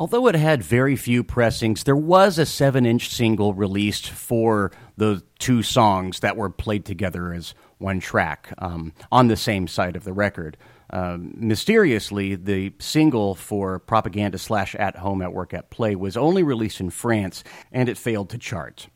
Although 0.00 0.28
it 0.28 0.34
had 0.34 0.62
very 0.62 0.96
few 0.96 1.22
pressings, 1.22 1.84
there 1.84 1.94
was 1.94 2.38
a 2.38 2.46
7 2.46 2.86
inch 2.86 3.10
single 3.10 3.52
released 3.52 4.08
for 4.08 4.72
the 4.96 5.22
two 5.38 5.62
songs 5.62 6.20
that 6.20 6.38
were 6.38 6.48
played 6.48 6.86
together 6.86 7.34
as 7.34 7.52
one 7.76 8.00
track 8.00 8.50
um, 8.56 8.94
on 9.12 9.28
the 9.28 9.36
same 9.36 9.68
side 9.68 9.96
of 9.96 10.04
the 10.04 10.14
record. 10.14 10.56
Um, 10.88 11.34
mysteriously, 11.36 12.34
the 12.34 12.72
single 12.78 13.34
for 13.34 13.78
Propaganda 13.78 14.38
slash 14.38 14.74
At 14.74 14.96
Home, 14.96 15.20
At 15.20 15.34
Work, 15.34 15.52
At 15.52 15.68
Play 15.68 15.94
was 15.94 16.16
only 16.16 16.42
released 16.42 16.80
in 16.80 16.88
France 16.88 17.44
and 17.70 17.86
it 17.86 17.98
failed 17.98 18.30
to 18.30 18.38
chart. 18.38 18.88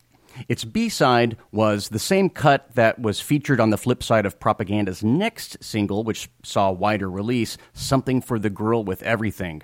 Its 0.49 0.65
B 0.65 0.89
side 0.89 1.37
was 1.53 1.91
the 1.91 1.99
same 1.99 2.31
cut 2.31 2.75
that 2.77 2.99
was 2.99 3.21
featured 3.21 3.61
on 3.61 3.69
the 3.69 3.77
flip 3.77 4.03
side 4.03 4.25
of 4.25 4.41
Propaganda's 4.41 5.05
next 5.05 5.63
single, 5.63 6.03
which 6.03 6.31
saw 6.43 6.73
wider 6.73 7.11
release 7.11 7.59
Something 7.75 8.23
for 8.23 8.39
the 8.39 8.49
Girl 8.49 8.83
with 8.83 9.03
Everything. 9.03 9.63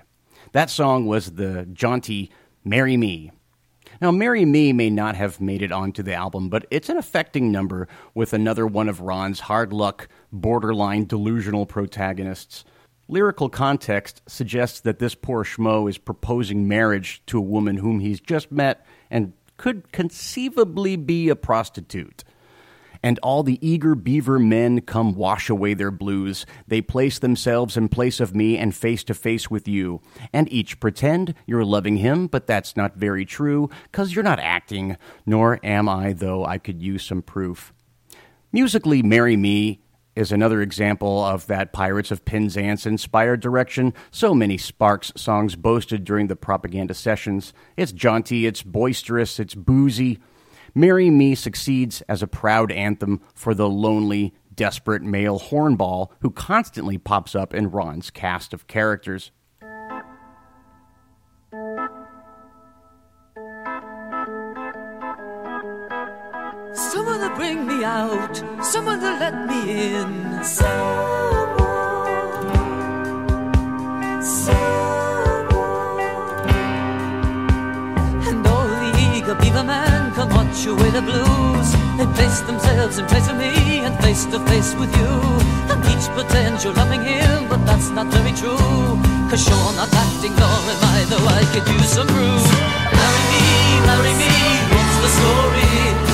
That 0.53 0.69
song 0.69 1.05
was 1.05 1.31
the 1.31 1.65
jaunty 1.71 2.29
Marry 2.65 2.97
Me. 2.97 3.31
Now, 4.01 4.11
Marry 4.11 4.43
Me 4.43 4.73
may 4.73 4.89
not 4.89 5.15
have 5.15 5.39
made 5.39 5.61
it 5.61 5.71
onto 5.71 6.03
the 6.03 6.13
album, 6.13 6.49
but 6.49 6.65
it's 6.69 6.89
an 6.89 6.97
affecting 6.97 7.51
number 7.51 7.87
with 8.13 8.33
another 8.33 8.67
one 8.67 8.89
of 8.89 8.99
Ron's 8.99 9.41
hard 9.41 9.71
luck, 9.71 10.09
borderline 10.31 11.05
delusional 11.05 11.65
protagonists. 11.65 12.65
Lyrical 13.07 13.47
context 13.47 14.21
suggests 14.27 14.81
that 14.81 14.99
this 14.99 15.15
poor 15.15 15.45
schmo 15.45 15.89
is 15.89 15.97
proposing 15.97 16.67
marriage 16.67 17.21
to 17.27 17.37
a 17.37 17.41
woman 17.41 17.77
whom 17.77 18.01
he's 18.01 18.19
just 18.19 18.51
met 18.51 18.85
and 19.09 19.31
could 19.55 19.91
conceivably 19.93 20.97
be 20.97 21.29
a 21.29 21.35
prostitute 21.35 22.23
and 23.03 23.19
all 23.19 23.43
the 23.43 23.59
eager 23.67 23.95
beaver 23.95 24.37
men 24.39 24.81
come 24.81 25.15
wash 25.15 25.49
away 25.49 25.73
their 25.73 25.91
blues. 25.91 26.45
They 26.67 26.81
place 26.81 27.19
themselves 27.19 27.77
in 27.77 27.89
place 27.89 28.19
of 28.19 28.35
me 28.35 28.57
and 28.57 28.75
face 28.75 29.03
to 29.05 29.13
face 29.13 29.49
with 29.49 29.67
you, 29.67 30.01
and 30.31 30.51
each 30.51 30.79
pretend 30.79 31.33
you're 31.45 31.65
loving 31.65 31.97
him, 31.97 32.27
but 32.27 32.47
that's 32.47 32.77
not 32.77 32.97
very 32.97 33.25
true, 33.25 33.69
'cause 33.91 34.13
you're 34.13 34.23
not 34.23 34.39
acting, 34.39 34.97
nor 35.25 35.59
am 35.63 35.89
I, 35.89 36.13
though 36.13 36.45
I 36.45 36.57
could 36.57 36.81
use 36.81 37.03
some 37.03 37.21
proof. 37.21 37.73
Musically, 38.51 39.01
Marry 39.01 39.37
Me 39.37 39.81
is 40.13 40.31
another 40.33 40.61
example 40.61 41.23
of 41.23 41.47
that 41.47 41.71
Pirates 41.71 42.11
of 42.11 42.25
Penzance 42.25 42.85
inspired 42.85 43.39
direction 43.39 43.93
so 44.11 44.35
many 44.35 44.57
Sparks 44.57 45.13
songs 45.15 45.55
boasted 45.55 46.03
during 46.03 46.27
the 46.27 46.35
propaganda 46.35 46.93
sessions. 46.93 47.53
It's 47.77 47.93
jaunty, 47.93 48.45
it's 48.45 48.61
boisterous, 48.61 49.39
it's 49.39 49.55
boozy. 49.55 50.19
Marry 50.73 51.09
Me 51.09 51.35
succeeds 51.35 52.01
as 52.03 52.23
a 52.23 52.27
proud 52.27 52.71
anthem 52.71 53.19
for 53.33 53.53
the 53.53 53.67
lonely, 53.67 54.33
desperate 54.55 55.01
male 55.01 55.37
hornball 55.39 56.09
who 56.21 56.31
constantly 56.31 56.97
pops 56.97 57.35
up 57.35 57.53
in 57.53 57.69
Ron's 57.69 58.09
cast 58.09 58.53
of 58.53 58.67
characters. 58.67 59.31
Someone 66.73 67.19
to 67.19 67.33
bring 67.35 67.67
me 67.67 67.83
out, 67.83 68.37
someone 68.63 69.01
to 69.01 69.11
let 69.19 69.45
me 69.47 69.95
in. 69.95 70.43
Someone, 70.43 71.57
someone. 74.21 74.71
And 78.25 78.47
all 78.47 78.67
the 78.67 79.17
eager 79.17 79.35
beaver 79.35 79.63
men 79.63 79.90
come 80.21 80.33
watch 80.37 80.65
away 80.67 80.89
the 80.91 81.01
blues. 81.01 81.69
They 81.97 82.07
place 82.17 82.41
themselves 82.41 82.97
in 82.99 83.05
place 83.07 83.27
of 83.29 83.37
me 83.37 83.81
and 83.85 83.93
face 84.03 84.25
to 84.25 84.39
face 84.51 84.75
with 84.75 84.93
you. 85.01 85.13
And 85.71 85.79
each 85.91 86.07
pretends 86.17 86.63
you're 86.63 86.77
loving 86.81 87.01
him, 87.01 87.47
but 87.49 87.61
that's 87.65 87.89
not 87.89 88.07
very 88.07 88.33
true. 88.41 88.97
Cause 89.29 89.43
you're 89.49 89.73
not 89.81 89.89
acting, 90.05 90.33
nor 90.41 90.57
am 90.71 90.83
I, 90.95 90.99
though 91.11 91.27
I 91.39 91.41
could 91.51 91.65
use 91.75 91.89
some 91.97 92.07
proof. 92.13 92.45
Marry 92.97 93.23
me, 93.33 93.45
marry 93.89 94.13
me, 94.21 94.33
what's 94.73 94.97
the 95.03 95.09
story? 95.19 95.73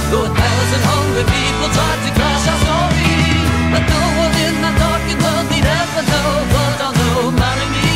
Though 0.09 0.25
a 0.29 0.31
thousand 0.39 0.83
hungry 0.89 1.25
people 1.35 1.69
tried 1.77 2.01
to 2.05 2.11
crash 2.17 2.45
our 2.51 2.59
story. 2.63 3.11
But 3.73 3.83
no 3.91 4.01
one 4.23 4.33
in 4.45 4.55
that 4.63 4.75
darkened 4.81 5.21
world 5.23 5.47
need 5.51 5.67
ever 5.79 6.03
know, 6.11 6.31
but 6.53 6.77
I'll 6.85 6.95
know, 6.99 7.21
marry 7.43 7.67
me. 7.75 7.91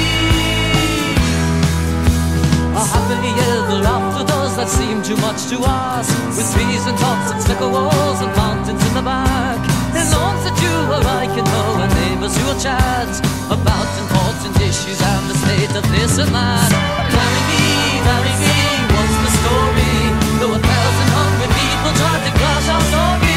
A 2.80 2.82
happily 2.92 3.34
ever 3.54 3.80
after 3.96 4.41
that 4.62 4.70
seem 4.70 5.02
too 5.02 5.18
much 5.18 5.50
to 5.50 5.58
ask? 5.66 6.14
With 6.38 6.46
trees 6.54 6.86
and 6.86 6.94
tops 7.02 7.34
and 7.34 7.42
slicker 7.42 7.66
walls 7.66 8.22
and 8.22 8.30
mountains 8.38 8.78
in 8.86 8.94
the 8.94 9.02
back. 9.02 9.58
And 9.98 10.06
lawns 10.14 10.46
that 10.46 10.54
you 10.62 10.76
or 10.86 11.02
I 11.02 11.26
can 11.34 11.46
know 11.50 11.82
and 11.82 11.90
neighbors 12.06 12.38
who 12.38 12.46
will 12.46 12.62
chat 12.62 13.10
about 13.50 13.90
important 14.06 14.54
issues 14.62 15.02
and 15.02 15.24
the 15.34 15.38
state 15.42 15.74
of 15.74 15.86
this 15.90 16.22
and 16.22 16.30
that. 16.30 16.70
Marry 17.10 17.42
me, 17.50 17.66
marry 18.06 18.34
me, 18.38 18.58
what's 18.94 19.18
the 19.26 19.32
story? 19.42 19.98
Though 20.38 20.54
a 20.54 20.62
thousand 20.62 21.10
hungry 21.10 21.50
people 21.58 21.92
tried 21.98 22.22
to 22.22 22.32
crash 22.38 22.68
our 22.70 22.86
story. 22.94 23.31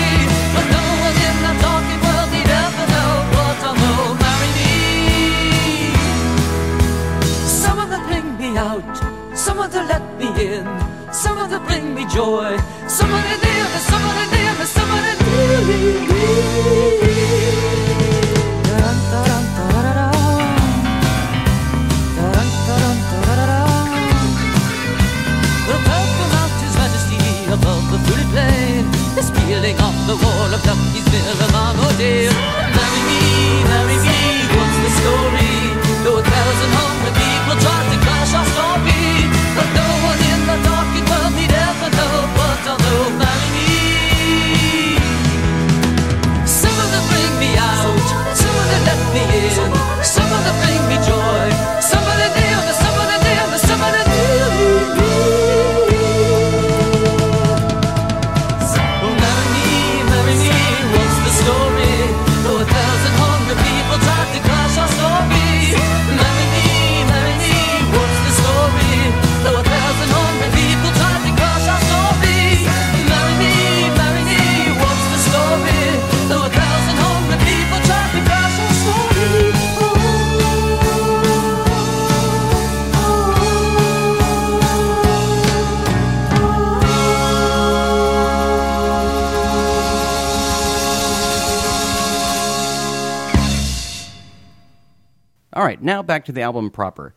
Back 96.14 96.24
to 96.27 96.31
the 96.31 96.42
album 96.42 96.70
proper. 96.70 97.12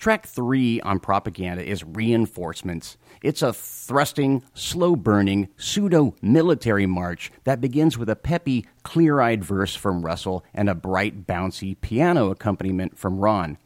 Track 0.00 0.26
three 0.26 0.80
on 0.80 0.98
Propaganda 0.98 1.64
is 1.64 1.84
Reinforcements. 1.84 2.96
It's 3.22 3.40
a 3.40 3.52
thrusting, 3.52 4.42
slow 4.52 4.96
burning, 4.96 5.48
pseudo 5.56 6.16
military 6.20 6.86
march 6.86 7.30
that 7.44 7.60
begins 7.60 7.96
with 7.96 8.10
a 8.10 8.16
peppy, 8.16 8.66
clear 8.82 9.20
eyed 9.20 9.44
verse 9.44 9.76
from 9.76 10.04
Russell 10.04 10.44
and 10.52 10.68
a 10.68 10.74
bright, 10.74 11.24
bouncy 11.24 11.80
piano 11.80 12.32
accompaniment 12.32 12.98
from 12.98 13.20
Ron. 13.20 13.58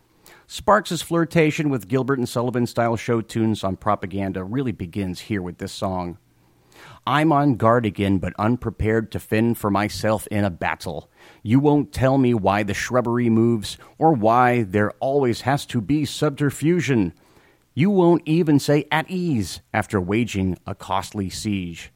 Sparks' 0.46 1.00
flirtation 1.00 1.70
with 1.70 1.88
Gilbert 1.88 2.18
and 2.18 2.28
Sullivan 2.28 2.66
style 2.66 2.96
show 2.96 3.22
tunes 3.22 3.64
on 3.64 3.76
Propaganda 3.76 4.44
really 4.44 4.72
begins 4.72 5.20
here 5.20 5.40
with 5.40 5.56
this 5.56 5.72
song. 5.72 6.18
I'm 7.06 7.32
on 7.32 7.54
guard 7.54 7.86
again, 7.86 8.18
but 8.18 8.32
unprepared 8.38 9.12
to 9.12 9.20
fend 9.20 9.58
for 9.58 9.70
myself 9.70 10.26
in 10.28 10.44
a 10.44 10.50
battle. 10.50 11.10
You 11.42 11.60
won't 11.60 11.92
tell 11.92 12.18
me 12.18 12.34
why 12.34 12.62
the 12.62 12.74
shrubbery 12.74 13.30
moves, 13.30 13.78
or 13.98 14.12
why 14.12 14.62
there 14.62 14.90
always 15.00 15.42
has 15.42 15.64
to 15.66 15.80
be 15.80 16.04
subterfusion. 16.04 17.12
You 17.74 17.90
won't 17.90 18.22
even 18.26 18.58
say 18.58 18.86
at 18.90 19.10
ease 19.10 19.60
after 19.72 20.00
waging 20.00 20.58
a 20.66 20.74
costly 20.74 21.30
siege. 21.30 21.92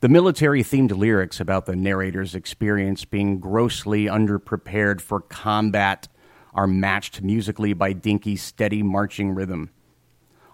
The 0.00 0.08
military 0.08 0.62
themed 0.62 0.96
lyrics 0.96 1.40
about 1.40 1.66
the 1.66 1.74
narrator's 1.74 2.34
experience 2.34 3.04
being 3.04 3.40
grossly 3.40 4.04
underprepared 4.04 5.00
for 5.00 5.20
combat 5.20 6.08
are 6.54 6.66
matched 6.66 7.22
musically 7.22 7.72
by 7.72 7.94
Dinky's 7.94 8.42
steady 8.42 8.82
marching 8.82 9.34
rhythm. 9.34 9.70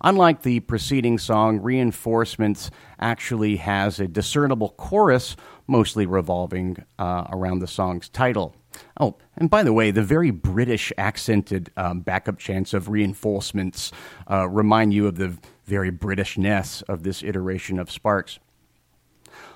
Unlike 0.05 0.43
the 0.43 0.61
preceding 0.61 1.17
song, 1.17 1.63
Reinforcements 1.63 2.71
actually 3.01 3.57
has 3.57 3.99
a 3.99 4.07
discernible 4.07 4.75
chorus, 4.77 5.35
mostly 5.67 6.05
revolving 6.05 6.77
uh, 6.99 7.25
around 7.31 7.61
the 7.61 7.67
song's 7.67 8.11
title. 8.11 8.55
Oh, 9.01 9.17
and 9.35 9.49
by 9.49 9.63
the 9.63 9.73
way, 9.73 9.91
the 9.91 10.03
very 10.03 10.31
British 10.31 10.93
accented 10.99 11.71
um, 11.79 12.01
backup 12.01 12.39
chants 12.39 12.75
of 12.75 12.91
Reinforcements 12.91 13.93
uh, 14.31 14.47
remind 14.47 14.93
you 14.93 15.07
of 15.07 15.17
the 15.17 15.39
very 15.65 15.91
Britishness 15.91 16.83
of 16.83 17.03
this 17.03 17.23
iteration 17.23 17.79
of 17.79 17.91
Sparks. 17.91 18.39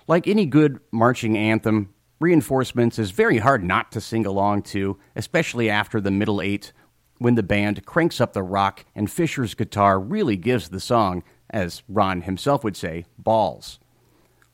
Like 0.07 0.27
any 0.27 0.47
good 0.47 0.81
marching 0.91 1.37
anthem, 1.37 1.93
Reinforcements 2.21 2.99
is 2.99 3.11
very 3.11 3.37
hard 3.37 3.63
not 3.63 3.93
to 3.93 4.01
sing 4.01 4.25
along 4.25 4.63
to, 4.63 4.99
especially 5.15 5.69
after 5.69 6.01
the 6.01 6.11
middle 6.11 6.41
eight 6.41 6.73
when 7.19 7.35
the 7.35 7.43
band 7.43 7.85
cranks 7.85 8.21
up 8.21 8.33
the 8.33 8.43
rock 8.43 8.85
and 8.95 9.11
Fisher's 9.11 9.55
guitar 9.55 10.01
really 10.01 10.37
gives 10.37 10.69
the 10.69 10.81
song, 10.81 11.23
as 11.51 11.83
Ron 11.89 12.23
himself 12.23 12.65
would 12.65 12.77
say, 12.77 13.07
balls. 13.19 13.79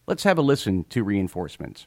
Let's 0.06 0.24
have 0.24 0.38
a 0.38 0.42
listen 0.42 0.84
to 0.90 1.04
Reinforcements. 1.04 1.86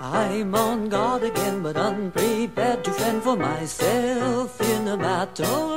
I'm 0.00 0.54
on 0.54 0.88
guard 0.88 1.22
again, 1.22 1.62
but 1.62 1.76
unprepared 1.76 2.84
to 2.84 2.90
fend 2.92 3.22
for 3.22 3.36
myself 3.36 4.60
in 4.60 4.88
a 4.88 4.96
battle. 4.96 5.71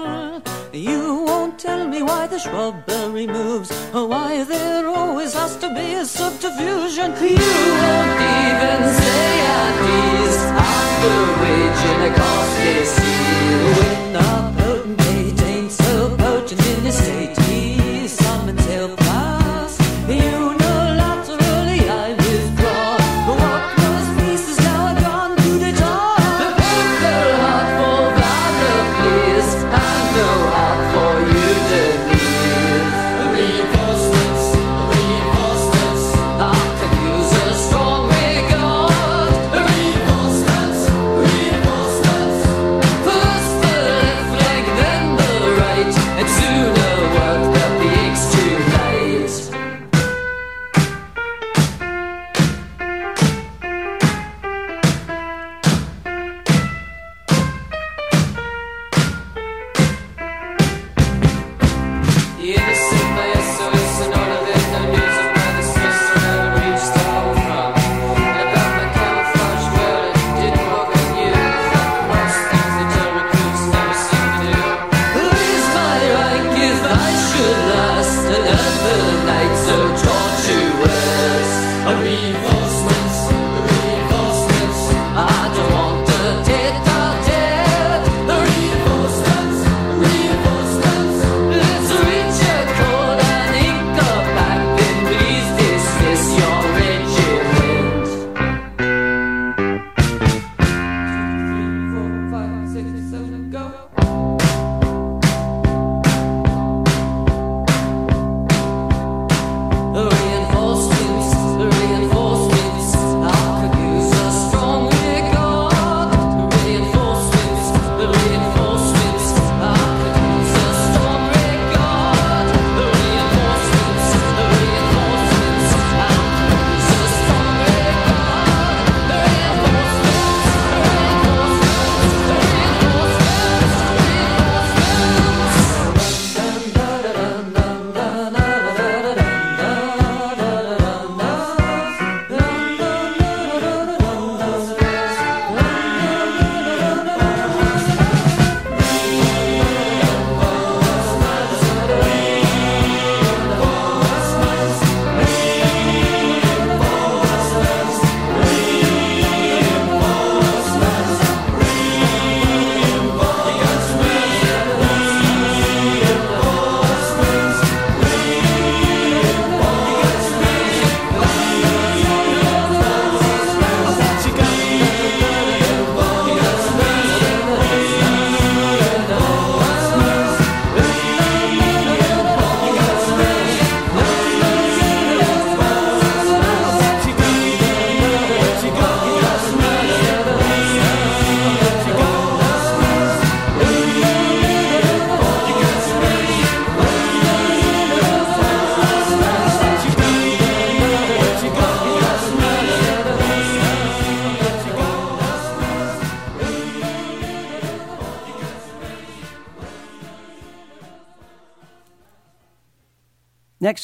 Why 2.25 2.31
the 2.31 2.39
shrubbery 2.39 3.27
moves, 3.27 3.71
or 3.93 4.07
why 4.07 4.43
there 4.45 4.87
always 4.87 5.33
has 5.35 5.55
to 5.57 5.69
be 5.69 5.93
a 5.93 6.03
subterfusion. 6.03 7.11
You 7.21 7.37
won't 7.81 8.19
even 8.41 8.81
say 8.99 9.41
at 9.61 9.75
ease 9.93 10.41
after 10.73 11.17
waging 11.41 12.01
a 12.09 12.11
costly 12.17 12.85
seal. 12.95 13.61
When 13.77 14.13
the 14.13 14.27
potentate 14.57 15.41
ain't 15.43 15.71
so 15.71 16.17
potent 16.17 16.65
in 16.65 16.79
his 16.85 16.97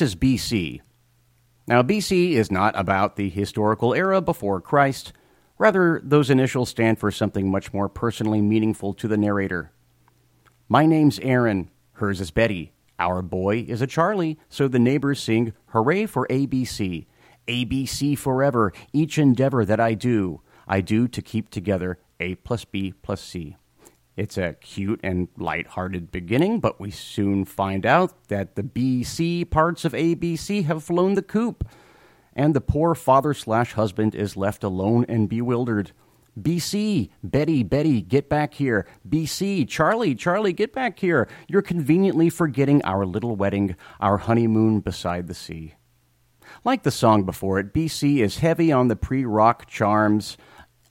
Is 0.01 0.15
BC. 0.15 0.81
Now, 1.67 1.83
BC 1.83 2.31
is 2.31 2.49
not 2.49 2.73
about 2.75 3.17
the 3.17 3.29
historical 3.29 3.93
era 3.93 4.19
before 4.19 4.59
Christ. 4.59 5.13
Rather, 5.59 6.01
those 6.03 6.31
initials 6.31 6.69
stand 6.69 6.97
for 6.97 7.11
something 7.11 7.51
much 7.51 7.71
more 7.71 7.87
personally 7.87 8.41
meaningful 8.41 8.95
to 8.95 9.07
the 9.07 9.15
narrator. 9.15 9.71
My 10.67 10.87
name's 10.87 11.19
Aaron, 11.19 11.69
hers 11.93 12.19
is 12.19 12.31
Betty. 12.31 12.73
Our 12.97 13.21
boy 13.21 13.63
is 13.67 13.79
a 13.83 13.85
Charlie, 13.85 14.39
so 14.49 14.67
the 14.67 14.79
neighbors 14.79 15.21
sing, 15.21 15.53
Hooray 15.67 16.07
for 16.07 16.25
ABC. 16.31 17.05
ABC 17.47 18.17
forever, 18.17 18.73
each 18.91 19.19
endeavor 19.19 19.63
that 19.65 19.79
I 19.79 19.93
do, 19.93 20.41
I 20.67 20.81
do 20.81 21.07
to 21.09 21.21
keep 21.21 21.51
together 21.51 21.99
A 22.19 22.33
plus 22.35 22.65
B 22.65 22.95
plus 23.03 23.21
C. 23.21 23.55
It's 24.17 24.37
a 24.37 24.53
cute 24.53 24.99
and 25.03 25.29
light-hearted 25.37 26.11
beginning, 26.11 26.59
but 26.59 26.79
we 26.79 26.91
soon 26.91 27.45
find 27.45 27.85
out 27.85 28.27
that 28.27 28.55
the 28.55 28.63
BC 28.63 29.49
parts 29.49 29.85
of 29.85 29.93
ABC 29.93 30.65
have 30.65 30.83
flown 30.83 31.13
the 31.13 31.21
coop, 31.21 31.67
and 32.33 32.53
the 32.53 32.61
poor 32.61 32.93
father 32.93 33.33
slash 33.33 33.73
husband 33.73 34.13
is 34.13 34.35
left 34.35 34.63
alone 34.63 35.05
and 35.07 35.29
bewildered. 35.29 35.91
BC, 36.39 37.09
Betty, 37.23 37.63
Betty, 37.63 38.01
get 38.01 38.29
back 38.29 38.53
here. 38.53 38.85
BC, 39.07 39.67
Charlie, 39.67 40.15
Charlie, 40.15 40.53
get 40.53 40.73
back 40.73 40.99
here. 40.99 41.27
You're 41.47 41.61
conveniently 41.61 42.29
forgetting 42.29 42.81
our 42.83 43.05
little 43.05 43.35
wedding, 43.35 43.75
our 43.99 44.17
honeymoon 44.17 44.79
beside 44.79 45.27
the 45.27 45.33
sea. 45.33 45.75
Like 46.63 46.83
the 46.83 46.91
song 46.91 47.23
before 47.23 47.59
it, 47.59 47.73
BC 47.73 48.19
is 48.19 48.39
heavy 48.39 48.71
on 48.71 48.87
the 48.87 48.95
pre 48.95 49.25
rock 49.25 49.67
charms 49.67 50.37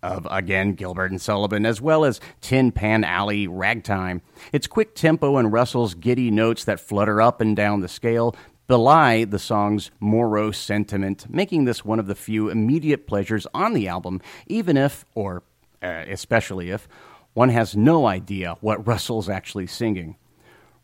of, 0.03 0.27
again, 0.31 0.75
Gilbert 0.75 1.11
and 1.11 1.21
Sullivan, 1.21 1.67
as 1.67 1.81
well 1.81 2.05
as 2.05 2.21
Tin 2.41 2.73
Pan 2.73 3.05
Alley 3.05 3.47
ragtime. 3.47 4.23
Its 4.53 4.67
quick 4.67 4.95
tempo 4.95 5.37
and 5.37 5.53
Russell's 5.53 5.95
giddy 5.95 6.31
notes 6.31 6.65
that 6.65 6.81
flutter 6.81 7.21
up 7.21 7.41
and 7.41 7.55
down 7.57 7.81
the 7.81 7.89
scale 7.89 8.35
belie 8.67 9.25
the 9.25 9.39
song's 9.39 9.91
morose 9.99 10.57
sentiment, 10.57 11.27
making 11.29 11.65
this 11.65 11.85
one 11.85 11.99
of 11.99 12.07
the 12.07 12.15
few 12.15 12.49
immediate 12.49 13.05
pleasures 13.05 13.45
on 13.53 13.75
the 13.75 13.89
album, 13.89 14.21
even 14.47 14.77
if, 14.77 15.05
or 15.17 15.43
uh, 15.83 16.05
especially 16.07 16.71
if, 16.71 16.87
one 17.35 17.49
has 17.49 17.77
no 17.77 18.07
idea 18.07 18.55
what 18.61 18.87
Russell's 18.87 19.29
actually 19.29 19.67
singing. 19.67 20.17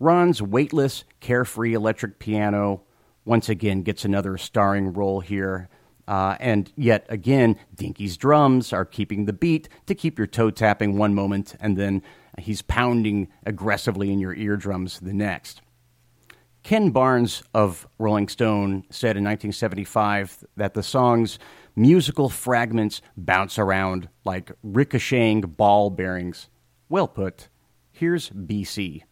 Ron's 0.01 0.43
weightless, 0.43 1.05
carefree 1.21 1.75
electric 1.75 2.19
piano 2.19 2.83
once 3.25 3.49
again 3.49 3.83
gets 3.83 4.05
another 4.05 4.37
starring 4.37 4.93
role 4.93 5.21
here. 5.21 5.69
Uh, 6.09 6.37
and 6.39 6.73
yet 6.77 7.05
again, 7.09 7.57
Dinky's 7.75 8.17
drums 8.17 8.73
are 8.73 8.85
keeping 8.85 9.25
the 9.25 9.33
beat 9.33 9.69
to 9.87 9.95
keep 9.95 10.19
your 10.19 10.27
toe 10.27 10.51
tapping 10.51 10.97
one 10.97 11.15
moment, 11.15 11.57
and 11.61 11.77
then 11.77 12.03
he's 12.39 12.63
pounding 12.63 13.29
aggressively 13.45 14.13
in 14.13 14.19
your 14.19 14.35
eardrums 14.35 15.01
the 15.01 15.13
next. 15.13 15.63
Ken 16.63 16.91
Barnes 16.91 17.45
of 17.55 17.87
Rolling 17.99 18.29
Stone 18.29 18.85
said 18.91 19.17
in 19.17 19.23
1975 19.23 20.45
that 20.57 20.75
the 20.75 20.83
song's 20.83 21.39
musical 21.77 22.29
fragments 22.29 23.03
bounce 23.17 23.57
around 23.57 24.09
like 24.25 24.51
ricocheting 24.65 25.43
ball 25.43 25.91
bearings. 25.91 26.49
Well 26.89 27.07
put. 27.07 27.49
Here's 27.93 28.31
BC. 28.31 29.03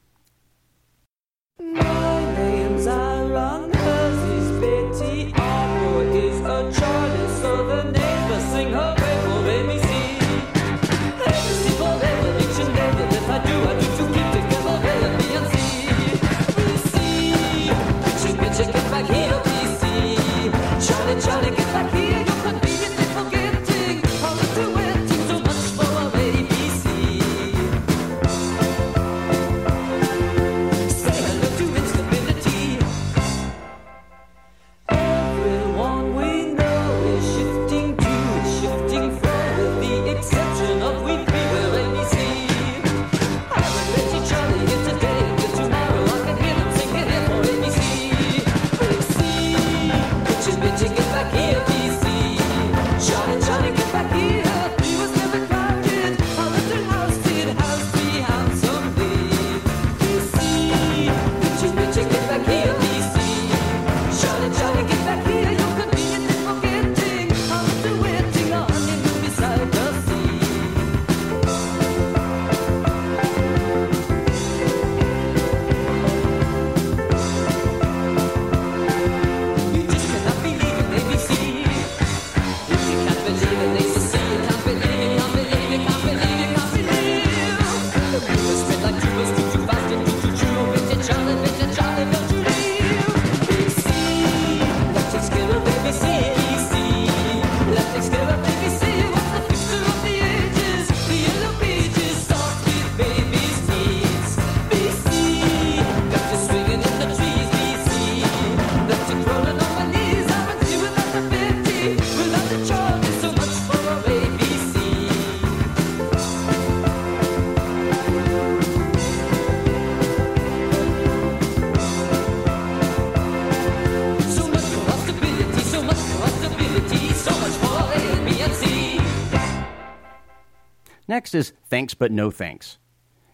Next 131.25 131.35
is 131.35 131.55
Thanks 131.71 131.95
But 131.95 132.13
No 132.13 132.31
Thanks. 132.31 132.77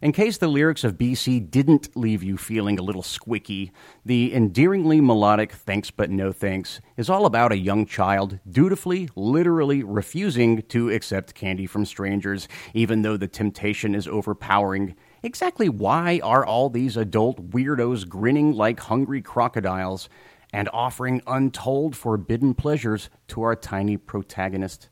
In 0.00 0.12
case 0.12 0.38
the 0.38 0.46
lyrics 0.46 0.84
of 0.84 0.96
BC 0.96 1.50
didn't 1.50 1.96
leave 1.96 2.22
you 2.22 2.36
feeling 2.36 2.78
a 2.78 2.84
little 2.84 3.02
squicky, 3.02 3.72
the 4.04 4.32
endearingly 4.32 5.00
melodic 5.00 5.50
Thanks 5.50 5.90
But 5.90 6.08
No 6.08 6.30
Thanks 6.30 6.80
is 6.96 7.10
all 7.10 7.26
about 7.26 7.50
a 7.50 7.58
young 7.58 7.86
child 7.86 8.38
dutifully, 8.48 9.08
literally 9.16 9.82
refusing 9.82 10.62
to 10.68 10.88
accept 10.88 11.34
candy 11.34 11.66
from 11.66 11.84
strangers, 11.84 12.46
even 12.74 13.02
though 13.02 13.16
the 13.16 13.26
temptation 13.26 13.96
is 13.96 14.06
overpowering. 14.06 14.94
Exactly 15.24 15.68
why 15.68 16.20
are 16.22 16.46
all 16.46 16.70
these 16.70 16.96
adult 16.96 17.50
weirdos 17.50 18.08
grinning 18.08 18.52
like 18.52 18.78
hungry 18.78 19.20
crocodiles 19.20 20.08
and 20.52 20.68
offering 20.72 21.22
untold 21.26 21.96
forbidden 21.96 22.54
pleasures 22.54 23.10
to 23.26 23.42
our 23.42 23.56
tiny 23.56 23.96
protagonist? 23.96 24.90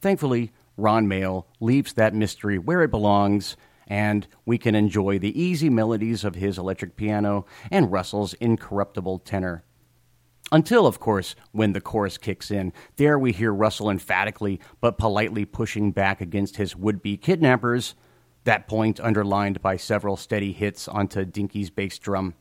Thankfully, 0.00 0.50
Ron 0.80 1.06
Mael 1.06 1.46
leaves 1.60 1.92
that 1.92 2.14
mystery 2.14 2.58
where 2.58 2.82
it 2.82 2.90
belongs, 2.90 3.56
and 3.86 4.26
we 4.46 4.58
can 4.58 4.74
enjoy 4.74 5.18
the 5.18 5.40
easy 5.40 5.68
melodies 5.68 6.24
of 6.24 6.34
his 6.36 6.58
electric 6.58 6.96
piano 6.96 7.44
and 7.70 7.92
Russell's 7.92 8.34
incorruptible 8.34 9.20
tenor. 9.20 9.64
Until, 10.52 10.86
of 10.86 10.98
course, 10.98 11.36
when 11.52 11.74
the 11.74 11.80
chorus 11.80 12.18
kicks 12.18 12.50
in. 12.50 12.72
There 12.96 13.18
we 13.18 13.32
hear 13.32 13.52
Russell 13.52 13.88
emphatically 13.88 14.60
but 14.80 14.98
politely 14.98 15.44
pushing 15.44 15.92
back 15.92 16.20
against 16.20 16.56
his 16.56 16.74
would 16.74 17.02
be 17.02 17.16
kidnappers, 17.16 17.94
that 18.44 18.66
point 18.66 18.98
underlined 18.98 19.62
by 19.62 19.76
several 19.76 20.16
steady 20.16 20.52
hits 20.52 20.88
onto 20.88 21.24
Dinky's 21.24 21.70
bass 21.70 21.98
drum. 21.98 22.34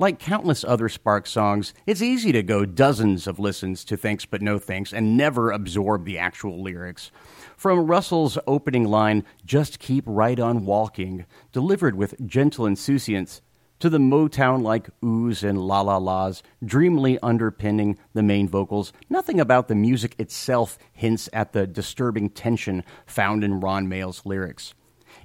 Like 0.00 0.20
countless 0.20 0.62
other 0.62 0.88
Spark 0.88 1.26
songs, 1.26 1.74
it's 1.84 2.02
easy 2.02 2.30
to 2.30 2.44
go 2.44 2.64
dozens 2.64 3.26
of 3.26 3.40
listens 3.40 3.84
to 3.86 3.96
Thanks 3.96 4.24
But 4.24 4.40
No 4.40 4.60
Thanks 4.60 4.92
and 4.92 5.16
never 5.16 5.50
absorb 5.50 6.04
the 6.04 6.18
actual 6.18 6.62
lyrics. 6.62 7.10
From 7.56 7.84
Russell's 7.88 8.38
opening 8.46 8.84
line, 8.84 9.24
Just 9.44 9.80
Keep 9.80 10.04
Right 10.06 10.38
On 10.38 10.64
Walking, 10.64 11.26
delivered 11.50 11.96
with 11.96 12.14
gentle 12.24 12.64
insouciance, 12.64 13.42
to 13.80 13.90
the 13.90 13.98
Motown 13.98 14.62
like 14.62 14.88
oohs 15.02 15.42
and 15.42 15.58
la 15.58 15.80
la 15.80 15.96
las, 15.96 16.44
dreamily 16.64 17.18
underpinning 17.18 17.98
the 18.14 18.22
main 18.22 18.48
vocals, 18.48 18.92
nothing 19.10 19.40
about 19.40 19.66
the 19.66 19.74
music 19.74 20.14
itself 20.20 20.78
hints 20.92 21.28
at 21.32 21.52
the 21.52 21.66
disturbing 21.66 22.30
tension 22.30 22.84
found 23.04 23.42
in 23.42 23.58
Ron 23.58 23.88
Mael's 23.88 24.24
lyrics. 24.24 24.74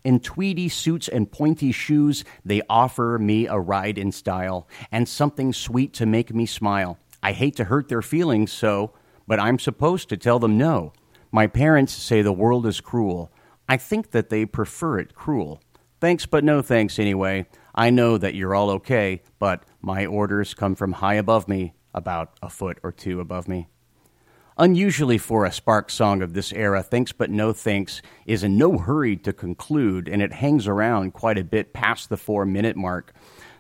In 0.03 0.19
tweedy 0.19 0.67
suits 0.67 1.07
and 1.07 1.31
pointy 1.31 1.71
shoes, 1.71 2.25
they 2.43 2.61
offer 2.69 3.17
me 3.19 3.47
a 3.47 3.57
ride 3.57 3.97
in 3.97 4.11
style 4.11 4.67
and 4.91 5.07
something 5.07 5.53
sweet 5.53 5.93
to 5.93 6.05
make 6.05 6.33
me 6.33 6.45
smile. 6.45 6.97
I 7.21 7.31
hate 7.31 7.55
to 7.55 7.65
hurt 7.65 7.87
their 7.87 8.01
feelings 8.01 8.51
so, 8.51 8.91
but 9.27 9.39
I'm 9.39 9.59
supposed 9.59 10.09
to 10.09 10.17
tell 10.17 10.39
them 10.39 10.57
no. 10.57 10.91
My 11.31 11.47
parents 11.47 11.93
say 11.93 12.21
the 12.21 12.33
world 12.33 12.67
is 12.67 12.81
cruel. 12.81 13.31
I 13.69 13.77
think 13.77 14.11
that 14.11 14.29
they 14.29 14.45
prefer 14.45 14.99
it 14.99 15.15
cruel. 15.15 15.61
Thanks, 16.01 16.25
but 16.25 16.43
no 16.43 16.61
thanks 16.61 16.99
anyway. 16.99 17.45
I 17.73 17.89
know 17.89 18.17
that 18.17 18.35
you're 18.35 18.53
all 18.53 18.69
okay, 18.71 19.21
but 19.39 19.63
my 19.81 20.05
orders 20.05 20.53
come 20.53 20.75
from 20.75 20.91
high 20.91 21.15
above 21.15 21.47
me, 21.47 21.75
about 21.93 22.37
a 22.41 22.49
foot 22.49 22.77
or 22.83 22.91
two 22.91 23.21
above 23.21 23.47
me 23.47 23.69
unusually 24.57 25.17
for 25.17 25.45
a 25.45 25.51
Spark 25.51 25.89
song 25.89 26.21
of 26.21 26.33
this 26.33 26.51
era, 26.53 26.83
Thanks 26.83 27.11
But 27.11 27.29
No 27.29 27.53
Thanks 27.53 28.01
is 28.25 28.43
in 28.43 28.57
no 28.57 28.77
hurry 28.77 29.15
to 29.17 29.33
conclude, 29.33 30.07
and 30.07 30.21
it 30.21 30.33
hangs 30.33 30.67
around 30.67 31.13
quite 31.13 31.37
a 31.37 31.43
bit 31.43 31.73
past 31.73 32.09
the 32.09 32.17
four 32.17 32.45
minute 32.45 32.75
mark. 32.75 33.13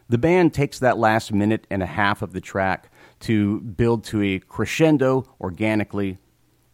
The 0.09 0.17
band 0.17 0.53
takes 0.53 0.79
that 0.79 0.97
last 0.97 1.31
minute 1.31 1.65
and 1.69 1.81
a 1.81 1.87
half 1.87 2.21
of 2.21 2.33
the 2.33 2.41
track 2.41 2.91
to 3.21 3.61
build 3.61 4.03
to 4.05 4.21
a 4.21 4.39
crescendo 4.39 5.25
organically. 5.39 6.17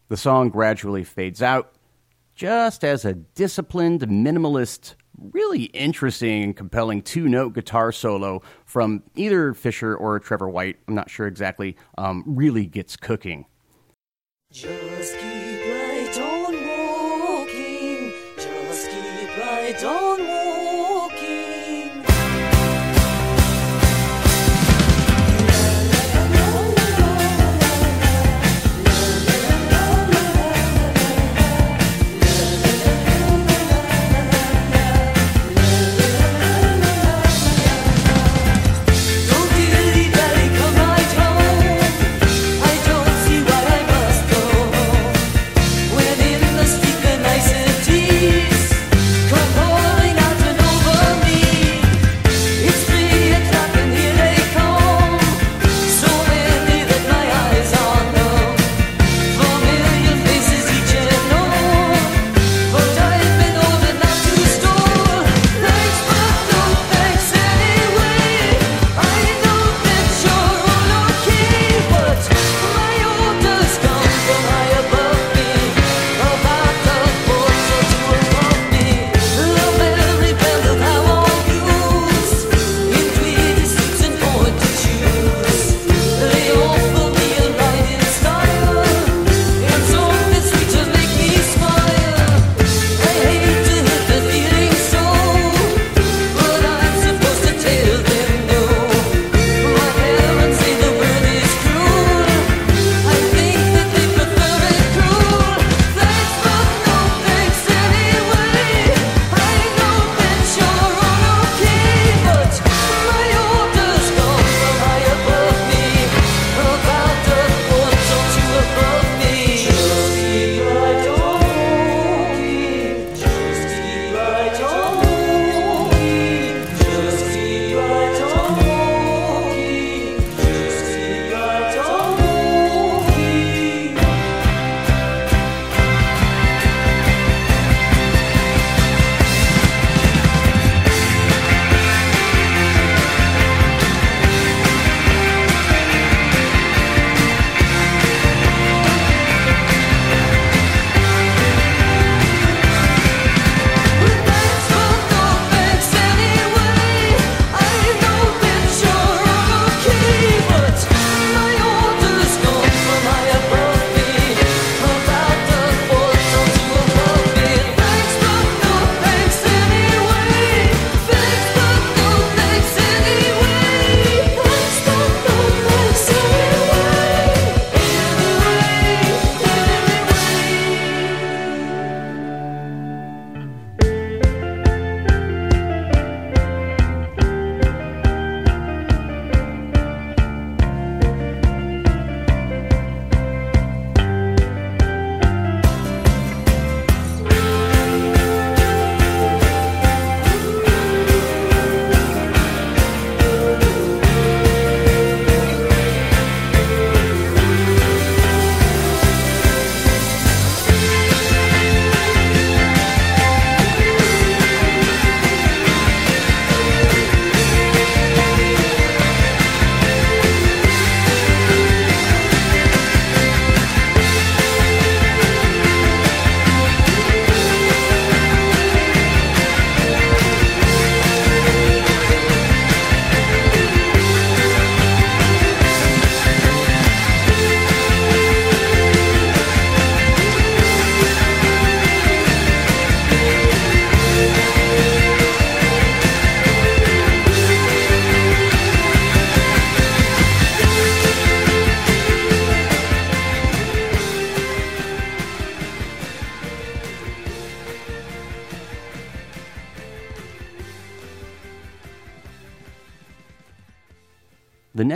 The 0.08 0.16
song 0.16 0.48
gradually 0.50 1.04
fades 1.04 1.40
out, 1.40 1.72
just 2.34 2.84
as 2.84 3.04
a 3.04 3.14
disciplined, 3.14 4.00
minimalist, 4.00 4.94
really 5.32 5.64
interesting 5.64 6.42
and 6.42 6.56
compelling 6.56 7.02
two 7.02 7.28
note 7.28 7.52
guitar 7.52 7.92
solo 7.92 8.42
from 8.64 9.02
either 9.14 9.54
Fisher 9.54 9.94
or 9.94 10.18
Trevor 10.18 10.48
White, 10.48 10.78
I'm 10.88 10.94
not 10.94 11.10
sure 11.10 11.26
exactly, 11.26 11.76
um, 11.98 12.24
really 12.26 12.66
gets 12.66 12.96
cooking. 12.96 13.44
Just 14.52 15.14
keep 15.14 15.60
right 15.64 16.18
on 16.18 16.52
walking, 16.66 18.12
just 18.36 18.90
keep 18.90 19.38
right 19.38 19.84
on. 19.84 20.09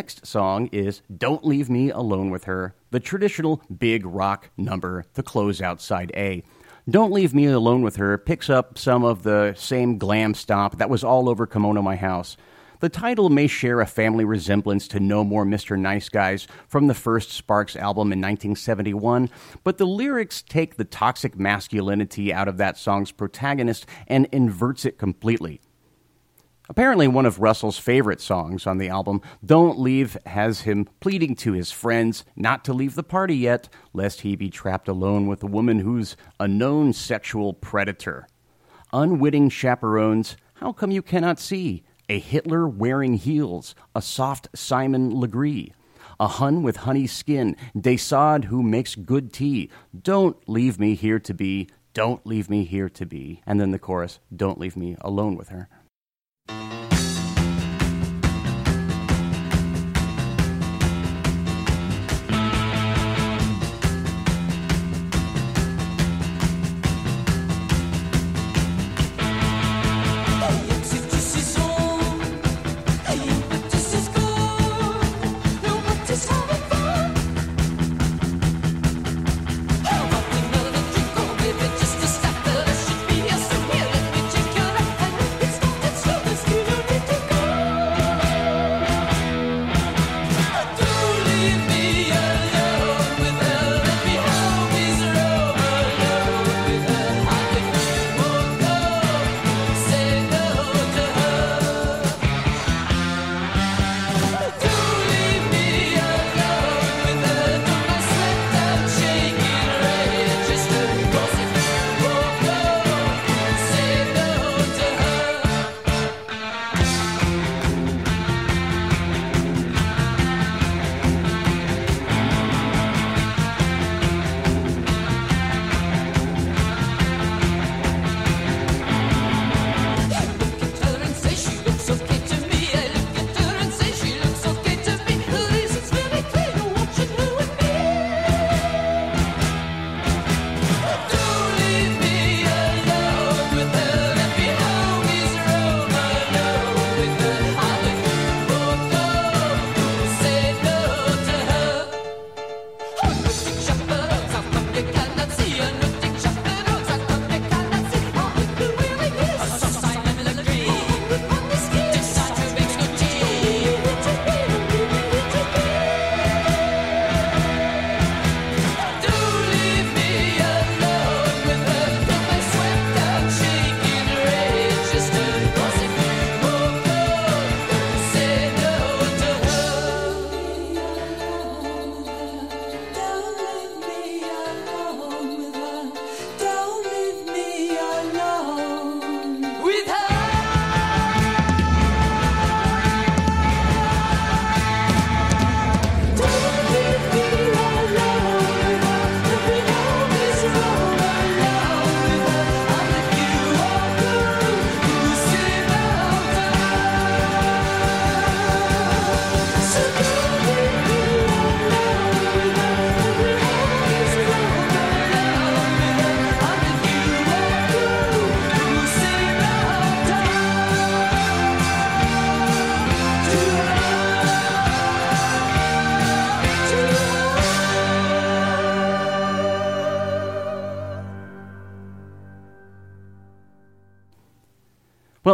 next 0.04 0.26
song 0.26 0.68
is 0.70 1.00
Don't 1.16 1.46
Leave 1.46 1.70
Me 1.70 1.88
Alone 1.88 2.28
with 2.28 2.44
Her, 2.44 2.74
the 2.90 3.00
traditional 3.00 3.62
big 3.74 4.04
rock 4.04 4.50
number 4.54 5.06
to 5.14 5.22
close 5.22 5.62
out 5.62 5.80
side 5.80 6.12
A. 6.14 6.42
Don't 6.86 7.10
Leave 7.10 7.32
Me 7.32 7.46
Alone 7.46 7.80
with 7.80 7.96
Her 7.96 8.18
picks 8.18 8.50
up 8.50 8.76
some 8.76 9.02
of 9.02 9.22
the 9.22 9.54
same 9.56 9.96
glam 9.96 10.34
stomp 10.34 10.76
that 10.76 10.90
was 10.90 11.02
all 11.02 11.26
over 11.26 11.46
Kimono 11.46 11.80
My 11.80 11.96
House. 11.96 12.36
The 12.80 12.90
title 12.90 13.30
may 13.30 13.46
share 13.46 13.80
a 13.80 13.86
family 13.86 14.26
resemblance 14.26 14.86
to 14.88 15.00
No 15.00 15.24
More 15.24 15.46
Mr. 15.46 15.78
Nice 15.78 16.10
Guys 16.10 16.46
from 16.68 16.86
the 16.86 16.92
first 16.92 17.30
Sparks 17.30 17.74
album 17.74 18.12
in 18.12 18.18
1971, 18.18 19.30
but 19.62 19.78
the 19.78 19.86
lyrics 19.86 20.42
take 20.42 20.76
the 20.76 20.84
toxic 20.84 21.38
masculinity 21.38 22.30
out 22.30 22.46
of 22.46 22.58
that 22.58 22.76
song's 22.76 23.10
protagonist 23.10 23.86
and 24.06 24.28
inverts 24.32 24.84
it 24.84 24.98
completely. 24.98 25.62
Apparently, 26.66 27.06
one 27.06 27.26
of 27.26 27.40
Russell's 27.40 27.78
favorite 27.78 28.22
songs 28.22 28.66
on 28.66 28.78
the 28.78 28.88
album, 28.88 29.20
Don't 29.44 29.78
Leave, 29.78 30.16
has 30.24 30.62
him 30.62 30.88
pleading 30.98 31.34
to 31.36 31.52
his 31.52 31.70
friends 31.70 32.24
not 32.36 32.64
to 32.64 32.72
leave 32.72 32.94
the 32.94 33.02
party 33.02 33.36
yet, 33.36 33.68
lest 33.92 34.22
he 34.22 34.34
be 34.34 34.48
trapped 34.48 34.88
alone 34.88 35.26
with 35.26 35.42
a 35.42 35.46
woman 35.46 35.80
who's 35.80 36.16
a 36.40 36.48
known 36.48 36.94
sexual 36.94 37.52
predator. 37.52 38.26
Unwitting 38.94 39.50
chaperones, 39.50 40.38
how 40.54 40.72
come 40.72 40.90
you 40.90 41.02
cannot 41.02 41.38
see? 41.38 41.84
A 42.08 42.18
Hitler 42.18 42.66
wearing 42.66 43.14
heels, 43.14 43.74
a 43.94 44.00
soft 44.00 44.48
Simon 44.54 45.10
Legree, 45.10 45.74
a 46.18 46.28
Hun 46.28 46.62
with 46.62 46.76
honey 46.76 47.06
skin, 47.06 47.56
de 47.78 47.98
Sade 47.98 48.44
who 48.44 48.62
makes 48.62 48.94
good 48.94 49.34
tea. 49.34 49.70
Don't 49.98 50.36
leave 50.48 50.78
me 50.78 50.94
here 50.94 51.18
to 51.18 51.34
be, 51.34 51.68
don't 51.94 52.26
leave 52.26 52.50
me 52.50 52.64
here 52.64 52.88
to 52.88 53.06
be. 53.06 53.40
And 53.46 53.60
then 53.60 53.70
the 53.70 53.78
chorus, 53.78 54.18
Don't 54.34 54.58
leave 54.58 54.76
me 54.76 54.96
alone 55.00 55.36
with 55.36 55.50
her. 55.50 55.68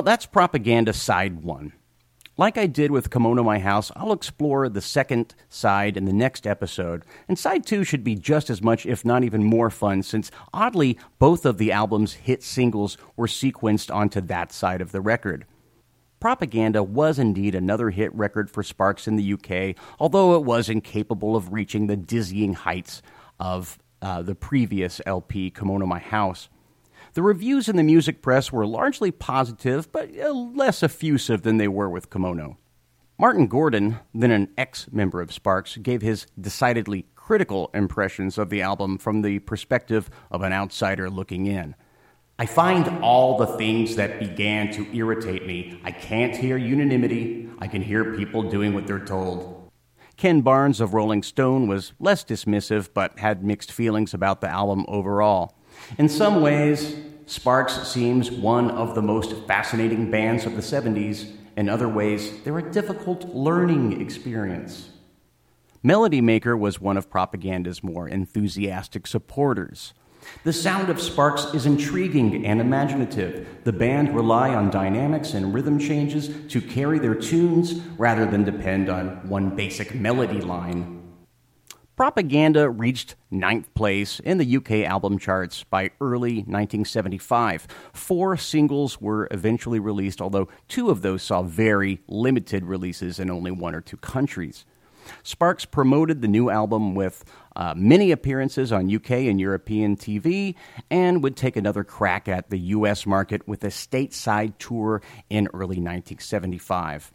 Well, 0.01 0.05
that's 0.07 0.24
Propaganda 0.24 0.94
Side 0.94 1.42
1. 1.42 1.74
Like 2.38 2.57
I 2.57 2.66
did 2.66 2.90
with 2.90 3.11
Kimono 3.11 3.42
My 3.42 3.59
House, 3.59 3.92
I'll 3.94 4.14
explore 4.14 4.66
the 4.66 4.80
second 4.80 5.34
side 5.51 5.94
in 5.94 6.07
the 6.07 6.12
next 6.14 6.46
episode, 6.46 7.05
and 7.28 7.38
side 7.38 7.66
2 7.66 7.84
should 7.84 8.03
be 8.03 8.14
just 8.14 8.48
as 8.48 8.62
much, 8.62 8.86
if 8.86 9.05
not 9.05 9.24
even 9.24 9.44
more 9.44 9.68
fun, 9.68 10.03
since 10.03 10.30
oddly, 10.55 10.98
both 11.18 11.44
of 11.44 11.59
the 11.59 11.70
album's 11.70 12.14
hit 12.14 12.42
singles 12.42 12.96
were 13.14 13.26
sequenced 13.26 13.94
onto 13.94 14.22
that 14.22 14.53
side 14.53 14.80
of 14.80 14.90
the 14.90 15.03
record. 15.03 15.44
Propaganda 16.18 16.82
was 16.82 17.18
indeed 17.18 17.55
another 17.55 17.90
hit 17.90 18.11
record 18.14 18.51
for 18.51 18.62
Sparks 18.62 19.07
in 19.07 19.16
the 19.16 19.34
UK, 19.34 19.76
although 19.98 20.34
it 20.34 20.44
was 20.44 20.70
incapable 20.70 21.36
of 21.36 21.53
reaching 21.53 21.88
the 21.88 21.96
dizzying 21.98 22.55
heights 22.55 23.03
of 23.38 23.78
uh, 24.01 24.22
the 24.22 24.34
previous 24.34 25.03
LP, 25.05 25.51
Kimono 25.51 25.84
My 25.84 25.98
House. 25.98 26.48
The 27.14 27.22
reviews 27.22 27.68
in 27.68 27.76
the 27.76 27.82
music 27.82 28.22
press 28.22 28.52
were 28.52 28.66
largely 28.66 29.11
positive, 29.11 29.90
but 29.90 30.11
uh, 30.16 30.32
less 30.32 30.82
effusive 30.82 31.42
than 31.42 31.56
they 31.56 31.66
were 31.66 31.90
with 31.90 32.08
Kimono. 32.08 32.58
Martin 33.18 33.48
Gordon, 33.48 33.98
then 34.14 34.30
an 34.30 34.48
ex 34.56 34.86
member 34.92 35.20
of 35.20 35.32
Sparks, 35.32 35.76
gave 35.76 36.02
his 36.02 36.26
decidedly 36.40 37.06
critical 37.16 37.68
impressions 37.74 38.38
of 38.38 38.48
the 38.48 38.62
album 38.62 38.96
from 38.96 39.22
the 39.22 39.40
perspective 39.40 40.08
of 40.30 40.42
an 40.42 40.52
outsider 40.52 41.11
looking 41.11 41.46
in. 41.46 41.74
I 42.38 42.46
find 42.46 43.02
all 43.02 43.36
the 43.36 43.58
things 43.58 43.96
that 43.96 44.18
began 44.18 44.72
to 44.72 44.86
irritate 44.96 45.46
me. 45.46 45.80
I 45.84 45.90
can't 45.90 46.34
hear 46.34 46.56
unanimity. 46.56 47.50
I 47.58 47.66
can 47.66 47.82
hear 47.82 48.16
people 48.16 48.44
doing 48.44 48.72
what 48.72 48.86
they're 48.86 49.04
told. 49.04 49.70
Ken 50.16 50.40
Barnes 50.40 50.80
of 50.80 50.94
Rolling 50.94 51.22
Stone 51.22 51.66
was 51.66 51.92
less 51.98 52.24
dismissive, 52.24 52.90
but 52.94 53.18
had 53.18 53.44
mixed 53.44 53.72
feelings 53.72 54.14
about 54.14 54.40
the 54.40 54.48
album 54.48 54.86
overall. 54.88 55.56
In 55.99 56.09
some 56.09 56.41
ways, 56.41 56.97
Sparks 57.26 57.88
seems 57.88 58.30
one 58.30 58.70
of 58.70 58.95
the 58.95 59.03
most 59.03 59.34
fascinating 59.47 60.11
bands 60.11 60.47
of 60.47 60.55
the 60.55 60.62
70s. 60.62 61.30
In 61.57 61.68
other 61.68 61.88
ways, 61.88 62.43
they're 62.43 62.59
a 62.59 62.72
difficult 62.72 63.34
learning 63.34 64.01
experience. 64.01 64.91
Melody 65.82 66.20
Maker 66.20 66.57
was 66.57 66.80
one 66.80 66.97
of 66.97 67.11
Propaganda's 67.11 67.82
more 67.82 68.09
enthusiastic 68.09 69.07
supporters. 69.07 69.95
The 70.45 70.53
sound 70.53 70.91
of 70.91 71.01
Sparks 71.01 71.47
is 71.55 71.66
intriguing 71.66 72.45
and 72.45 72.61
imaginative. 72.61 73.47
The 73.64 73.72
band 73.72 74.14
rely 74.14 74.55
on 74.55 74.70
dynamics 74.70 75.32
and 75.32 75.55
rhythm 75.55 75.78
changes 75.78 76.30
to 76.53 76.61
carry 76.61 76.99
their 76.99 77.14
tunes 77.14 77.74
rather 77.97 78.26
than 78.26 78.45
depend 78.45 78.91
on 78.91 79.26
one 79.28 79.57
basic 79.57 79.95
melody 79.95 80.41
line. 80.41 80.99
Propaganda 82.01 82.70
reached 82.70 83.14
ninth 83.30 83.74
place 83.74 84.20
in 84.20 84.38
the 84.38 84.57
UK 84.57 84.88
album 84.88 85.18
charts 85.18 85.64
by 85.64 85.90
early 86.01 86.36
1975. 86.36 87.66
Four 87.92 88.38
singles 88.38 89.03
were 89.03 89.28
eventually 89.30 89.78
released, 89.78 90.22
although 90.22 90.48
two 90.66 90.88
of 90.88 91.03
those 91.03 91.22
saw 91.22 91.42
very 91.42 92.01
limited 92.09 92.64
releases 92.64 93.18
in 93.18 93.30
only 93.30 93.51
one 93.51 93.74
or 93.74 93.82
two 93.82 93.98
countries. 93.98 94.64
Sparks 95.22 95.66
promoted 95.66 96.22
the 96.22 96.28
new 96.28 96.48
album 96.48 96.94
with 96.94 97.22
uh, 97.55 97.74
many 97.76 98.12
appearances 98.12 98.72
on 98.72 98.90
UK 98.90 99.11
and 99.11 99.38
European 99.38 99.94
TV 99.94 100.55
and 100.90 101.22
would 101.22 101.36
take 101.36 101.57
another 101.57 101.84
crack 101.84 102.28
at 102.28 102.48
the 102.48 102.61
US 102.61 103.05
market 103.05 103.46
with 103.46 103.62
a 103.62 103.68
stateside 103.68 104.55
tour 104.59 105.03
in 105.28 105.48
early 105.48 105.76
1975. 105.76 107.12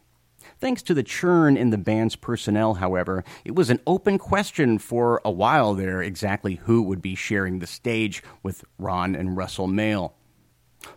Thanks 0.59 0.81
to 0.83 0.93
the 0.93 1.03
churn 1.03 1.57
in 1.57 1.69
the 1.69 1.77
band's 1.77 2.15
personnel, 2.15 2.75
however, 2.75 3.23
it 3.43 3.55
was 3.55 3.69
an 3.69 3.79
open 3.85 4.17
question 4.17 4.79
for 4.79 5.21
a 5.25 5.31
while 5.31 5.73
there 5.73 6.01
exactly 6.01 6.55
who 6.55 6.81
would 6.83 7.01
be 7.01 7.15
sharing 7.15 7.59
the 7.59 7.67
stage 7.67 8.23
with 8.41 8.63
Ron 8.77 9.15
and 9.15 9.35
Russell 9.35 9.67
Mael. 9.67 10.13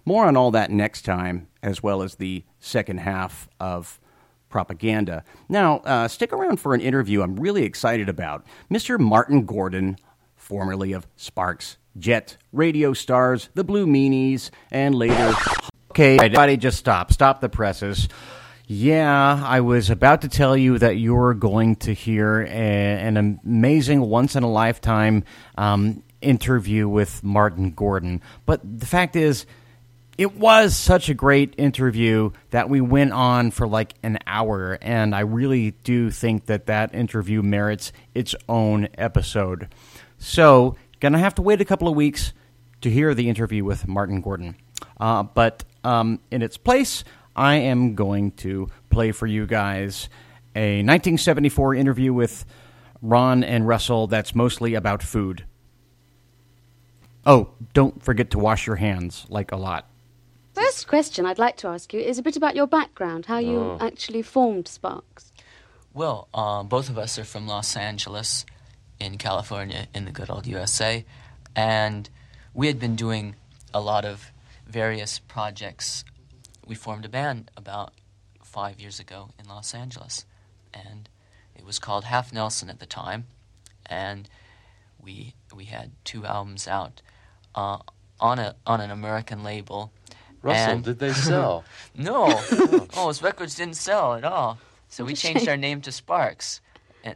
More 0.05 0.27
on 0.27 0.37
all 0.37 0.51
that 0.53 0.71
next 0.71 1.03
time, 1.03 1.49
as 1.63 1.83
well 1.83 2.03
as 2.03 2.17
the 2.17 2.45
second 2.61 3.01
half 3.01 3.49
of 3.59 4.01
propaganda. 4.49 5.25
Now, 5.49 5.79
uh, 5.79 6.09
stick 6.09 6.33
around 6.33 6.59
for 6.59 6.75
an 6.75 6.81
interview 6.81 7.23
I'm 7.23 7.37
really 7.37 7.65
excited 7.65 8.09
about. 8.09 8.47
Mr. 8.71 8.99
Martin 8.99 9.45
Gordon, 9.45 9.99
formerly 10.37 10.93
of 10.93 11.07
Sparks, 11.17 11.77
Jet, 11.99 12.37
Radio 12.53 12.93
Stars, 12.93 13.49
The 13.55 13.65
Blue 13.65 13.87
Meanies, 13.87 14.51
and 14.71 14.95
later. 14.95 15.35
Okay, 15.91 16.17
everybody 16.17 16.57
just 16.57 16.79
stop. 16.79 17.13
Stop 17.13 17.41
the 17.41 17.49
presses. 17.49 18.09
Yeah, 18.71 19.43
I 19.47 19.62
was 19.62 19.89
about 19.89 20.21
to 20.21 20.29
tell 20.29 20.55
you 20.55 20.79
that 20.79 20.99
you're 20.99 21.33
going 21.33 21.77
to 21.77 21.95
hear 21.95 22.43
a, 22.43 22.51
an 22.51 23.16
amazing, 23.16 24.03
once 24.03 24.37
in 24.37 24.43
a 24.43 24.51
lifetime 24.51 25.25
um, 25.57 26.03
interview 26.21 26.87
with 26.87 27.25
Martin 27.25 27.71
Gordon. 27.71 28.21
But 28.45 28.61
the 28.79 28.85
fact 28.85 29.16
is, 29.16 29.47
it 30.19 30.37
was 30.37 30.77
such 30.77 31.09
a 31.09 31.14
great 31.14 31.55
interview 31.57 32.33
that 32.51 32.69
we 32.69 32.83
went 32.83 33.12
on 33.12 33.53
for 33.53 33.66
like 33.66 33.95
an 34.03 34.19
hour, 34.27 34.77
and 34.83 35.14
I 35.14 35.21
really 35.21 35.71
do 35.71 36.11
think 36.11 36.45
that 36.45 36.66
that 36.66 36.95
interview 36.95 37.41
merits 37.41 37.91
its 38.14 38.35
own 38.51 38.89
episode. 38.99 39.69
So, 40.19 40.77
gonna 41.01 41.21
have 41.21 41.37
to 41.37 41.43
wait 41.43 41.62
a 41.62 41.64
couple 41.64 41.89
of 41.89 41.97
weeks 41.97 42.35
to 42.83 42.91
hear 42.91 43.14
the 43.14 43.31
interview 43.31 43.64
with 43.64 43.89
Martin 43.89 44.21
Gordon. 44.21 44.57
Uh, 45.01 45.23
but 45.23 45.64
um, 45.85 46.21
in 46.31 46.43
its 46.43 46.59
place, 46.59 47.03
I 47.39 47.55
am 47.57 47.95
going 47.95 48.32
to 48.39 48.68
play 48.91 49.12
for 49.12 49.26
you 49.26 49.47
guys 49.47 50.09
a 50.57 50.78
1974 50.78 51.76
interview 51.76 52.12
with 52.12 52.45
Ron 53.01 53.45
and 53.45 53.66
Russell 53.66 54.09
that's 54.09 54.34
mostly 54.34 54.74
about 54.74 55.05
food. 55.05 55.45
Oh, 57.24 57.51
don't 57.74 58.03
forget 58.03 58.30
to 58.30 58.39
wash 58.41 58.66
your 58.66 58.76
hands, 58.76 59.24
like 59.28 59.53
a 59.53 59.57
lot. 59.57 59.86
First 60.55 60.89
question 60.89 61.26
I'd 61.26 61.39
like 61.39 61.57
to 61.59 61.68
ask 61.68 61.93
you 61.95 62.01
is 62.01 62.18
a 62.18 62.22
bit 62.22 62.36
about 62.36 62.57
your 62.57 62.66
background, 62.66 63.26
how 63.26 63.39
you 63.39 63.59
Oh. 63.61 63.78
actually 63.80 64.22
formed 64.22 64.66
Sparks. 64.66 65.32
Well, 65.95 66.26
uh, 66.34 66.64
both 66.64 66.89
of 66.89 66.99
us 66.99 67.18
are 67.18 67.24
from 67.24 67.47
Los 67.47 67.76
Angeles, 67.76 68.45
in 68.99 69.16
California, 69.16 69.86
in 69.95 70.07
the 70.07 70.11
good 70.11 70.28
old 70.28 70.47
USA, 70.49 71.05
and 71.55 72.11
we 72.53 72.66
had 72.66 72.80
been 72.80 72.97
doing 72.97 73.36
a 73.72 73.80
lot 73.80 74.05
of 74.05 74.32
various 74.66 75.20
projects. 75.20 76.05
We 76.69 76.75
formed 76.75 77.07
a 77.07 77.09
band 77.09 77.51
about 77.57 77.95
five 78.45 78.79
years 78.79 79.01
ago 79.01 79.31
in 79.39 79.49
Los 79.49 79.75
Angeles, 79.75 80.27
and 80.75 81.09
it 81.57 81.64
was 81.64 81.79
called 81.79 82.05
Half 82.05 82.31
Nelson 82.31 82.69
at 82.69 82.79
the 82.79 82.85
time, 82.85 83.25
and 83.87 84.29
we 85.03 85.35
we 85.55 85.64
had 85.64 85.93
two 86.05 86.27
albums 86.27 86.69
out 86.69 87.01
uh, 87.55 87.79
on 88.21 88.39
a 88.39 88.55
on 88.66 88.83
an 88.83 88.91
American 88.91 89.43
label. 89.43 89.93
Russell, 90.43 90.73
and- 90.73 90.85
did 90.85 90.99
they 90.99 91.14
sell? 91.14 91.64
no. 91.97 92.27
oh, 92.97 93.09
his 93.09 93.23
records 93.23 93.55
didn't 93.55 93.77
sell 93.77 94.14
at 94.14 94.25
all. 94.25 94.59
So 94.91 95.07
we 95.07 95.14
changed 95.14 95.49
our 95.49 95.57
name 95.57 95.81
to 95.81 95.91
Sparks, 95.91 96.61
and 96.61 96.68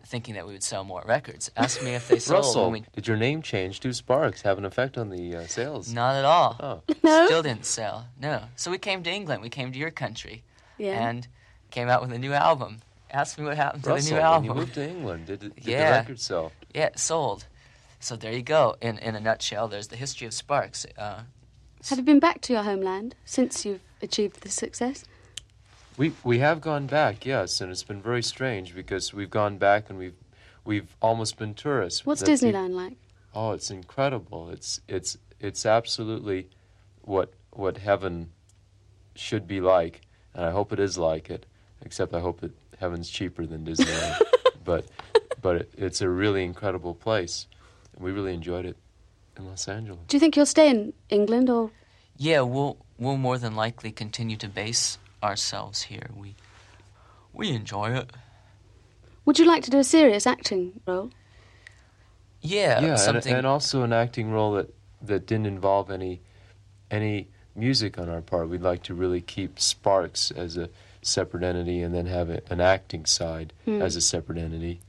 thinking 0.04 0.34
that 0.34 0.46
we 0.46 0.52
would 0.52 0.62
sell 0.62 0.84
more 0.84 1.02
records. 1.06 1.50
Asked 1.56 1.82
me 1.82 1.94
if 1.94 2.08
they 2.08 2.18
sold. 2.18 2.38
Russell, 2.44 2.62
when 2.70 2.72
we, 2.82 2.84
did 2.94 3.06
your 3.08 3.16
name 3.16 3.42
change 3.42 3.80
to 3.80 3.92
Sparks 3.92 4.42
have 4.42 4.58
an 4.58 4.64
effect 4.64 4.96
on 4.98 5.10
the 5.10 5.36
uh, 5.36 5.46
sales? 5.46 5.92
not 5.92 6.14
at 6.16 6.24
all. 6.24 6.56
Oh. 6.60 6.94
No? 7.02 7.26
Still 7.26 7.42
didn't 7.42 7.66
sell. 7.66 8.06
No. 8.20 8.42
So 8.56 8.70
we 8.70 8.78
came 8.78 9.02
to 9.02 9.10
England. 9.10 9.42
We 9.42 9.48
came 9.50 9.72
to 9.72 9.78
your 9.78 9.90
country, 9.90 10.42
Yeah. 10.78 11.08
and 11.08 11.26
came 11.70 11.88
out 11.88 12.00
with 12.02 12.12
a 12.12 12.18
new 12.18 12.32
album. 12.32 12.80
Asked 13.10 13.38
me 13.38 13.44
what 13.44 13.56
happened 13.56 13.82
to 13.84 13.90
the 13.90 14.00
new 14.00 14.12
when 14.14 14.22
album. 14.22 14.44
you 14.48 14.54
moved 14.54 14.74
to 14.74 14.88
England, 14.88 15.26
did, 15.26 15.42
it- 15.44 15.56
did 15.56 15.64
Yeah. 15.66 15.90
the 15.90 15.96
record 15.98 16.20
sell? 16.20 16.52
Yeah, 16.74 16.86
it 16.86 16.98
sold. 16.98 17.46
So 18.00 18.16
there 18.16 18.32
you 18.32 18.42
go. 18.42 18.76
In 18.80 18.98
in 18.98 19.14
a 19.14 19.20
nutshell, 19.20 19.68
there's 19.68 19.88
the 19.88 19.96
history 19.96 20.26
of 20.26 20.32
Sparks. 20.34 20.86
Uh, 20.98 21.20
Have 21.88 21.98
you 21.98 22.04
been 22.04 22.18
back 22.20 22.40
to 22.42 22.52
your 22.52 22.62
homeland 22.62 23.14
since 23.24 23.64
you've 23.64 23.80
achieved 24.00 24.40
this 24.42 24.54
success? 24.54 25.04
We 25.96 26.12
we 26.24 26.38
have 26.38 26.60
gone 26.60 26.86
back, 26.86 27.26
yes, 27.26 27.60
and 27.60 27.70
it's 27.70 27.82
been 27.82 28.00
very 28.00 28.22
strange 28.22 28.74
because 28.74 29.12
we've 29.12 29.30
gone 29.30 29.58
back 29.58 29.90
and 29.90 29.98
we've 29.98 30.16
we've 30.64 30.96
almost 31.02 31.36
been 31.36 31.54
tourists. 31.54 32.06
What's 32.06 32.20
That 32.20 32.28
peop- 32.28 32.54
Disneyland 32.54 32.74
like? 32.74 32.96
Oh, 33.34 33.52
it's 33.52 33.70
incredible. 33.70 34.50
It's 34.50 34.80
it's 34.88 35.18
it's 35.40 35.66
absolutely 35.66 36.48
what 37.02 37.32
what 37.50 37.78
heaven 37.78 38.30
should 39.14 39.46
be 39.46 39.60
like, 39.60 40.00
and 40.34 40.44
I 40.44 40.50
hope 40.50 40.72
it 40.72 40.80
is 40.80 40.96
like 40.96 41.30
it. 41.30 41.46
Except 41.84 42.14
I 42.14 42.20
hope 42.20 42.40
that 42.40 42.52
heaven's 42.78 43.10
cheaper 43.10 43.44
than 43.44 43.64
Disneyland. 43.66 44.20
but 44.64 44.86
but 45.42 45.56
it, 45.56 45.72
it's 45.76 46.00
a 46.00 46.08
really 46.08 46.44
incredible 46.44 46.94
place, 46.94 47.46
and 47.94 48.04
we 48.04 48.12
really 48.12 48.32
enjoyed 48.32 48.64
it 48.64 48.76
in 49.36 49.46
Los 49.46 49.68
Angeles. 49.68 50.00
Do 50.08 50.16
you 50.16 50.20
think 50.20 50.36
you'll 50.36 50.46
stay 50.46 50.70
in 50.70 50.92
England 51.10 51.50
or 51.50 51.70
yeah, 52.16 52.40
we'll 52.40 52.78
we'll 52.98 53.16
more 53.18 53.36
than 53.36 53.54
likely 53.56 53.92
continue 53.92 54.36
to 54.36 54.48
base 54.48 54.98
ourselves 55.22 55.82
here. 55.82 56.08
We 56.14 56.34
we 57.32 57.50
enjoy 57.50 57.92
it. 57.96 58.10
would 59.24 59.38
you 59.38 59.44
like 59.46 59.62
to 59.64 59.70
do 59.70 59.78
a 59.78 59.84
serious 59.84 60.26
acting 60.26 60.80
role? 60.86 61.10
Yeah, 62.40 62.80
yeah, 62.80 62.88
and, 62.90 62.98
something. 63.00 63.32
and 63.34 63.46
also 63.46 63.82
an 63.82 63.92
acting 63.92 64.30
role 64.32 64.52
that 64.54 64.74
that 65.02 65.26
didn't 65.26 65.46
involve 65.46 65.90
any 65.90 66.20
any 66.90 67.28
music 67.54 67.98
on 67.98 68.08
our 68.08 68.20
part. 68.20 68.48
We'd 68.48 68.62
like 68.62 68.82
to 68.84 68.94
really 68.94 69.20
keep 69.20 69.60
Sparks 69.60 70.30
as 70.30 70.56
a 70.56 70.68
separate 71.02 71.42
entity, 71.42 71.82
and 71.82 71.94
then 71.94 72.06
have 72.06 72.30
a, 72.30 72.40
an 72.50 72.60
acting 72.60 73.06
side 73.06 73.52
Hmm. 73.64 73.80
as 73.82 73.96
a 73.96 74.00
separate 74.00 74.38
entity, 74.38 74.80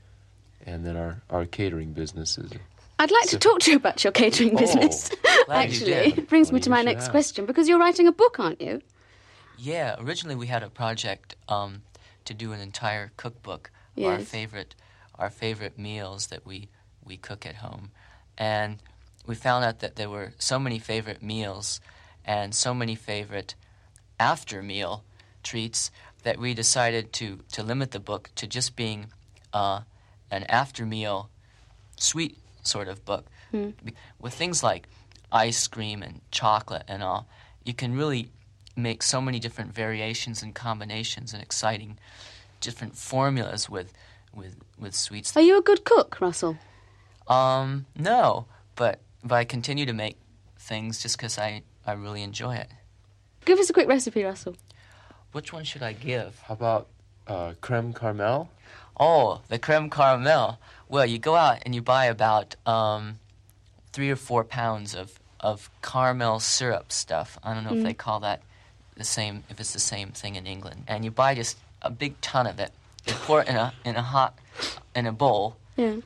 and 0.66 0.84
then 0.84 0.96
our 0.96 1.22
our 1.30 1.44
catering 1.46 1.92
businesses. 1.92 2.50
I'd 2.98 3.10
like 3.10 3.28
to 3.30 3.38
talk 3.38 3.58
to 3.60 3.70
you 3.72 3.76
about 3.76 4.04
your 4.04 4.12
catering 4.12 4.54
Oh, 4.54 4.58
business. 4.58 5.10
glad 5.46 5.48
you 5.48 5.52
Actually, 5.54 5.90
did. 6.10 6.18
it 6.18 6.28
brings 6.28 6.52
me 6.52 6.60
to 6.60 6.70
my 6.70 6.82
next 6.82 7.04
have. 7.04 7.10
question 7.10 7.44
because 7.44 7.68
you're 7.68 7.78
writing 7.80 8.06
a 8.06 8.12
book, 8.12 8.38
aren't 8.38 8.60
you? 8.60 8.80
Yeah, 9.56 9.96
originally 9.98 10.36
we 10.36 10.46
had 10.46 10.62
a 10.62 10.70
project 10.70 11.36
um, 11.48 11.82
to 12.24 12.34
do 12.34 12.52
an 12.52 12.60
entire 12.60 13.12
cookbook 13.16 13.70
of 13.96 14.02
our 14.04 14.18
favorite 14.24 14.74
our 15.16 15.30
favorite 15.30 15.78
meals 15.78 16.26
that 16.28 16.44
we 16.44 16.68
we 17.04 17.16
cook 17.16 17.46
at 17.46 17.56
home, 17.56 17.90
and 18.36 18.78
we 19.26 19.34
found 19.34 19.64
out 19.64 19.78
that 19.80 19.96
there 19.96 20.10
were 20.10 20.32
so 20.38 20.58
many 20.58 20.78
favorite 20.78 21.22
meals 21.22 21.80
and 22.24 22.54
so 22.54 22.74
many 22.74 22.94
favorite 22.94 23.54
after 24.18 24.62
meal 24.62 25.04
treats 25.42 25.90
that 26.24 26.38
we 26.38 26.54
decided 26.54 27.12
to 27.12 27.38
to 27.52 27.62
limit 27.62 27.92
the 27.92 28.00
book 28.00 28.30
to 28.34 28.46
just 28.46 28.74
being 28.74 29.06
uh, 29.52 29.80
an 30.30 30.44
after 30.48 30.84
meal 30.84 31.30
sweet 31.96 32.38
sort 32.62 32.88
of 32.88 33.04
book. 33.04 33.26
Be- 33.84 33.94
with 34.18 34.34
things 34.34 34.62
like 34.62 34.88
ice 35.30 35.68
cream 35.68 36.02
and 36.02 36.20
chocolate 36.32 36.84
and 36.88 37.02
all. 37.02 37.28
You 37.64 37.74
can 37.74 37.96
really 37.96 38.30
make 38.76 39.02
so 39.02 39.20
many 39.20 39.38
different 39.38 39.74
variations 39.74 40.42
and 40.42 40.54
combinations 40.54 41.32
and 41.32 41.42
exciting 41.42 41.98
different 42.60 42.96
formulas 42.96 43.68
with 43.68 43.92
with 44.34 44.56
with 44.78 44.94
sweets. 44.94 45.36
Are 45.36 45.42
you 45.42 45.58
a 45.58 45.62
good 45.62 45.84
cook, 45.84 46.20
Russell? 46.20 46.56
Um, 47.28 47.86
no, 47.96 48.46
but 48.74 49.00
but 49.22 49.36
I 49.36 49.44
continue 49.44 49.86
to 49.86 49.92
make 49.92 50.16
things 50.58 51.02
just 51.02 51.16
because 51.16 51.38
I 51.38 51.62
I 51.86 51.92
really 51.92 52.22
enjoy 52.22 52.56
it. 52.56 52.68
Give 53.44 53.58
us 53.58 53.70
a 53.70 53.72
quick 53.72 53.88
recipe, 53.88 54.24
Russell. 54.24 54.56
Which 55.32 55.52
one 55.52 55.64
should 55.64 55.82
I 55.82 55.92
give? 55.92 56.40
How 56.46 56.54
about 56.54 56.88
uh, 57.26 57.54
creme 57.60 57.92
caramel? 57.92 58.50
Oh, 58.98 59.42
the 59.48 59.58
creme 59.58 59.90
caramel. 59.90 60.58
Well, 60.88 61.04
you 61.04 61.18
go 61.18 61.34
out 61.34 61.58
and 61.64 61.74
you 61.74 61.82
buy 61.82 62.06
about 62.06 62.54
um, 62.66 63.18
three 63.92 64.10
or 64.10 64.16
four 64.16 64.44
pounds 64.44 64.94
of, 64.94 65.18
of 65.40 65.70
caramel 65.82 66.40
syrup 66.40 66.92
stuff. 66.92 67.38
I 67.42 67.52
don't 67.52 67.64
know 67.64 67.74
if 67.74 67.82
they 67.82 67.94
call 67.94 68.20
that 68.20 68.42
the 68.96 69.04
same, 69.04 69.44
if 69.50 69.58
it's 69.60 69.72
the 69.72 69.80
same 69.80 70.10
thing 70.10 70.36
in 70.36 70.46
England. 70.46 70.84
And 70.88 71.04
you 71.04 71.10
buy 71.10 71.34
just 71.34 71.56
a 71.82 71.90
big 71.90 72.20
ton 72.20 72.46
of 72.46 72.58
it. 72.60 72.70
You 73.06 73.12
pour 73.26 73.42
it 73.42 73.48
in 73.48 73.56
a 73.56 73.72
in 73.84 73.96
a 73.96 74.02
hot 74.02 74.38
in 74.94 75.06
a 75.06 75.12
bowl, 75.12 75.56
Yeah. 75.76 75.96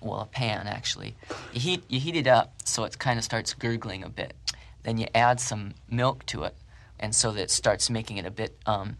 well, 0.00 0.20
a 0.20 0.26
pan 0.26 0.66
actually. 0.66 1.14
You 1.52 1.60
heat 1.60 1.84
you 1.88 2.00
heat 2.00 2.16
it 2.16 2.26
up 2.26 2.52
so 2.64 2.84
it 2.84 2.98
kind 2.98 3.18
of 3.18 3.24
starts 3.24 3.52
gurgling 3.54 4.02
a 4.04 4.08
bit. 4.08 4.32
Then 4.84 4.96
you 4.98 5.06
add 5.14 5.40
some 5.40 5.74
milk 5.90 6.24
to 6.26 6.44
it, 6.44 6.54
and 6.98 7.14
so 7.14 7.32
that 7.32 7.42
it 7.42 7.50
starts 7.50 7.90
making 7.90 8.16
it 8.16 8.24
a 8.24 8.30
bit 8.30 8.56
um, 8.64 8.96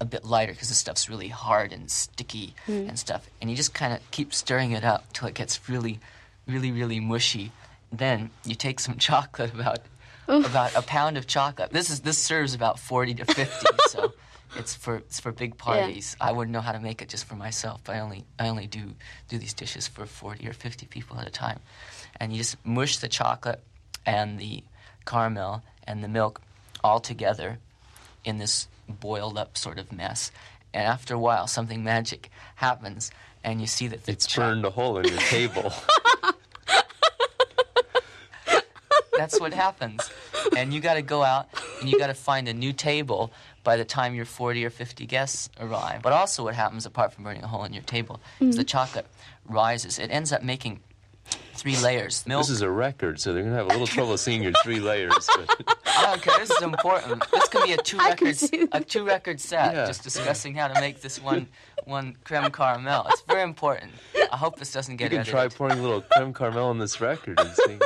a 0.00 0.04
bit 0.04 0.24
lighter 0.24 0.52
because 0.52 0.68
the 0.68 0.74
stuff's 0.74 1.10
really 1.10 1.28
hard 1.28 1.72
and 1.72 1.90
sticky 1.90 2.54
Mm. 2.66 2.88
and 2.88 2.98
stuff. 2.98 3.28
And 3.40 3.50
you 3.50 3.56
just 3.56 3.74
kind 3.74 3.92
of 3.92 3.98
keep 4.10 4.32
stirring 4.32 4.70
it 4.72 4.84
up 4.84 5.12
till 5.12 5.26
it 5.28 5.34
gets 5.34 5.68
really, 5.68 5.98
really, 6.46 6.70
really 6.70 7.00
mushy. 7.00 7.50
Then 7.92 8.30
you 8.44 8.54
take 8.54 8.78
some 8.80 8.96
chocolate, 9.08 9.52
about 9.52 9.80
about 10.28 10.74
a 10.76 10.82
pound 10.82 11.16
of 11.16 11.26
chocolate. 11.26 11.70
This 11.70 11.90
is 11.90 12.00
this 12.00 12.18
serves 12.18 12.54
about 12.54 12.78
forty 12.78 13.14
to 13.14 13.24
fifty, 13.24 13.66
so 13.88 14.12
it's 14.56 14.74
for 14.74 14.96
it's 14.96 15.20
for 15.20 15.32
big 15.32 15.56
parties. 15.58 16.16
I 16.20 16.32
wouldn't 16.32 16.52
know 16.52 16.60
how 16.60 16.72
to 16.72 16.80
make 16.80 17.02
it 17.02 17.08
just 17.08 17.24
for 17.24 17.34
myself. 17.34 17.88
I 17.88 18.00
only 18.00 18.24
I 18.38 18.48
only 18.48 18.66
do 18.66 18.94
do 19.28 19.38
these 19.38 19.54
dishes 19.54 19.88
for 19.88 20.06
forty 20.06 20.46
or 20.48 20.52
fifty 20.52 20.86
people 20.86 21.18
at 21.18 21.26
a 21.26 21.30
time. 21.30 21.60
And 22.20 22.32
you 22.32 22.38
just 22.38 22.56
mush 22.64 22.98
the 22.98 23.08
chocolate 23.08 23.62
and 24.04 24.38
the 24.38 24.62
caramel 25.06 25.62
and 25.86 26.02
the 26.02 26.08
milk 26.08 26.40
all 26.82 27.00
together 27.00 27.58
in 28.24 28.38
this 28.38 28.68
boiled 28.88 29.38
up 29.38 29.56
sort 29.56 29.78
of 29.78 29.92
mess. 29.92 30.30
And 30.74 30.84
after 30.84 31.14
a 31.14 31.18
while, 31.18 31.46
something 31.46 31.82
magic 31.82 32.30
happens, 32.56 33.10
and 33.42 33.60
you 33.60 33.66
see 33.66 33.86
that 33.88 34.04
the 34.04 34.12
It's 34.12 34.26
cho- 34.26 34.42
burned 34.42 34.64
a 34.64 34.70
hole 34.70 34.98
in 34.98 35.06
your 35.08 35.18
table. 35.18 35.72
That's 39.18 39.40
what 39.40 39.52
happens. 39.52 40.00
And 40.56 40.72
you 40.72 40.80
got 40.80 40.94
to 40.94 41.02
go 41.02 41.22
out 41.22 41.48
and 41.80 41.90
you 41.90 41.98
got 41.98 42.06
to 42.06 42.14
find 42.14 42.46
a 42.48 42.54
new 42.54 42.72
table 42.72 43.32
by 43.64 43.76
the 43.76 43.84
time 43.84 44.14
your 44.14 44.24
40 44.24 44.64
or 44.64 44.70
50 44.70 45.06
guests 45.06 45.50
arrive. 45.60 46.02
But 46.02 46.12
also, 46.12 46.44
what 46.44 46.54
happens 46.54 46.86
apart 46.86 47.12
from 47.12 47.24
burning 47.24 47.42
a 47.42 47.48
hole 47.48 47.64
in 47.64 47.72
your 47.72 47.82
table 47.82 48.20
is 48.40 48.56
the 48.56 48.64
chocolate 48.64 49.06
rises. 49.46 49.98
It 49.98 50.10
ends 50.10 50.32
up 50.32 50.42
making 50.42 50.80
three 51.54 51.76
layers. 51.78 52.24
Milk. 52.26 52.42
This 52.42 52.50
is 52.50 52.62
a 52.62 52.70
record, 52.70 53.20
so 53.20 53.32
they're 53.34 53.42
gonna 53.42 53.56
have 53.56 53.66
a 53.66 53.70
little 53.70 53.86
trouble 53.88 54.16
seeing 54.26 54.42
your 54.42 54.52
three 54.62 54.78
layers. 54.80 55.28
But 55.36 55.76
I. 55.84 56.16
This 56.38 56.50
is 56.50 56.62
important. 56.62 57.24
This 57.32 57.48
could 57.48 57.64
be 57.64 57.72
a 57.72 57.76
two 57.78 57.98
records 58.10 58.48
a 58.72 58.80
two 58.80 59.04
record 59.04 59.40
set, 59.40 59.74
Yeah. 59.74 59.86
just 59.86 60.04
discussing 60.04 60.54
how 60.54 60.68
to 60.68 60.80
make 60.80 61.00
this 61.00 61.20
one 61.20 61.48
one 61.84 62.16
creme 62.24 62.50
caramel. 62.52 63.06
It's 63.10 63.22
very 63.22 63.42
important. 63.42 63.92
I 64.32 64.36
hope 64.36 64.58
this 64.58 64.72
doesn't 64.72 64.96
get. 64.96 65.06
you 65.06 65.18
get 65.18 65.26
can 65.26 65.36
edited. 65.36 65.50
try 65.52 65.56
pouring 65.58 65.78
a 65.80 65.82
little 65.82 66.02
creme 66.02 66.32
caramel 66.32 66.68
on 66.68 66.78
this 66.78 67.00
record 67.00 67.38
and 67.40 67.50
seeing. 67.66 67.80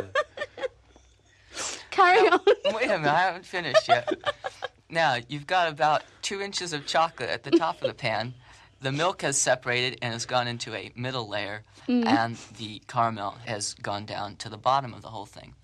Carry 1.92 2.26
on. 2.28 2.40
Wait 2.74 2.90
a 2.90 2.98
minute, 2.98 3.06
I 3.06 3.20
haven't 3.20 3.46
finished 3.46 3.86
yet. 3.86 4.12
Now, 4.88 5.18
you've 5.28 5.46
got 5.46 5.68
about 5.68 6.02
two 6.22 6.40
inches 6.40 6.72
of 6.72 6.86
chocolate 6.86 7.30
at 7.30 7.44
the 7.44 7.50
top 7.50 7.80
of 7.80 7.88
the 7.88 7.94
pan. 7.94 8.34
The 8.80 8.92
milk 8.92 9.22
has 9.22 9.38
separated 9.38 9.98
and 10.02 10.12
has 10.12 10.26
gone 10.26 10.48
into 10.48 10.74
a 10.74 10.90
middle 10.96 11.28
layer, 11.28 11.62
mm. 11.88 12.04
and 12.04 12.36
the 12.58 12.82
caramel 12.88 13.36
has 13.46 13.74
gone 13.74 14.06
down 14.06 14.36
to 14.36 14.48
the 14.48 14.58
bottom 14.58 14.92
of 14.92 15.02
the 15.02 15.08
whole 15.08 15.26
thing. 15.26 15.54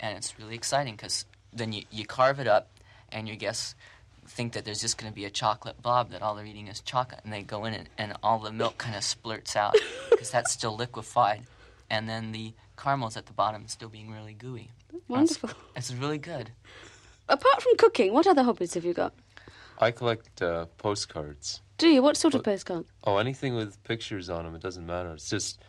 And 0.00 0.18
it's 0.18 0.38
really 0.38 0.54
exciting 0.54 0.96
because 0.96 1.24
then 1.52 1.72
you, 1.72 1.84
you 1.90 2.04
carve 2.04 2.40
it 2.40 2.48
up, 2.48 2.68
and 3.12 3.28
your 3.28 3.36
guests 3.36 3.74
think 4.26 4.54
that 4.54 4.64
there's 4.64 4.80
just 4.80 4.98
going 4.98 5.12
to 5.12 5.14
be 5.14 5.24
a 5.24 5.30
chocolate 5.30 5.80
blob 5.80 6.10
that 6.10 6.22
all 6.22 6.34
they're 6.34 6.46
eating 6.46 6.68
is 6.68 6.80
chocolate, 6.80 7.20
and 7.24 7.32
they 7.32 7.42
go 7.42 7.64
in 7.64 7.74
and, 7.74 7.88
and 7.96 8.14
all 8.22 8.38
the 8.38 8.52
milk 8.52 8.78
kind 8.78 8.96
of 8.96 9.02
splurts 9.02 9.54
out 9.54 9.76
because 10.10 10.30
that's 10.30 10.52
still 10.52 10.74
liquefied, 10.74 11.44
and 11.90 12.08
then 12.08 12.32
the 12.32 12.54
caramel's 12.76 13.16
at 13.16 13.26
the 13.26 13.32
bottom 13.32 13.68
still 13.68 13.88
being 13.88 14.10
really 14.10 14.34
gooey. 14.34 14.70
Wonderful. 15.08 15.50
It's 15.76 15.92
really 15.92 16.18
good. 16.18 16.50
Apart 17.28 17.62
from 17.62 17.76
cooking, 17.76 18.12
what 18.12 18.26
other 18.26 18.42
hobbies 18.42 18.74
have 18.74 18.84
you 18.84 18.94
got? 18.94 19.14
I 19.78 19.90
collect 19.90 20.40
uh, 20.42 20.66
postcards. 20.78 21.60
Do 21.78 21.88
you? 21.88 22.02
What 22.02 22.16
sort 22.16 22.34
of 22.34 22.44
postcard? 22.44 22.84
Oh, 23.02 23.16
anything 23.18 23.56
with 23.56 23.82
pictures 23.84 24.30
on 24.30 24.44
them, 24.44 24.54
it 24.54 24.62
doesn't 24.62 24.86
matter. 24.86 25.12
It's 25.12 25.28
just 25.28 25.60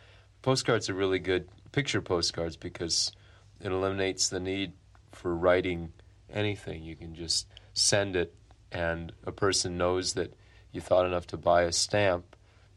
postcards 0.42 0.88
are 0.88 0.94
really 0.94 1.18
good 1.18 1.48
picture 1.72 2.00
postcards 2.00 2.56
because 2.56 3.12
it 3.60 3.72
eliminates 3.72 4.28
the 4.28 4.38
need 4.38 4.72
for 5.12 5.34
writing 5.34 5.92
anything. 6.32 6.82
You 6.84 6.94
can 6.94 7.14
just 7.14 7.48
send 7.74 8.14
it, 8.14 8.34
and 8.70 9.12
a 9.24 9.32
person 9.32 9.76
knows 9.76 10.14
that 10.14 10.34
you 10.70 10.80
thought 10.80 11.06
enough 11.06 11.26
to 11.28 11.36
buy 11.36 11.62
a 11.62 11.72
stamp, 11.72 12.36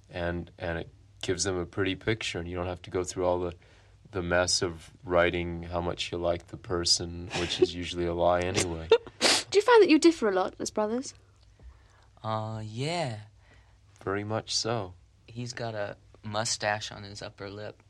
and 0.10 0.50
and 0.58 0.80
it 0.80 0.90
gives 1.22 1.44
them 1.44 1.58
a 1.58 1.66
pretty 1.66 1.96
picture, 1.96 2.40
and 2.40 2.48
you 2.48 2.56
don't 2.56 2.68
have 2.68 2.82
to 2.84 2.90
go 2.90 3.04
through 3.04 3.26
all 3.26 3.40
the 3.40 3.54
the 4.12 4.22
mess 4.22 4.62
of 4.62 4.92
writing 5.04 5.64
how 5.64 5.82
much 5.82 6.12
you 6.12 6.18
like 6.18 6.48
the 6.48 6.58
person, 6.58 7.30
which 7.40 7.62
is 7.62 7.74
usually 7.76 8.06
a 8.06 8.14
lie 8.14 8.42
anyway. 8.42 8.88
Do 9.20 9.58
you 9.58 9.62
find 9.62 9.84
that 9.84 9.90
you 9.90 10.00
differ 10.00 10.30
a 10.30 10.34
lot 10.34 10.56
as 10.60 10.70
brothers? 10.72 11.14
Uh, 12.24 12.62
yeah. 12.64 13.18
Very 14.04 14.24
much 14.24 14.56
so. 14.56 14.94
He's 15.28 15.54
got 15.54 15.76
a 15.76 15.96
mustache 16.24 16.92
on 16.92 17.04
his 17.04 17.22
upper 17.22 17.50
lip, 17.50 17.82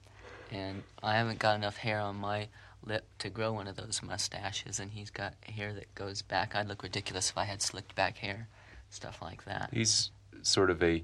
and 0.51 0.83
I 1.01 1.15
haven't 1.15 1.39
got 1.39 1.55
enough 1.55 1.77
hair 1.77 1.99
on 1.99 2.15
my 2.15 2.47
lip 2.85 3.05
to 3.19 3.29
grow 3.29 3.53
one 3.53 3.67
of 3.67 3.75
those 3.75 4.01
mustaches, 4.03 4.79
and 4.79 4.91
he's 4.91 5.09
got 5.09 5.33
hair 5.41 5.73
that 5.73 5.93
goes 5.95 6.21
back. 6.21 6.55
I'd 6.55 6.67
look 6.67 6.83
ridiculous 6.83 7.29
if 7.29 7.37
I 7.37 7.45
had 7.45 7.61
slicked 7.61 7.95
back 7.95 8.17
hair, 8.17 8.47
stuff 8.89 9.21
like 9.21 9.45
that. 9.45 9.69
He's 9.71 10.11
sort 10.41 10.69
of 10.69 10.81
a 10.83 11.03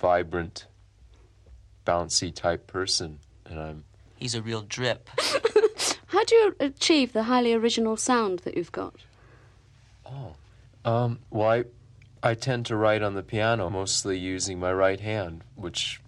vibrant, 0.00 0.66
bouncy 1.86 2.34
type 2.34 2.66
person, 2.66 3.20
and 3.46 3.60
I'm 3.60 3.84
He's 4.24 4.34
a 4.34 4.40
real 4.40 4.62
drip. 4.62 5.10
How 6.06 6.24
do 6.24 6.34
you 6.34 6.56
achieve 6.58 7.12
the 7.12 7.24
highly 7.24 7.52
original 7.52 7.98
sound 7.98 8.38
that 8.38 8.56
you've 8.56 8.72
got? 8.72 8.94
Oh, 10.06 10.34
um 10.86 11.18
well 11.28 11.50
I, 11.50 11.64
I 12.22 12.32
tend 12.32 12.64
to 12.66 12.76
write 12.76 13.02
on 13.02 13.12
the 13.12 13.22
piano 13.22 13.68
mostly 13.68 14.18
using 14.18 14.58
my 14.58 14.72
right 14.72 14.98
hand, 14.98 15.44
which 15.56 16.00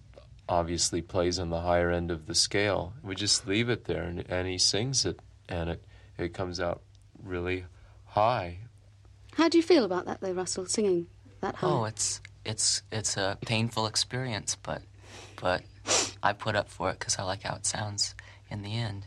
obviously 0.48 1.02
plays 1.02 1.38
on 1.38 1.50
the 1.50 1.60
higher 1.60 1.90
end 1.90 2.10
of 2.10 2.24
the 2.24 2.34
scale. 2.34 2.94
We 3.02 3.14
just 3.16 3.46
leave 3.46 3.68
it 3.68 3.84
there 3.84 4.04
and, 4.04 4.24
and 4.30 4.48
he 4.48 4.56
sings 4.56 5.04
it 5.04 5.20
and 5.46 5.68
it 5.68 5.84
it 6.16 6.32
comes 6.32 6.58
out 6.58 6.80
really 7.22 7.66
high. 8.06 8.60
How 9.34 9.50
do 9.50 9.58
you 9.58 9.62
feel 9.62 9.84
about 9.84 10.06
that, 10.06 10.22
though, 10.22 10.32
Russell, 10.32 10.64
singing 10.64 11.06
that 11.42 11.56
high? 11.56 11.68
Oh, 11.68 11.84
it's 11.84 12.22
it's 12.46 12.82
it's 12.90 13.18
a 13.18 13.36
painful 13.44 13.84
experience, 13.84 14.56
but 14.62 14.80
but 15.38 15.60
I 16.22 16.32
put 16.32 16.56
up 16.56 16.68
for 16.68 16.90
it 16.90 16.98
because 16.98 17.18
I 17.18 17.22
like 17.22 17.42
how 17.42 17.54
it 17.56 17.66
sounds 17.66 18.14
in 18.50 18.62
the 18.62 18.74
end. 18.74 19.06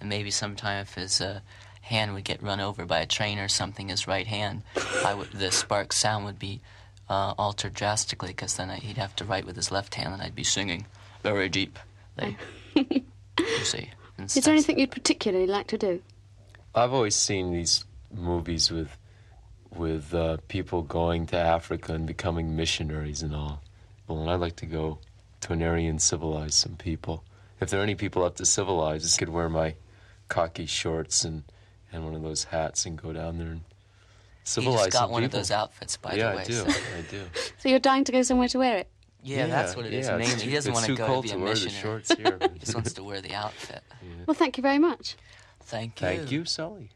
And 0.00 0.08
maybe 0.08 0.30
sometime 0.30 0.82
if 0.82 0.94
his 0.94 1.20
uh, 1.20 1.40
hand 1.82 2.14
would 2.14 2.24
get 2.24 2.42
run 2.42 2.60
over 2.60 2.84
by 2.84 3.00
a 3.00 3.06
train 3.06 3.38
or 3.38 3.48
something, 3.48 3.88
his 3.88 4.06
right 4.06 4.26
hand, 4.26 4.62
I 5.04 5.14
would 5.14 5.30
the 5.32 5.50
spark 5.50 5.92
sound 5.92 6.24
would 6.24 6.38
be 6.38 6.60
uh, 7.08 7.34
altered 7.38 7.74
drastically 7.74 8.28
because 8.28 8.56
then 8.56 8.70
I, 8.70 8.76
he'd 8.76 8.98
have 8.98 9.14
to 9.16 9.24
write 9.24 9.44
with 9.44 9.56
his 9.56 9.70
left 9.70 9.94
hand, 9.94 10.12
and 10.12 10.22
I'd 10.22 10.34
be 10.34 10.44
singing 10.44 10.86
very 11.22 11.48
deep. 11.48 11.78
Like, 12.16 12.36
you 12.74 13.64
see. 13.64 13.90
Is 14.18 14.32
stuff. 14.32 14.44
there 14.44 14.54
anything 14.54 14.78
you'd 14.78 14.90
particularly 14.92 15.46
like 15.46 15.66
to 15.68 15.78
do? 15.78 16.02
I've 16.74 16.92
always 16.92 17.16
seen 17.16 17.52
these 17.52 17.84
movies 18.12 18.70
with 18.70 18.96
with 19.74 20.14
uh, 20.14 20.36
people 20.48 20.82
going 20.82 21.26
to 21.26 21.36
Africa 21.36 21.94
and 21.94 22.06
becoming 22.06 22.54
missionaries 22.54 23.22
and 23.22 23.34
all. 23.34 23.60
Well, 24.06 24.20
and 24.20 24.30
I'd 24.30 24.40
like 24.40 24.56
to 24.56 24.66
go 24.66 24.98
to 25.44 25.52
an 25.52 25.62
area 25.62 25.98
civilize 25.98 26.54
some 26.54 26.76
people. 26.76 27.22
If 27.60 27.70
there 27.70 27.78
are 27.80 27.82
any 27.82 27.94
people 27.94 28.22
left 28.22 28.38
to 28.38 28.46
civilize, 28.46 29.14
I 29.14 29.18
could 29.18 29.28
wear 29.28 29.48
my 29.48 29.74
khaki 30.30 30.66
shorts 30.66 31.22
and, 31.22 31.44
and 31.92 32.04
one 32.04 32.14
of 32.14 32.22
those 32.22 32.44
hats 32.44 32.86
and 32.86 33.00
go 33.00 33.12
down 33.12 33.38
there 33.38 33.48
and 33.48 33.60
He 33.60 33.64
civilize 34.44 34.86
just 34.86 34.92
got 34.92 35.00
some 35.00 35.10
one 35.10 35.22
of 35.22 35.30
those 35.30 35.50
outfits, 35.50 35.98
by 35.98 36.14
yeah, 36.14 36.30
the 36.30 36.36
way. 36.36 36.42
I 36.42 36.46
do. 36.46 36.52
so- 36.52 36.66
I 36.68 37.02
do. 37.10 37.22
So 37.58 37.68
you're 37.68 37.78
dying 37.78 38.04
to 38.04 38.12
go 38.12 38.22
somewhere 38.22 38.48
to 38.48 38.58
wear 38.58 38.78
it? 38.78 38.88
Yeah, 39.22 39.46
that's 39.46 39.76
what 39.76 39.86
it 39.86 39.92
is. 39.94 40.06
yeah, 40.06 40.16
it's 40.16 40.28
mainly, 40.28 40.42
too- 40.42 40.48
he 40.48 40.54
doesn't 40.54 40.72
want 40.72 40.86
to 40.86 40.94
go 40.94 41.16
to 41.16 41.22
be 41.22 41.28
to 41.28 41.34
a 41.36 41.38
wear 41.38 41.54
the 41.54 41.64
missionary. 41.64 41.82
shorts 41.82 42.14
here. 42.14 42.38
he 42.52 42.58
just 42.58 42.74
wants 42.74 42.92
to 42.94 43.04
wear 43.04 43.20
the 43.20 43.34
outfit. 43.34 43.82
Well, 44.26 44.34
thank 44.34 44.56
you 44.56 44.62
very 44.62 44.78
much. 44.78 45.16
Thank 45.60 46.00
you. 46.00 46.06
Thank 46.06 46.32
you, 46.32 46.44
Sully. 46.46 46.90